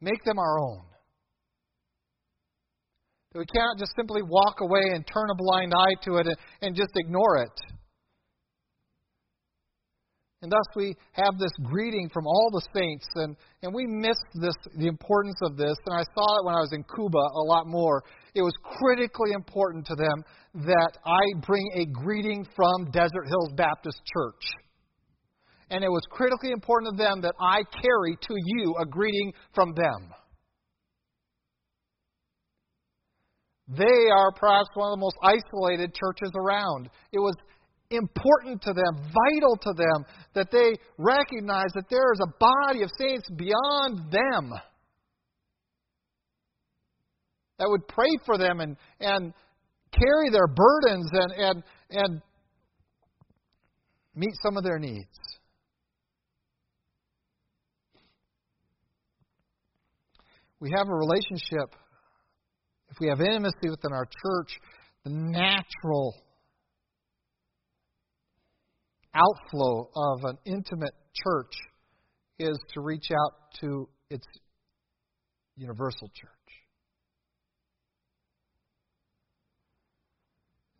make 0.00 0.22
them 0.24 0.38
our 0.38 0.60
own. 0.60 0.84
That 3.32 3.40
we 3.40 3.46
cannot 3.46 3.78
just 3.78 3.92
simply 3.96 4.22
walk 4.22 4.60
away 4.60 4.92
and 4.94 5.04
turn 5.12 5.28
a 5.30 5.34
blind 5.34 5.72
eye 5.76 5.94
to 6.04 6.18
it 6.18 6.28
and, 6.28 6.36
and 6.62 6.76
just 6.76 6.92
ignore 6.94 7.38
it. 7.38 7.79
And 10.42 10.50
thus 10.50 10.64
we 10.74 10.96
have 11.12 11.38
this 11.38 11.52
greeting 11.62 12.08
from 12.12 12.26
all 12.26 12.50
the 12.50 12.66
saints, 12.74 13.06
and, 13.16 13.36
and 13.62 13.74
we 13.74 13.84
miss 13.86 14.16
this 14.40 14.54
the 14.74 14.86
importance 14.86 15.36
of 15.42 15.58
this. 15.58 15.76
And 15.84 15.94
I 15.94 16.02
saw 16.14 16.38
it 16.38 16.46
when 16.46 16.54
I 16.54 16.60
was 16.60 16.72
in 16.72 16.82
Cuba 16.82 17.18
a 17.18 17.44
lot 17.44 17.66
more. 17.66 18.02
It 18.34 18.40
was 18.40 18.54
critically 18.64 19.32
important 19.34 19.86
to 19.86 19.94
them 19.94 20.24
that 20.64 20.92
I 21.04 21.40
bring 21.46 21.68
a 21.74 21.84
greeting 21.84 22.46
from 22.56 22.90
Desert 22.90 23.28
Hills 23.28 23.52
Baptist 23.54 24.00
Church. 24.14 24.42
And 25.68 25.84
it 25.84 25.88
was 25.88 26.02
critically 26.10 26.52
important 26.52 26.96
to 26.96 27.02
them 27.02 27.20
that 27.20 27.34
I 27.38 27.62
carry 27.82 28.16
to 28.16 28.34
you 28.34 28.74
a 28.80 28.86
greeting 28.86 29.32
from 29.54 29.74
them. 29.74 30.10
They 33.68 34.10
are 34.10 34.32
perhaps 34.32 34.68
one 34.74 34.90
of 34.90 34.98
the 34.98 35.00
most 35.00 35.16
isolated 35.22 35.94
churches 35.94 36.32
around. 36.34 36.88
It 37.12 37.20
was 37.20 37.36
important 37.90 38.62
to 38.62 38.72
them, 38.72 39.02
vital 39.02 39.56
to 39.62 39.72
them, 39.72 40.04
that 40.34 40.50
they 40.50 40.76
recognize 40.96 41.70
that 41.74 41.88
there 41.90 42.12
is 42.12 42.20
a 42.22 42.32
body 42.38 42.82
of 42.82 42.90
saints 42.98 43.28
beyond 43.36 44.12
them 44.12 44.52
that 47.58 47.68
would 47.68 47.86
pray 47.88 48.16
for 48.24 48.38
them 48.38 48.60
and, 48.60 48.76
and 49.00 49.34
carry 49.92 50.30
their 50.30 50.46
burdens 50.46 51.10
and, 51.12 51.32
and, 51.32 51.62
and 51.90 52.22
meet 54.14 54.34
some 54.42 54.56
of 54.56 54.64
their 54.64 54.78
needs. 54.78 55.06
We 60.60 60.70
have 60.76 60.88
a 60.88 60.94
relationship, 60.94 61.74
if 62.90 62.98
we 63.00 63.08
have 63.08 63.20
intimacy 63.20 63.68
within 63.68 63.92
our 63.92 64.04
church, 64.04 64.58
the 65.04 65.10
natural 65.10 66.14
outflow 69.14 69.90
of 69.94 70.24
an 70.24 70.38
intimate 70.44 70.94
church 71.14 71.52
is 72.38 72.58
to 72.74 72.80
reach 72.80 73.08
out 73.12 73.32
to 73.60 73.88
its 74.10 74.26
universal 75.56 76.08
church. 76.14 76.30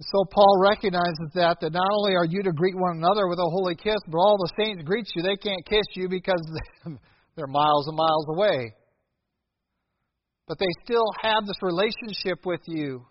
So 0.02 0.24
Paul 0.32 0.58
recognizes 0.62 1.28
that 1.34 1.58
that 1.60 1.72
not 1.72 1.88
only 1.92 2.16
are 2.16 2.24
you 2.24 2.42
to 2.44 2.52
greet 2.52 2.74
one 2.74 2.96
another 2.96 3.28
with 3.28 3.38
a 3.38 3.50
holy 3.50 3.74
kiss, 3.74 3.98
but 4.08 4.16
all 4.16 4.38
the 4.38 4.50
saints 4.56 4.82
greet 4.82 5.06
you. 5.14 5.22
They 5.22 5.36
can't 5.36 5.64
kiss 5.66 5.84
you 5.94 6.08
because 6.08 6.40
they're 7.36 7.46
miles 7.46 7.86
and 7.86 7.96
miles 7.96 8.26
away. 8.30 8.72
But 10.48 10.58
they 10.58 10.66
still 10.84 11.04
have 11.22 11.46
this 11.46 11.60
relationship 11.60 12.46
with 12.46 12.62
you 12.66 13.04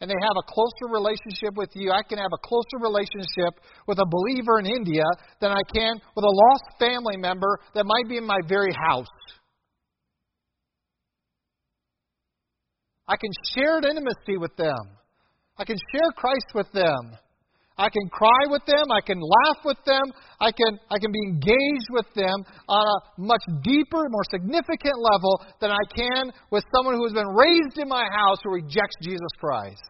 and 0.00 0.10
they 0.10 0.14
have 0.20 0.36
a 0.36 0.52
closer 0.52 0.92
relationship 0.92 1.56
with 1.56 1.70
you. 1.74 1.90
I 1.90 2.02
can 2.02 2.18
have 2.18 2.32
a 2.32 2.46
closer 2.46 2.78
relationship 2.80 3.60
with 3.86 3.98
a 3.98 4.06
believer 4.06 4.58
in 4.58 4.66
India 4.66 5.04
than 5.40 5.50
I 5.50 5.62
can 5.72 5.94
with 6.14 6.24
a 6.24 6.34
lost 6.48 6.64
family 6.78 7.16
member 7.16 7.58
that 7.74 7.84
might 7.86 8.08
be 8.08 8.18
in 8.18 8.26
my 8.26 8.40
very 8.46 8.72
house. 8.88 9.06
I 13.08 13.16
can 13.16 13.30
share 13.54 13.78
intimacy 13.78 14.36
with 14.36 14.54
them. 14.56 14.96
I 15.56 15.64
can 15.64 15.76
share 15.94 16.10
Christ 16.16 16.52
with 16.54 16.70
them. 16.72 17.16
I 17.78 17.90
can 17.90 18.08
cry 18.08 18.48
with 18.48 18.64
them, 18.66 18.90
I 18.90 19.00
can 19.02 19.20
laugh 19.20 19.60
with 19.64 19.76
them, 19.84 20.04
I 20.40 20.50
can, 20.50 20.78
I 20.90 20.98
can 20.98 21.12
be 21.12 21.20
engaged 21.28 21.88
with 21.90 22.06
them 22.14 22.44
on 22.68 22.86
a 22.86 23.20
much 23.20 23.42
deeper, 23.62 24.02
more 24.08 24.24
significant 24.30 24.96
level 24.98 25.44
than 25.60 25.70
I 25.70 25.84
can 25.94 26.32
with 26.50 26.64
someone 26.74 26.94
who 26.94 27.04
has 27.04 27.12
been 27.12 27.28
raised 27.28 27.78
in 27.78 27.88
my 27.88 28.08
house 28.10 28.38
who 28.42 28.54
rejects 28.54 28.96
Jesus 29.02 29.28
Christ. 29.38 29.82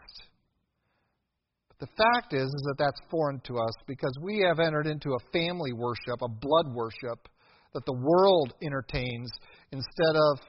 But 1.69 1.87
the 1.89 1.95
fact 1.97 2.33
is, 2.33 2.47
is 2.47 2.63
that 2.67 2.77
that's 2.79 3.01
foreign 3.09 3.41
to 3.47 3.59
us 3.59 3.75
because 3.87 4.13
we 4.21 4.45
have 4.47 4.59
entered 4.59 4.89
into 4.89 5.11
a 5.11 5.31
family 5.33 5.73
worship, 5.73 6.23
a 6.23 6.29
blood 6.29 6.75
worship 6.75 7.29
that 7.73 7.87
the 7.87 7.93
world 7.93 8.55
entertains 8.63 9.31
instead 9.71 10.17
of 10.17 10.41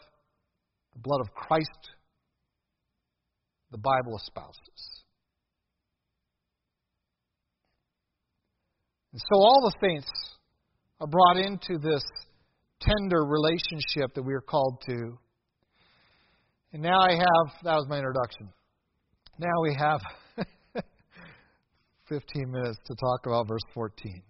the 0.93 1.01
blood 1.03 1.21
of 1.21 1.27
Christ 1.35 1.91
the 3.71 3.77
Bible 3.77 4.17
espouses. 4.17 4.96
And 9.17 9.23
so 9.33 9.39
all 9.39 9.61
the 9.63 9.73
saints 9.81 10.07
are 11.01 11.07
brought 11.07 11.37
into 11.37 11.79
this 11.79 12.03
tender 12.79 13.25
relationship 13.25 14.13
that 14.13 14.21
we 14.21 14.31
are 14.35 14.41
called 14.41 14.79
to. 14.85 15.17
And 16.71 16.83
now 16.83 16.99
I 17.01 17.13
have, 17.13 17.63
that 17.63 17.73
was 17.73 17.87
my 17.89 17.97
introduction. 17.97 18.47
Now 19.39 19.61
we 19.63 19.75
have 19.79 20.01
15 22.09 22.51
minutes 22.51 22.77
to 22.85 22.93
talk 22.93 23.25
about 23.25 23.47
verse 23.47 23.63
14. 23.73 24.21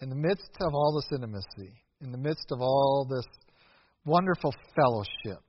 In 0.00 0.08
the 0.08 0.16
midst 0.16 0.56
of 0.62 0.72
all 0.72 0.94
this 0.96 1.14
intimacy, 1.14 1.74
in 2.00 2.12
the 2.12 2.18
midst 2.18 2.46
of 2.50 2.62
all 2.62 3.06
this 3.10 3.26
wonderful 4.06 4.54
fellowship, 4.74 5.44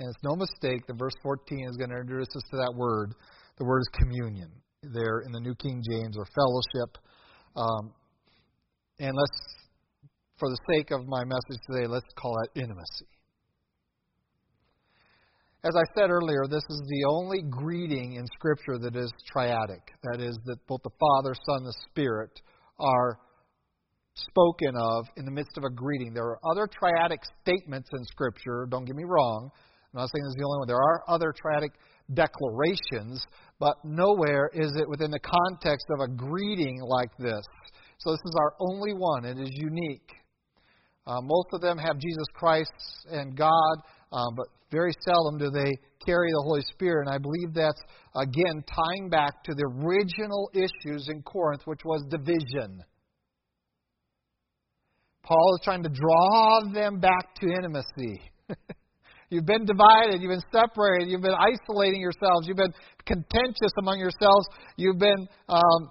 and 0.00 0.08
it's 0.08 0.24
no 0.24 0.34
mistake 0.34 0.84
that 0.88 0.98
verse 0.98 1.14
14 1.22 1.68
is 1.70 1.76
going 1.76 1.90
to 1.90 1.98
introduce 1.98 2.34
us 2.34 2.42
to 2.50 2.56
that 2.56 2.74
word. 2.76 3.14
The 3.58 3.64
word 3.64 3.78
is 3.78 3.88
communion 4.00 4.61
there 4.82 5.20
in 5.24 5.32
the 5.32 5.40
New 5.40 5.54
King 5.54 5.82
James, 5.88 6.16
or 6.16 6.26
fellowship. 6.34 6.98
Um, 7.54 7.92
and 8.98 9.12
let's, 9.14 9.38
for 10.38 10.48
the 10.48 10.58
sake 10.70 10.90
of 10.90 11.06
my 11.06 11.24
message 11.24 11.60
today, 11.70 11.86
let's 11.86 12.06
call 12.16 12.34
it 12.44 12.60
intimacy. 12.60 13.06
As 15.64 15.76
I 15.76 15.84
said 15.96 16.10
earlier, 16.10 16.42
this 16.50 16.64
is 16.68 16.82
the 16.88 17.04
only 17.08 17.42
greeting 17.48 18.14
in 18.14 18.26
Scripture 18.34 18.78
that 18.78 18.96
is 18.96 19.12
triadic. 19.32 19.82
That 20.02 20.20
is, 20.20 20.36
that 20.46 20.56
both 20.66 20.82
the 20.82 20.90
Father, 20.98 21.34
Son, 21.46 21.58
and 21.58 21.66
the 21.66 21.76
Spirit 21.88 22.40
are 22.80 23.18
spoken 24.14 24.74
of 24.76 25.06
in 25.16 25.24
the 25.24 25.30
midst 25.30 25.56
of 25.56 25.62
a 25.62 25.70
greeting. 25.70 26.12
There 26.12 26.24
are 26.24 26.40
other 26.50 26.66
triadic 26.66 27.18
statements 27.42 27.88
in 27.92 28.04
Scripture, 28.06 28.66
don't 28.68 28.84
get 28.84 28.96
me 28.96 29.04
wrong. 29.06 29.50
I'm 29.94 30.00
not 30.00 30.10
saying 30.10 30.24
this 30.24 30.30
is 30.30 30.36
the 30.38 30.44
only 30.44 30.58
one. 30.58 30.68
There 30.68 30.76
are 30.76 31.02
other 31.06 31.32
triadic 31.32 31.70
declarations, 32.14 33.24
but 33.58 33.76
nowhere 33.84 34.50
is 34.52 34.72
it 34.76 34.88
within 34.88 35.10
the 35.10 35.20
context 35.20 35.86
of 35.90 36.00
a 36.00 36.08
greeting 36.08 36.80
like 36.82 37.10
this. 37.18 37.44
So 37.98 38.10
this 38.10 38.20
is 38.24 38.36
our 38.40 38.54
only 38.60 38.92
one. 38.92 39.24
It 39.24 39.38
is 39.38 39.50
unique. 39.52 40.10
Uh, 41.06 41.20
most 41.22 41.48
of 41.52 41.60
them 41.60 41.78
have 41.78 41.98
Jesus 41.98 42.26
Christ 42.34 42.72
and 43.10 43.36
God, 43.36 43.74
um, 44.12 44.34
but 44.36 44.46
very 44.70 44.92
seldom 45.06 45.38
do 45.38 45.50
they 45.50 45.72
carry 46.04 46.30
the 46.30 46.42
Holy 46.44 46.62
Spirit. 46.72 47.06
And 47.06 47.14
I 47.14 47.18
believe 47.18 47.54
that's, 47.54 47.80
again, 48.16 48.64
tying 48.74 49.08
back 49.10 49.42
to 49.44 49.54
the 49.54 49.64
original 49.84 50.50
issues 50.54 51.08
in 51.08 51.22
Corinth, 51.22 51.62
which 51.64 51.80
was 51.84 52.04
division. 52.10 52.82
Paul 55.22 55.56
is 55.56 55.64
trying 55.64 55.82
to 55.84 55.88
draw 55.88 56.60
them 56.72 56.98
back 56.98 57.34
to 57.36 57.46
intimacy. 57.46 58.22
You've 59.32 59.46
been 59.46 59.64
divided. 59.64 60.20
You've 60.20 60.28
been 60.28 60.52
separated. 60.52 61.08
You've 61.08 61.22
been 61.22 61.32
isolating 61.32 62.02
yourselves. 62.02 62.46
You've 62.46 62.58
been 62.58 62.74
contentious 63.06 63.72
among 63.78 63.98
yourselves. 63.98 64.46
You've 64.76 64.98
been 64.98 65.26
um, 65.48 65.90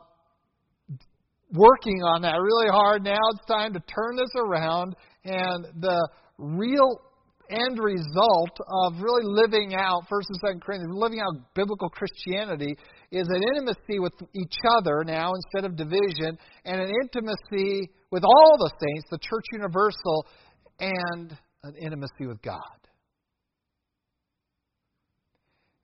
working 1.51 2.03
on 2.03 2.21
that 2.21 2.35
really 2.39 2.69
hard. 2.69 3.03
Now 3.03 3.17
it's 3.33 3.45
time 3.47 3.73
to 3.73 3.79
turn 3.79 4.15
this 4.15 4.29
around. 4.37 4.95
And 5.25 5.65
the 5.81 6.07
real 6.37 7.01
end 7.49 7.79
result 7.79 8.55
of 8.85 9.01
really 9.01 9.25
living 9.25 9.73
out 9.73 10.03
First 10.07 10.29
and 10.29 10.37
Second 10.45 10.61
Corinthians, 10.61 10.93
living 10.93 11.19
out 11.19 11.33
biblical 11.55 11.89
Christianity, 11.89 12.77
is 13.11 13.27
an 13.27 13.41
intimacy 13.55 13.97
with 13.97 14.13
each 14.35 14.57
other 14.69 15.03
now 15.03 15.33
instead 15.33 15.65
of 15.65 15.75
division, 15.75 16.37
and 16.63 16.79
an 16.79 16.91
intimacy 17.01 17.89
with 18.11 18.23
all 18.23 18.57
the 18.59 18.69
saints, 18.69 19.07
the 19.09 19.17
church 19.17 19.45
universal, 19.51 20.27
and 20.79 21.35
an 21.63 21.73
intimacy 21.81 22.27
with 22.27 22.39
God. 22.43 22.80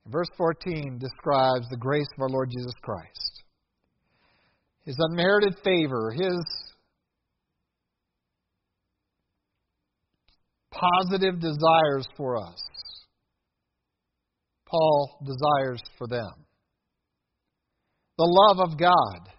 Verse 0.09 0.29
14 0.37 0.99
describes 0.99 1.67
the 1.69 1.77
grace 1.77 2.07
of 2.15 2.21
our 2.21 2.29
Lord 2.29 2.49
Jesus 2.49 2.73
Christ, 2.81 3.43
His 4.85 4.95
unmerited 4.99 5.55
favor, 5.63 6.11
His 6.11 6.45
positive 10.71 11.39
desires 11.41 12.07
for 12.15 12.37
us. 12.37 12.59
Paul 14.65 15.19
desires 15.25 15.81
for 15.97 16.07
them. 16.07 16.31
The 18.17 18.47
love 18.49 18.69
of 18.69 18.77
God, 18.77 19.29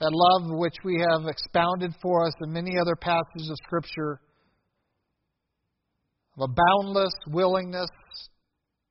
that 0.00 0.10
love 0.12 0.58
which 0.58 0.76
we 0.84 1.04
have 1.08 1.26
expounded 1.26 1.92
for 2.02 2.26
us 2.26 2.34
in 2.42 2.52
many 2.52 2.78
other 2.80 2.96
passages 2.96 3.48
of 3.50 3.56
Scripture, 3.64 4.20
of 6.36 6.50
a 6.50 6.54
boundless 6.54 7.14
willingness 7.28 7.90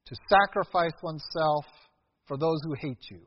to 0.07 0.15
sacrifice 0.29 0.93
oneself 1.03 1.65
for 2.25 2.37
those 2.37 2.59
who 2.63 2.73
hate 2.73 3.03
you. 3.11 3.21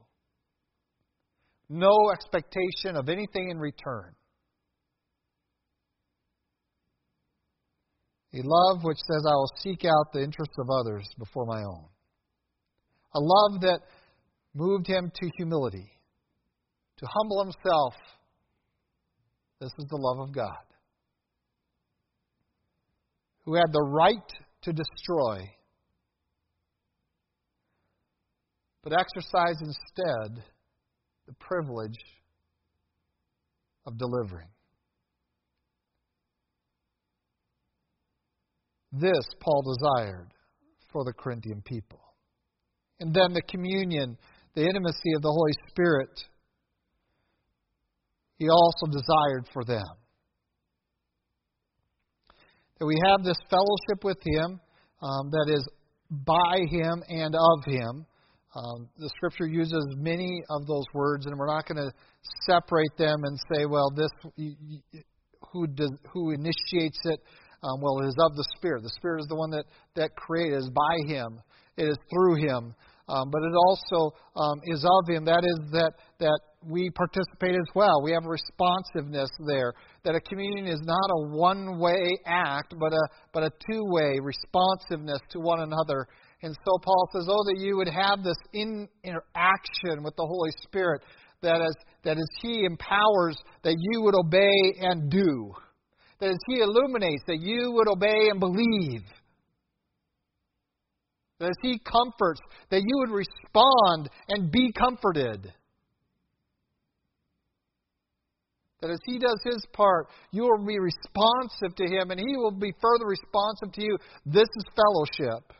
No 1.69 2.11
expectation 2.13 2.97
of 2.97 3.09
anything 3.09 3.51
in 3.51 3.59
return. 3.59 4.15
A 8.33 8.43
love 8.43 8.83
which 8.83 8.99
says, 8.99 9.25
I 9.27 9.35
will 9.35 9.53
seek 9.59 9.85
out 9.85 10.13
the 10.13 10.23
interests 10.23 10.57
of 10.59 10.69
others 10.71 11.09
before 11.19 11.47
my 11.47 11.63
own. 11.63 11.85
A 13.15 13.21
love 13.21 13.61
that 13.63 13.81
moved 14.55 14.87
him 14.87 15.11
to 15.15 15.31
humility, 15.37 15.91
to 16.99 17.07
humble 17.07 17.43
himself. 17.43 17.95
This 19.61 19.71
is 19.79 19.87
the 19.91 19.97
love 19.97 20.29
of 20.29 20.35
God. 20.35 20.65
Who 23.45 23.55
had 23.55 23.73
the 23.73 23.83
right 23.83 24.33
to 24.63 24.73
destroy, 24.73 25.51
but 28.83 28.93
exercise 28.93 29.57
instead 29.61 30.43
the 31.27 31.35
privilege 31.39 31.99
of 33.87 33.99
delivering. 33.99 34.49
This 38.93 39.25
Paul 39.41 39.63
desired 39.63 40.29
for 40.93 41.05
the 41.05 41.13
Corinthian 41.13 41.63
people. 41.65 42.01
And 42.99 43.15
then 43.15 43.33
the 43.33 43.43
communion, 43.43 44.19
the 44.55 44.63
intimacy 44.63 45.13
of 45.15 45.23
the 45.23 45.31
Holy 45.31 45.53
Spirit, 45.69 46.11
he 48.39 48.49
also 48.49 48.87
desired 48.87 49.47
for 49.53 49.65
them. 49.65 49.87
That 52.79 52.87
we 52.87 52.97
have 53.07 53.23
this 53.23 53.37
fellowship 53.49 54.03
with 54.03 54.19
him 54.25 54.61
um, 55.03 55.31
that 55.31 55.53
is 55.55 55.67
by 56.11 56.61
him 56.71 57.03
and 57.09 57.35
of 57.35 57.65
him. 57.67 58.07
Um, 58.55 58.89
the 58.99 59.09
scripture 59.17 59.47
uses 59.47 59.87
many 59.97 60.43
of 60.51 60.67
those 60.67 60.85
words, 60.93 61.27
and 61.27 61.39
we're 61.39 61.47
not 61.47 61.67
going 61.67 61.79
to 61.79 61.93
separate 62.47 62.97
them 62.99 63.23
and 63.23 63.39
say, 63.55 63.67
well, 63.67 63.91
this 63.95 64.11
who 65.53 65.67
does, 65.69 65.93
who 66.13 66.33
initiates 66.33 66.99
it 67.05 67.21
um, 67.63 67.81
well, 67.81 68.01
it 68.01 68.09
is 68.09 68.17
of 68.19 68.37
the 68.37 68.47
Spirit. 68.57 68.83
The 68.83 68.97
Spirit 68.97 69.21
is 69.21 69.27
the 69.29 69.37
one 69.37 69.51
that, 69.51 69.65
that 69.95 70.17
created, 70.17 70.55
it 70.55 70.59
is 70.65 70.71
by 70.71 70.97
Him, 71.07 71.41
it 71.77 71.85
is 71.89 71.97
through 72.13 72.37
Him. 72.37 72.75
Um, 73.09 73.29
but 73.33 73.43
it 73.43 73.55
also 73.59 74.15
um, 74.37 74.61
is 74.65 74.85
of 74.85 75.09
Him. 75.09 75.25
That 75.25 75.43
is 75.43 75.73
that, 75.73 75.93
that 76.21 76.41
we 76.65 76.91
participate 76.91 77.57
as 77.57 77.67
well. 77.75 78.03
We 78.03 78.13
have 78.13 78.25
a 78.25 78.29
responsiveness 78.29 79.29
there. 79.49 79.75
That 80.05 80.15
a 80.15 80.21
communion 80.21 80.67
is 80.69 80.81
not 80.85 81.11
a 81.11 81.37
one 81.37 81.81
way 81.81 82.17
act, 82.25 82.75
but 82.79 82.93
a, 82.93 83.03
but 83.35 83.43
a 83.43 83.51
two 83.69 83.83
way 83.91 84.21
responsiveness 84.23 85.21
to 85.31 85.41
one 85.41 85.61
another. 85.61 86.07
And 86.43 86.55
so 86.65 86.79
Paul 86.83 87.09
says, 87.13 87.27
Oh, 87.29 87.45
that 87.45 87.59
you 87.59 87.77
would 87.77 87.89
have 87.89 88.25
this 88.25 88.37
in, 88.53 88.89
interaction 89.05 90.03
with 90.03 90.17
the 90.17 90.27
Holy 90.27 90.51
Spirit, 90.63 91.03
that 91.43 91.61
as, 91.61 91.75
that 92.05 92.17
as 92.17 92.29
He 92.43 92.65
empowers, 92.65 93.37
that 93.63 93.77
you 93.79 94.03
would 94.03 94.15
obey 94.15 94.75
and 94.81 95.11
do 95.11 95.53
that 96.21 96.31
as 96.31 96.39
He 96.47 96.61
illuminates, 96.61 97.23
that 97.27 97.41
you 97.41 97.73
would 97.73 97.89
obey 97.89 98.29
and 98.31 98.39
believe. 98.39 99.03
That 101.41 101.49
as 101.49 101.57
He 101.63 101.79
comforts, 101.79 102.41
that 102.71 102.83
you 102.83 102.99
would 102.99 103.11
respond 103.11 104.11
and 104.29 104.53
be 104.53 104.73
comforted. 104.73 105.53
That 108.83 108.91
as 108.91 109.01
He 109.07 109.19
does 109.19 109.41
His 109.45 109.65
part, 109.73 110.09
you 110.31 110.43
will 110.43 110.65
be 110.65 110.79
responsive 110.79 111.75
to 111.77 111.87
Him 111.87 112.11
and 112.11 112.21
He 112.21 112.37
will 112.37 112.53
be 112.53 112.73
further 112.81 113.07
responsive 113.07 113.73
to 113.73 113.83
you. 113.83 113.97
This 114.27 114.49
is 114.57 114.65
fellowship. 114.77 115.53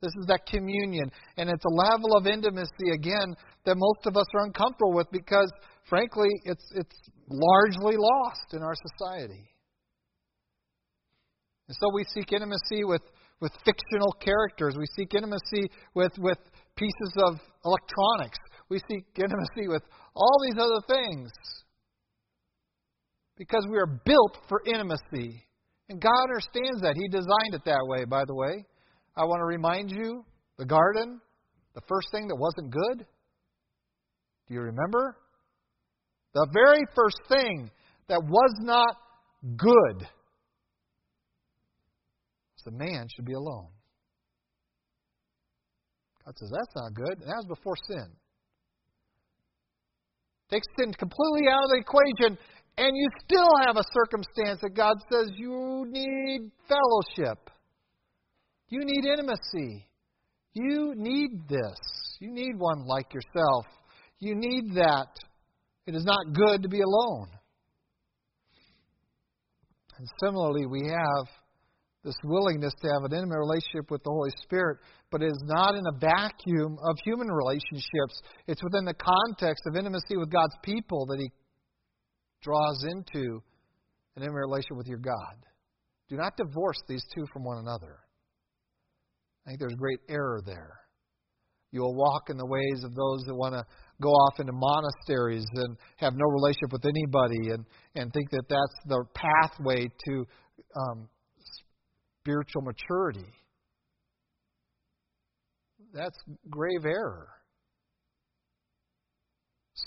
This 0.00 0.12
is 0.20 0.26
that 0.28 0.46
communion. 0.46 1.10
And 1.36 1.50
it's 1.50 1.64
a 1.64 1.74
level 1.74 2.16
of 2.16 2.26
intimacy, 2.26 2.90
again, 2.94 3.34
that 3.64 3.76
most 3.76 4.06
of 4.06 4.16
us 4.16 4.26
are 4.34 4.46
uncomfortable 4.46 4.94
with 4.94 5.08
because, 5.10 5.50
frankly, 5.88 6.28
it's, 6.44 6.64
it's 6.74 6.96
largely 7.28 7.96
lost 7.96 8.54
in 8.54 8.62
our 8.62 8.74
society. 8.74 9.50
And 11.68 11.76
so 11.80 11.88
we 11.92 12.04
seek 12.14 12.32
intimacy 12.32 12.84
with, 12.84 13.02
with 13.40 13.52
fictional 13.64 14.12
characters. 14.20 14.76
We 14.78 14.86
seek 14.96 15.14
intimacy 15.14 15.70
with, 15.94 16.12
with 16.18 16.38
pieces 16.76 17.12
of 17.26 17.40
electronics. 17.64 18.38
We 18.70 18.78
seek 18.88 19.04
intimacy 19.16 19.66
with 19.68 19.82
all 20.14 20.38
these 20.46 20.62
other 20.62 20.80
things. 20.86 21.30
Because 23.36 23.66
we 23.70 23.78
are 23.78 24.00
built 24.04 24.38
for 24.48 24.62
intimacy. 24.64 25.44
And 25.88 26.00
God 26.00 26.22
understands 26.22 26.82
that. 26.82 26.94
He 26.96 27.08
designed 27.08 27.54
it 27.54 27.64
that 27.64 27.84
way, 27.86 28.04
by 28.04 28.24
the 28.26 28.34
way. 28.34 28.64
I 29.18 29.24
want 29.24 29.40
to 29.40 29.44
remind 29.46 29.90
you 29.90 30.24
the 30.58 30.64
garden, 30.64 31.20
the 31.74 31.80
first 31.88 32.08
thing 32.12 32.28
that 32.28 32.36
wasn't 32.36 32.70
good. 32.70 33.04
Do 34.46 34.54
you 34.54 34.60
remember? 34.60 35.16
The 36.34 36.46
very 36.52 36.84
first 36.94 37.18
thing 37.28 37.70
that 38.08 38.22
was 38.22 38.54
not 38.60 38.94
good 39.56 40.06
was 42.54 42.62
the 42.64 42.70
man 42.70 43.08
should 43.14 43.24
be 43.24 43.34
alone. 43.34 43.68
God 46.24 46.34
says, 46.36 46.50
that's 46.52 46.76
not 46.76 46.94
good. 46.94 47.20
And 47.20 47.28
that 47.28 47.42
was 47.48 47.58
before 47.58 47.74
sin. 47.88 48.06
Take 50.50 50.62
sin 50.78 50.92
completely 50.94 51.48
out 51.50 51.64
of 51.64 51.70
the 51.70 51.80
equation, 51.80 52.38
and 52.78 52.96
you 52.96 53.08
still 53.24 53.50
have 53.66 53.76
a 53.76 53.82
circumstance 53.92 54.60
that 54.62 54.74
God 54.74 54.96
says 55.10 55.32
you 55.36 55.84
need 55.88 56.50
fellowship. 56.68 57.50
You 58.68 58.80
need 58.84 59.04
intimacy. 59.04 59.86
You 60.52 60.94
need 60.96 61.48
this. 61.48 61.78
You 62.20 62.32
need 62.32 62.54
one 62.58 62.86
like 62.86 63.12
yourself. 63.14 63.66
You 64.18 64.34
need 64.34 64.74
that. 64.74 65.08
It 65.86 65.94
is 65.94 66.04
not 66.04 66.34
good 66.34 66.62
to 66.62 66.68
be 66.68 66.80
alone. 66.80 67.28
And 69.98 70.06
similarly, 70.22 70.66
we 70.66 70.88
have 70.88 71.26
this 72.04 72.14
willingness 72.24 72.72
to 72.80 72.88
have 72.88 73.04
an 73.04 73.12
intimate 73.12 73.38
relationship 73.38 73.90
with 73.90 74.02
the 74.04 74.10
Holy 74.10 74.30
Spirit, 74.42 74.78
but 75.10 75.22
it 75.22 75.26
is 75.26 75.42
not 75.44 75.74
in 75.74 75.84
a 75.86 75.98
vacuum 75.98 76.76
of 76.88 76.96
human 77.04 77.28
relationships. 77.28 78.22
It's 78.46 78.62
within 78.62 78.84
the 78.84 78.94
context 78.94 79.64
of 79.66 79.76
intimacy 79.76 80.16
with 80.16 80.30
God's 80.30 80.54
people 80.62 81.06
that 81.06 81.18
He 81.18 81.30
draws 82.42 82.84
into 82.84 83.42
an 84.16 84.22
intimate 84.22 84.46
relationship 84.46 84.76
with 84.76 84.86
your 84.86 84.98
God. 84.98 85.36
Do 86.08 86.16
not 86.16 86.36
divorce 86.36 86.80
these 86.88 87.04
two 87.14 87.26
from 87.32 87.44
one 87.44 87.58
another. 87.58 87.98
I 89.48 89.52
think 89.52 89.60
there's 89.60 89.76
great 89.76 90.00
error 90.10 90.42
there. 90.44 90.78
You 91.72 91.80
will 91.80 91.94
walk 91.94 92.24
in 92.28 92.36
the 92.36 92.44
ways 92.44 92.84
of 92.84 92.94
those 92.94 93.24
that 93.26 93.34
want 93.34 93.54
to 93.54 93.64
go 94.02 94.10
off 94.10 94.38
into 94.40 94.52
monasteries 94.52 95.46
and 95.54 95.74
have 95.96 96.12
no 96.14 96.26
relationship 96.26 96.70
with 96.70 96.84
anybody 96.84 97.50
and, 97.52 97.64
and 97.94 98.12
think 98.12 98.28
that 98.30 98.44
that's 98.46 98.74
the 98.86 99.04
pathway 99.14 99.86
to 100.04 100.26
um, 100.76 101.08
spiritual 102.20 102.60
maturity. 102.60 103.24
That's 105.94 106.18
grave 106.50 106.84
error. 106.84 107.28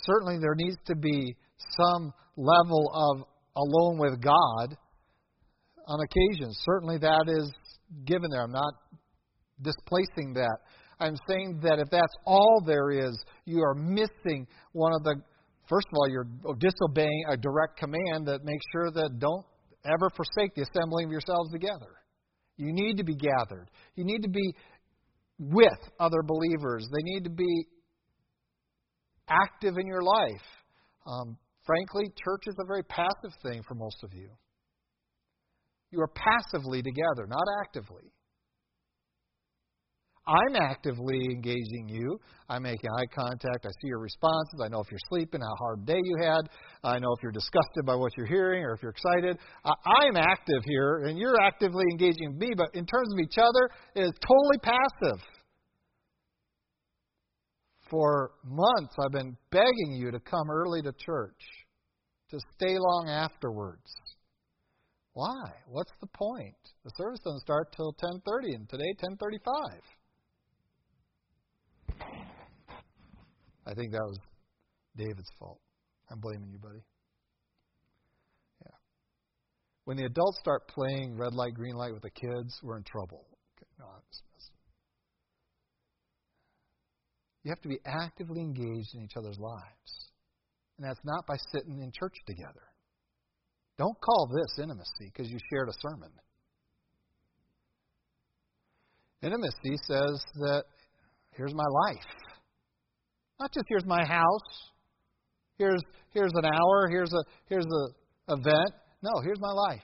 Certainly, 0.06 0.40
there 0.40 0.56
needs 0.56 0.78
to 0.88 0.96
be 0.96 1.36
some 1.78 2.12
level 2.36 2.92
of 2.96 3.28
alone 3.56 4.00
with 4.00 4.20
God 4.24 4.76
on 5.88 6.00
occasion. 6.00 6.52
Certainly, 6.66 6.98
that 7.00 7.26
is 7.28 7.52
given 8.06 8.32
there. 8.32 8.42
I'm 8.42 8.52
not 8.52 8.74
displacing 9.62 10.34
that. 10.34 10.58
I'm 11.00 11.16
saying 11.28 11.60
that 11.64 11.80
if 11.80 11.90
that's 11.90 12.14
all 12.26 12.62
there 12.66 12.92
is, 12.92 13.18
you 13.46 13.62
are 13.62 13.74
missing 13.74 14.48
one 14.74 14.94
of 14.94 15.04
the. 15.04 15.16
First 15.68 15.88
of 15.92 15.98
all, 15.98 16.10
you're 16.10 16.28
disobeying 16.60 17.24
a 17.30 17.38
direct 17.38 17.78
command 17.78 18.28
that 18.28 18.44
makes 18.44 18.64
sure 18.72 18.92
that 18.92 19.20
don't 19.20 19.46
ever 19.86 20.10
forsake 20.16 20.54
the 20.56 20.64
assembling 20.64 21.06
of 21.06 21.12
yourselves 21.12 21.52
together. 21.52 22.02
You 22.58 22.72
need 22.74 22.98
to 22.98 23.04
be 23.04 23.16
gathered. 23.16 23.70
You 23.96 24.04
need 24.04 24.22
to 24.24 24.30
be 24.30 24.54
with 25.40 25.80
other 26.00 26.22
believers. 26.26 26.88
They 26.92 27.04
need 27.04 27.24
to 27.24 27.30
be 27.30 27.66
active 29.28 29.78
in 29.78 29.88
your 29.88 30.04
life. 30.04 30.46
Um, 31.08 31.38
frankly, 31.66 32.06
church 32.24 32.44
is 32.48 32.56
a 32.60 32.66
very 32.66 32.84
passive 32.84 33.34
thing 33.42 33.64
for 33.68 33.74
most 33.74 34.04
of 34.04 34.14
you. 34.14 34.30
You 35.92 36.02
are 36.02 36.12
passively 36.14 36.82
together, 36.82 37.28
not 37.28 37.44
actively. 37.64 38.12
I'm 40.28 40.56
actively 40.56 41.18
engaging 41.32 41.88
you. 41.90 42.20
I'm 42.48 42.64
making 42.64 42.90
eye 42.92 43.06
contact. 43.14 43.66
I 43.66 43.70
see 43.70 43.88
your 43.88 44.00
responses. 44.00 44.62
I 44.64 44.68
know 44.68 44.80
if 44.80 44.92
you're 44.92 45.00
sleeping, 45.10 45.42
how 45.42 45.56
hard 45.58 45.86
day 45.86 46.00
you 46.04 46.18
had. 46.22 46.42
I 46.84 47.00
know 47.00 47.12
if 47.18 47.24
you're 47.24 47.32
disgusted 47.32 47.86
by 47.86 47.96
what 47.96 48.16
you're 48.16 48.28
hearing 48.28 48.64
or 48.64 48.74
if 48.74 48.82
you're 48.84 48.92
excited. 48.92 49.40
I'm 49.66 50.16
active 50.16 50.64
here, 50.64 51.06
and 51.06 51.18
you're 51.18 51.42
actively 51.42 51.84
engaging 51.92 52.38
me, 52.38 52.52
but 52.56 52.70
in 52.76 52.86
terms 52.86 53.12
of 53.14 53.20
each 53.20 53.38
other, 53.38 53.70
it 53.96 54.02
is 54.02 54.14
totally 54.22 54.60
passive. 54.62 55.22
For 57.90 58.32
months, 58.46 58.96
I've 59.04 59.12
been 59.12 59.36
begging 59.52 59.94
you 59.94 60.12
to 60.12 60.20
come 60.20 60.50
early 60.50 60.82
to 60.84 60.94
church, 60.94 61.42
to 62.30 62.40
stay 62.56 62.78
long 62.78 63.10
afterwards. 63.10 63.92
Why? 65.14 65.52
What's 65.68 65.92
the 66.00 66.08
point? 66.08 66.56
The 66.86 66.92
service 66.96 67.20
doesn't 67.26 67.42
start 67.42 67.74
till 67.76 67.94
10:30, 67.94 68.56
and 68.56 68.70
today 68.70 68.94
10:35. 69.00 69.82
I 73.66 73.74
think 73.74 73.92
that 73.92 74.04
was 74.04 74.18
David's 74.98 75.30
fault. 75.40 75.60
I'm 76.10 76.20
blaming 76.20 76.52
you, 76.52 76.60
buddy. 76.60 76.84
Yeah. 78.66 78.76
When 79.86 79.98
the 79.98 80.06
adults 80.06 80.40
start 80.40 80.68
playing 80.68 81.18
red 81.18 81.34
light, 81.34 81.54
green 81.54 81.76
light 81.76 81.94
with 81.94 82.04
the 82.04 82.10
kids, 82.10 82.60
we're 82.64 82.78
in 82.78 82.84
trouble. 82.84 83.26
You 87.44 87.50
have 87.50 87.62
to 87.62 87.70
be 87.70 87.80
actively 87.86 88.42
engaged 88.42 88.94
in 88.94 89.04
each 89.04 89.18
other's 89.18 89.40
lives. 89.40 90.12
And 90.78 90.88
that's 90.88 91.00
not 91.04 91.26
by 91.26 91.36
sitting 91.52 91.82
in 91.82 91.92
church 91.92 92.14
together. 92.28 92.62
Don't 93.78 94.00
call 94.02 94.28
this 94.28 94.60
intimacy 94.62 95.12
because 95.12 95.30
you 95.32 95.38
shared 95.52 95.70
a 95.70 95.74
sermon. 95.82 96.12
Intimacy 99.24 99.78
says 99.88 100.22
that 100.36 100.64
here's 101.36 101.54
my 101.54 101.68
life. 101.88 102.06
Not 103.42 103.52
just 103.54 103.66
here's 103.68 103.86
my 103.88 104.06
house. 104.06 104.70
Here's 105.58 105.82
here's 106.12 106.32
an 106.36 106.46
hour, 106.46 106.88
here's 106.92 107.12
a 107.12 107.24
here's 107.50 107.66
a 107.66 108.34
event. 108.34 108.70
No, 109.02 109.20
here's 109.24 109.40
my 109.40 109.52
life. 109.52 109.82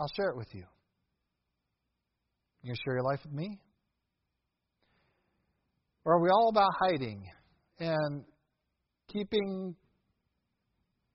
I'll 0.00 0.10
share 0.16 0.30
it 0.30 0.36
with 0.36 0.48
you. 0.52 0.64
You 2.64 2.74
share 2.84 2.94
your 2.94 3.04
life 3.04 3.20
with 3.22 3.32
me? 3.32 3.60
Or 6.04 6.16
are 6.16 6.20
we 6.20 6.28
all 6.30 6.48
about 6.48 6.70
hiding 6.80 7.22
and 7.78 8.24
keeping 9.06 9.76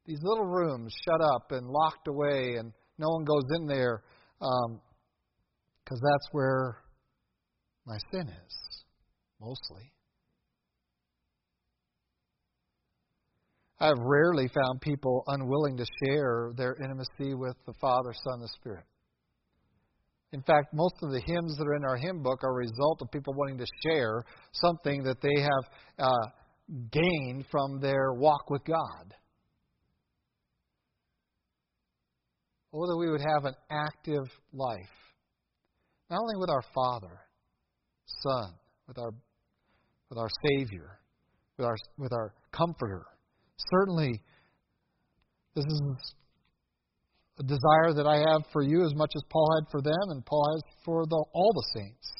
these 0.06 0.20
little 0.22 0.46
rooms 0.46 0.96
shut 1.04 1.20
up 1.20 1.52
and 1.52 1.68
locked 1.68 2.08
away 2.08 2.56
and 2.60 2.72
no 2.98 3.10
one 3.10 3.26
goes 3.26 3.44
in 3.60 3.68
there 3.68 4.04
because 4.40 4.70
um, 4.70 6.12
that's 6.12 6.28
where 6.32 6.78
my 7.86 7.98
sin 8.14 8.30
is, 8.30 8.84
mostly. 9.42 9.92
I've 13.80 14.00
rarely 14.00 14.48
found 14.48 14.80
people 14.82 15.24
unwilling 15.28 15.78
to 15.78 15.86
share 16.04 16.52
their 16.56 16.76
intimacy 16.82 17.34
with 17.34 17.56
the 17.66 17.74
Father, 17.82 18.14
Son, 18.14 18.40
and 18.40 18.50
Spirit. 18.50 18.86
In 20.32 20.42
fact, 20.42 20.74
most 20.74 20.96
of 21.02 21.12
the 21.12 21.22
hymns 21.26 21.58
that 21.58 21.66
are 21.66 21.76
in 21.76 21.86
our 21.86 21.98
hymn 21.98 22.22
book 22.22 22.44
are 22.44 22.52
a 22.52 22.68
result 22.68 23.02
of 23.02 23.12
people 23.12 23.34
wanting 23.34 23.58
to 23.58 23.66
share 23.84 24.24
something 24.54 25.04
that 25.04 25.22
they 25.22 25.42
have 25.42 26.10
uh, 26.10 26.28
gained 26.92 27.46
from 27.52 27.80
their 27.80 28.14
walk 28.14 28.50
with 28.50 28.64
God. 28.66 29.14
Oh, 32.74 32.86
that 32.86 32.98
we 32.98 33.10
would 33.10 33.22
have 33.22 33.46
an 33.46 33.56
active 33.72 34.26
life, 34.52 34.80
not 36.10 36.20
only 36.20 36.36
with 36.38 36.50
our 36.50 36.64
Father, 36.74 37.22
Son, 38.06 38.54
with 38.88 38.98
our, 38.98 39.12
with 40.10 40.20
our 40.20 40.30
Savior, 40.50 41.00
with 41.58 41.66
our, 41.66 41.76
with 41.98 42.12
our 42.12 42.34
Comforter. 42.52 43.06
Certainly, 43.58 44.22
this 45.56 45.66
is 45.66 45.82
a 47.40 47.44
desire 47.44 47.94
that 47.94 48.08
I 48.08 48.18
have 48.18 48.44
for 48.52 48.62
you 48.62 48.86
as 48.86 48.94
much 48.96 49.12
as 49.16 49.22
Paul 49.30 49.48
had 49.60 49.72
for 49.72 49.82
them 49.82 50.10
and 50.10 50.26
Paul 50.26 50.54
has 50.54 50.62
for 50.84 51.06
the, 51.06 51.24
all 51.34 51.52
the 51.54 51.80
saints. 51.80 52.12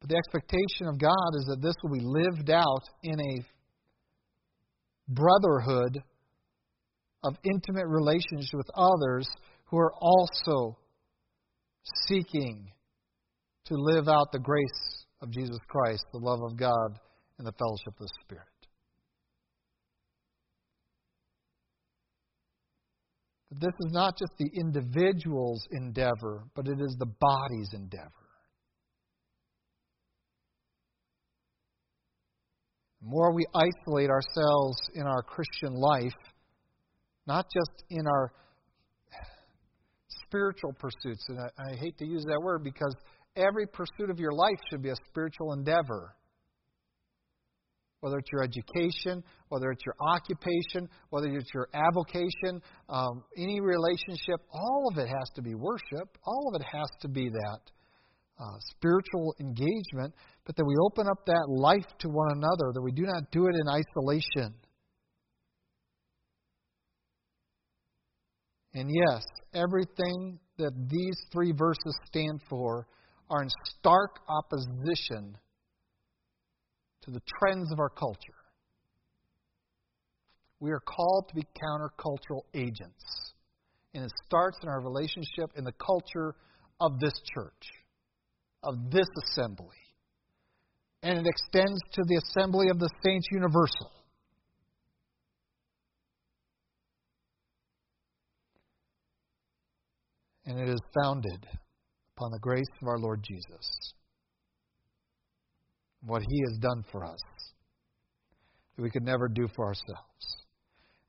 But 0.00 0.10
the 0.10 0.16
expectation 0.16 0.86
of 0.86 0.98
God 0.98 1.30
is 1.38 1.46
that 1.46 1.60
this 1.60 1.74
will 1.82 1.98
be 1.98 2.04
lived 2.04 2.50
out 2.50 2.82
in 3.02 3.20
a 3.20 3.44
brotherhood 5.08 6.02
of 7.24 7.34
intimate 7.44 7.86
relationship 7.86 8.54
with 8.54 8.70
others 8.74 9.28
who 9.66 9.78
are 9.78 9.92
also 10.00 10.78
seeking 12.06 12.70
to 13.66 13.74
live 13.74 14.08
out 14.08 14.32
the 14.32 14.38
grace 14.38 14.95
of 15.22 15.30
Jesus 15.30 15.58
Christ, 15.68 16.04
the 16.12 16.18
love 16.18 16.40
of 16.42 16.56
God, 16.56 16.98
and 17.38 17.46
the 17.46 17.52
fellowship 17.52 17.94
of 17.94 17.98
the 17.98 18.08
Spirit. 18.24 18.46
this 23.60 23.72
is 23.80 23.92
not 23.92 24.18
just 24.18 24.32
the 24.38 24.50
individual's 24.54 25.66
endeavor, 25.70 26.44
but 26.54 26.66
it 26.66 26.80
is 26.80 26.96
the 26.98 27.06
body's 27.06 27.70
endeavor. 27.72 28.10
The 33.00 33.08
more 33.08 33.32
we 33.32 33.46
isolate 33.54 34.10
ourselves 34.10 34.76
in 34.94 35.02
our 35.02 35.22
Christian 35.22 35.74
life, 35.74 36.12
not 37.26 37.46
just 37.52 37.84
in 37.90 38.06
our 38.06 38.32
spiritual 40.26 40.72
pursuits, 40.78 41.24
and 41.28 41.38
I, 41.40 41.72
I 41.72 41.76
hate 41.76 41.96
to 41.98 42.06
use 42.06 42.24
that 42.24 42.40
word 42.42 42.62
because 42.64 42.94
every 43.36 43.66
pursuit 43.66 44.10
of 44.10 44.18
your 44.18 44.32
life 44.32 44.58
should 44.70 44.82
be 44.82 44.90
a 44.90 44.96
spiritual 45.08 45.52
endeavor 45.52 46.16
whether 48.06 48.18
it's 48.18 48.30
your 48.30 48.44
education, 48.44 49.20
whether 49.48 49.70
it's 49.72 49.84
your 49.84 49.96
occupation, 50.00 50.88
whether 51.10 51.26
it's 51.28 51.52
your 51.52 51.68
avocation, 51.74 52.62
um, 52.88 53.24
any 53.36 53.60
relationship, 53.60 54.40
all 54.52 54.88
of 54.92 54.98
it 54.98 55.08
has 55.08 55.28
to 55.34 55.42
be 55.42 55.54
worship. 55.54 56.16
All 56.24 56.52
of 56.54 56.60
it 56.60 56.64
has 56.70 56.86
to 57.00 57.08
be 57.08 57.28
that 57.28 57.60
uh, 58.38 58.58
spiritual 58.76 59.34
engagement, 59.40 60.14
but 60.44 60.54
that 60.54 60.64
we 60.64 60.74
open 60.84 61.08
up 61.10 61.24
that 61.26 61.46
life 61.48 61.86
to 61.98 62.08
one 62.08 62.28
another, 62.36 62.72
that 62.74 62.82
we 62.82 62.92
do 62.92 63.02
not 63.02 63.30
do 63.32 63.46
it 63.46 63.56
in 63.56 63.68
isolation. 63.68 64.54
And 68.74 68.88
yes, 68.88 69.24
everything 69.54 70.38
that 70.58 70.72
these 70.88 71.16
three 71.32 71.52
verses 71.56 71.98
stand 72.06 72.40
for 72.48 72.86
are 73.30 73.42
in 73.42 73.48
stark 73.78 74.20
opposition 74.28 75.36
to 77.02 77.10
the 77.10 77.20
trends 77.38 77.72
of 77.72 77.80
our 77.80 77.88
culture. 77.88 78.18
We 80.60 80.70
are 80.70 80.80
called 80.80 81.28
to 81.28 81.34
be 81.34 81.42
countercultural 81.42 82.42
agents. 82.54 83.34
And 83.94 84.04
it 84.04 84.12
starts 84.26 84.58
in 84.62 84.68
our 84.68 84.80
relationship 84.80 85.50
in 85.56 85.64
the 85.64 85.72
culture 85.72 86.34
of 86.80 86.98
this 87.00 87.12
church, 87.34 87.52
of 88.62 88.90
this 88.90 89.06
assembly. 89.24 89.76
And 91.02 91.18
it 91.18 91.26
extends 91.26 91.80
to 91.92 92.02
the 92.06 92.16
assembly 92.16 92.68
of 92.68 92.78
the 92.78 92.90
saints 93.04 93.26
universal. 93.30 93.92
And 100.46 100.60
it 100.60 100.68
is 100.68 100.80
founded 101.02 101.46
upon 102.16 102.30
the 102.30 102.38
grace 102.38 102.66
of 102.80 102.88
our 102.88 102.98
Lord 102.98 103.22
Jesus 103.22 103.92
what 106.02 106.22
He 106.22 106.40
has 106.48 106.58
done 106.58 106.84
for 106.90 107.04
us 107.04 107.20
that 108.76 108.82
we 108.82 108.90
could 108.90 109.02
never 109.02 109.28
do 109.28 109.48
for 109.54 109.66
ourselves. 109.66 110.44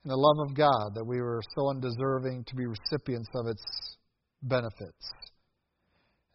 And 0.04 0.12
the 0.12 0.16
love 0.16 0.50
of 0.50 0.56
God 0.56 0.96
that 0.96 1.06
we 1.06 1.22
were 1.22 1.42
so 1.56 1.70
undeserving 1.70 2.46
to 2.46 2.56
be 2.56 2.66
recipients 2.66 3.30
of 3.36 3.48
its 3.48 3.64
benefits, 4.42 5.12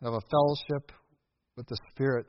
and 0.01 0.09
of 0.09 0.15
a 0.15 0.21
fellowship 0.31 0.93
with 1.57 1.67
the 1.67 1.79
Spirit 1.91 2.27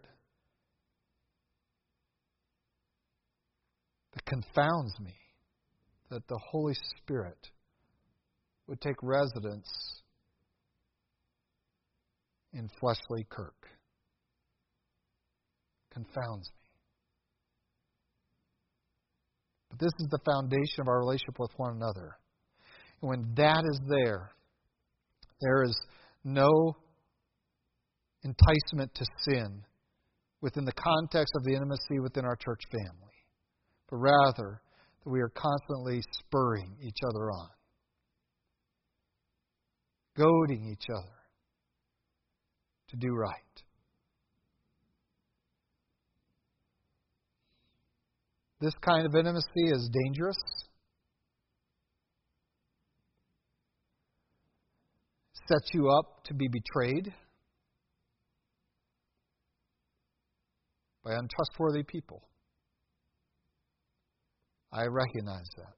that 4.14 4.26
confounds 4.26 5.00
me 5.00 5.14
that 6.10 6.28
the 6.28 6.40
Holy 6.52 6.76
Spirit 6.98 7.50
would 8.68 8.80
take 8.80 8.96
residence 9.02 10.03
in 12.54 12.70
fleshly 12.80 13.26
Kirk 13.30 13.68
confounds 15.92 16.50
me. 16.50 16.64
But 19.70 19.80
this 19.80 19.92
is 20.00 20.08
the 20.10 20.20
foundation 20.26 20.82
of 20.82 20.88
our 20.88 21.00
relationship 21.00 21.40
with 21.40 21.52
one 21.58 21.76
another. 21.76 22.18
And 23.02 23.10
when 23.10 23.34
that 23.36 23.64
is 23.72 23.80
there, 23.88 24.32
there 25.42 25.64
is 25.64 25.76
no 26.24 26.76
enticement 28.24 28.94
to 28.96 29.06
sin 29.20 29.64
within 30.42 30.66
the 30.66 30.74
context 30.74 31.34
of 31.36 31.44
the 31.44 31.54
intimacy 31.54 32.00
within 32.02 32.26
our 32.26 32.36
church 32.36 32.62
family, 32.72 33.14
but 33.90 33.98
rather 33.98 34.62
that 35.04 35.10
we 35.10 35.22
are 35.22 35.32
constantly 35.36 36.02
spurring 36.20 36.76
each 36.82 37.00
other 37.08 37.32
on, 37.32 37.50
goading 40.16 40.70
each 40.72 40.86
other 40.96 41.23
to 42.94 42.98
do 42.98 43.14
right. 43.16 43.34
This 48.62 48.74
kind 48.82 49.06
of 49.06 49.16
intimacy 49.16 49.66
is 49.72 49.90
dangerous. 49.92 50.38
Sets 55.48 55.70
you 55.74 55.90
up 55.90 56.24
to 56.26 56.34
be 56.34 56.48
betrayed 56.48 57.14
by 61.04 61.14
untrustworthy 61.16 61.84
people. 61.84 62.22
I 64.72 64.86
recognize 64.86 65.50
that. 65.58 65.74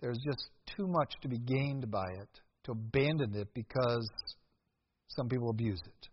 There's 0.00 0.18
just 0.24 0.50
too 0.76 0.86
much 0.86 1.14
to 1.22 1.28
be 1.28 1.38
gained 1.38 1.90
by 1.90 2.06
it 2.20 2.28
to 2.64 2.72
abandon 2.72 3.34
it 3.34 3.48
because 3.54 4.08
some 5.08 5.28
people 5.28 5.50
abuse 5.50 5.80
it. 5.84 6.08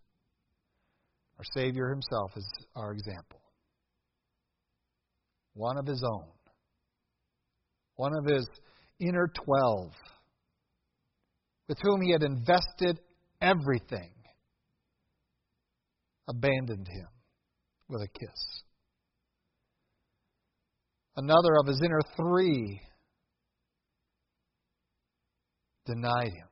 Our 1.38 1.44
Savior 1.54 1.88
Himself 1.90 2.32
is 2.36 2.46
our 2.74 2.92
example. 2.92 3.40
one 5.56 5.78
of 5.78 5.86
his 5.86 6.02
own, 6.04 6.26
one 7.96 8.12
of 8.16 8.26
his 8.26 8.46
inner 9.00 9.26
twelve, 9.44 9.92
with 11.68 11.78
whom 11.82 12.02
he 12.02 12.12
had 12.12 12.22
invested 12.22 13.00
everything, 13.40 14.10
abandoned 16.28 16.86
him 16.86 17.08
with 17.88 18.02
a 18.02 18.08
kiss. 18.08 18.62
Another 21.16 21.56
of 21.58 21.66
his 21.66 21.80
inner 21.82 22.00
three 22.16 22.82
denied 25.86 26.32
him 26.32 26.48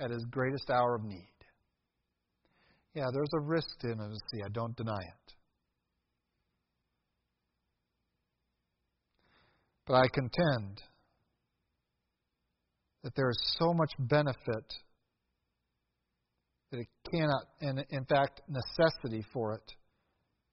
at 0.00 0.10
his 0.10 0.24
greatest 0.30 0.70
hour 0.70 0.94
of 0.94 1.04
need. 1.04 1.28
Yeah, 2.94 3.06
there's 3.12 3.32
a 3.34 3.40
risk 3.40 3.68
to 3.80 3.90
intimacy. 3.90 4.42
I 4.44 4.48
don't 4.52 4.76
deny 4.76 5.00
it. 5.00 5.32
But 9.86 9.94
I 9.94 10.08
contend 10.12 10.82
that 13.02 13.14
there 13.14 13.30
is 13.30 13.56
so 13.58 13.72
much 13.72 13.92
benefit 13.98 14.74
that 16.70 16.80
it 16.80 16.88
cannot, 17.10 17.44
and 17.60 17.84
in 17.90 18.04
fact, 18.04 18.42
necessity 18.48 19.24
for 19.32 19.54
it, 19.54 19.72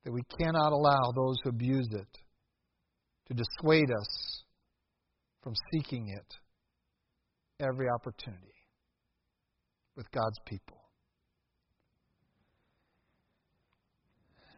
that 0.06 0.12
we 0.12 0.22
cannot 0.40 0.72
allow 0.72 1.12
those 1.14 1.36
who 1.44 1.50
abuse 1.50 1.90
it 1.92 2.18
to 3.28 3.34
dissuade 3.34 3.92
us 3.92 4.44
from 5.42 5.54
seeking 5.74 6.10
it 6.10 6.36
every 7.60 7.88
opportunity 7.90 8.56
with 9.96 10.10
God's 10.12 10.40
people. 10.46 10.78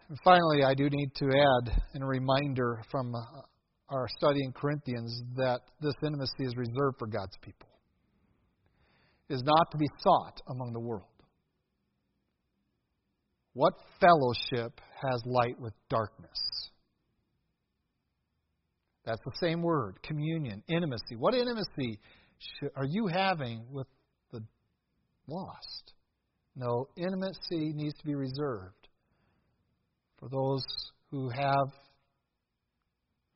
And 0.10 0.18
finally, 0.24 0.64
I 0.64 0.74
do 0.74 0.90
need 0.90 1.14
to 1.16 1.26
add 1.26 1.82
a 2.02 2.06
reminder 2.06 2.82
from 2.90 3.14
uh, 3.14 3.20
our 3.90 4.08
study 4.18 4.40
in 4.44 4.54
Corinthians 4.54 5.22
that 5.36 5.60
this 5.82 5.94
intimacy 6.04 6.46
is 6.46 6.56
reserved 6.56 6.98
for 6.98 7.08
God's 7.08 7.38
people. 7.42 7.68
It 9.30 9.36
is 9.36 9.44
not 9.44 9.72
to 9.72 9.78
be 9.78 9.88
sought 10.00 10.42
among 10.50 10.72
the 10.72 10.80
world. 10.80 11.04
What 13.54 13.74
fellowship 14.00 14.80
has 15.02 15.22
light 15.26 15.60
with 15.60 15.74
darkness? 15.90 16.70
That's 19.06 19.22
the 19.26 19.32
same 19.40 19.62
word 19.62 20.02
communion, 20.04 20.64
intimacy. 20.70 21.16
What 21.18 21.34
intimacy 21.34 22.00
are 22.76 22.86
you 22.86 23.08
having 23.08 23.66
with 23.72 23.88
lost? 25.28 25.94
No, 26.56 26.88
intimacy 26.98 27.74
needs 27.74 27.96
to 28.00 28.06
be 28.06 28.16
reserved 28.16 28.88
for 30.20 30.30
those 30.30 30.64
who 31.12 31.30
have 31.30 31.72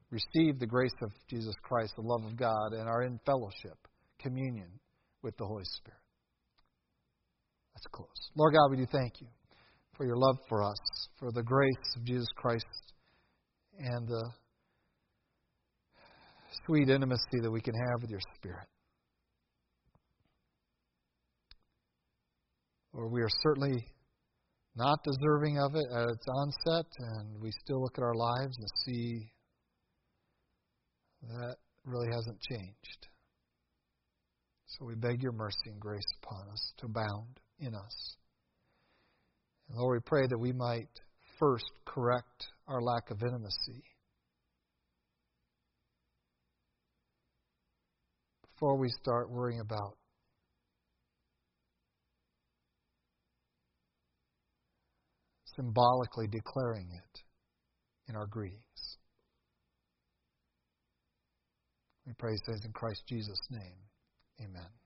received 0.09 0.59
the 0.59 0.67
grace 0.67 0.93
of 1.03 1.11
Jesus 1.29 1.53
Christ, 1.61 1.93
the 1.95 2.01
love 2.01 2.25
of 2.25 2.35
God, 2.35 2.73
and 2.73 2.87
are 2.87 3.03
in 3.03 3.19
fellowship, 3.25 3.77
communion 4.19 4.67
with 5.21 5.37
the 5.37 5.45
Holy 5.45 5.63
Spirit. 5.63 5.99
Let's 7.75 7.87
close. 7.91 8.31
Lord 8.35 8.53
God, 8.53 8.71
we 8.71 8.77
do 8.77 8.87
thank 8.91 9.21
you 9.21 9.27
for 9.95 10.05
your 10.05 10.17
love 10.17 10.37
for 10.49 10.63
us, 10.63 10.77
for 11.19 11.31
the 11.31 11.43
grace 11.43 11.95
of 11.95 12.03
Jesus 12.03 12.27
Christ, 12.35 12.65
and 13.77 14.07
the 14.07 14.31
sweet 16.65 16.89
intimacy 16.89 17.39
that 17.41 17.51
we 17.51 17.61
can 17.61 17.73
have 17.73 18.01
with 18.01 18.09
your 18.09 18.19
Spirit. 18.35 18.67
Lord, 22.93 23.11
we 23.11 23.21
are 23.21 23.29
certainly 23.41 23.85
not 24.75 24.99
deserving 25.03 25.57
of 25.59 25.75
it 25.75 25.85
at 25.91 26.09
its 26.09 26.27
onset, 26.27 26.85
and 26.99 27.41
we 27.41 27.51
still 27.63 27.81
look 27.81 27.97
at 27.97 28.03
our 28.03 28.15
lives 28.15 28.57
and 28.57 28.67
see 28.85 29.31
that 31.29 31.55
really 31.85 32.07
hasn't 32.11 32.39
changed. 32.41 33.07
So 34.65 34.85
we 34.85 34.95
beg 34.95 35.21
your 35.21 35.33
mercy 35.33 35.69
and 35.69 35.79
grace 35.79 36.01
upon 36.23 36.49
us 36.51 36.73
to 36.77 36.85
abound 36.85 37.39
in 37.59 37.75
us. 37.75 38.15
And 39.69 39.77
Lord, 39.77 40.01
we 40.01 40.09
pray 40.09 40.27
that 40.27 40.37
we 40.37 40.51
might 40.51 40.89
first 41.39 41.71
correct 41.85 42.47
our 42.67 42.81
lack 42.81 43.09
of 43.11 43.21
intimacy. 43.21 43.83
Before 48.53 48.77
we 48.77 48.89
start 49.01 49.31
worrying 49.31 49.59
about 49.59 49.97
symbolically 55.55 56.27
declaring 56.27 56.87
it 56.91 57.21
in 58.07 58.15
our 58.15 58.27
greetings. 58.27 58.97
We 62.05 62.13
praise 62.13 62.41
things 62.45 62.65
in 62.65 62.71
Christ 62.71 63.03
Jesus' 63.07 63.41
name. 63.49 63.77
Amen. 64.41 64.80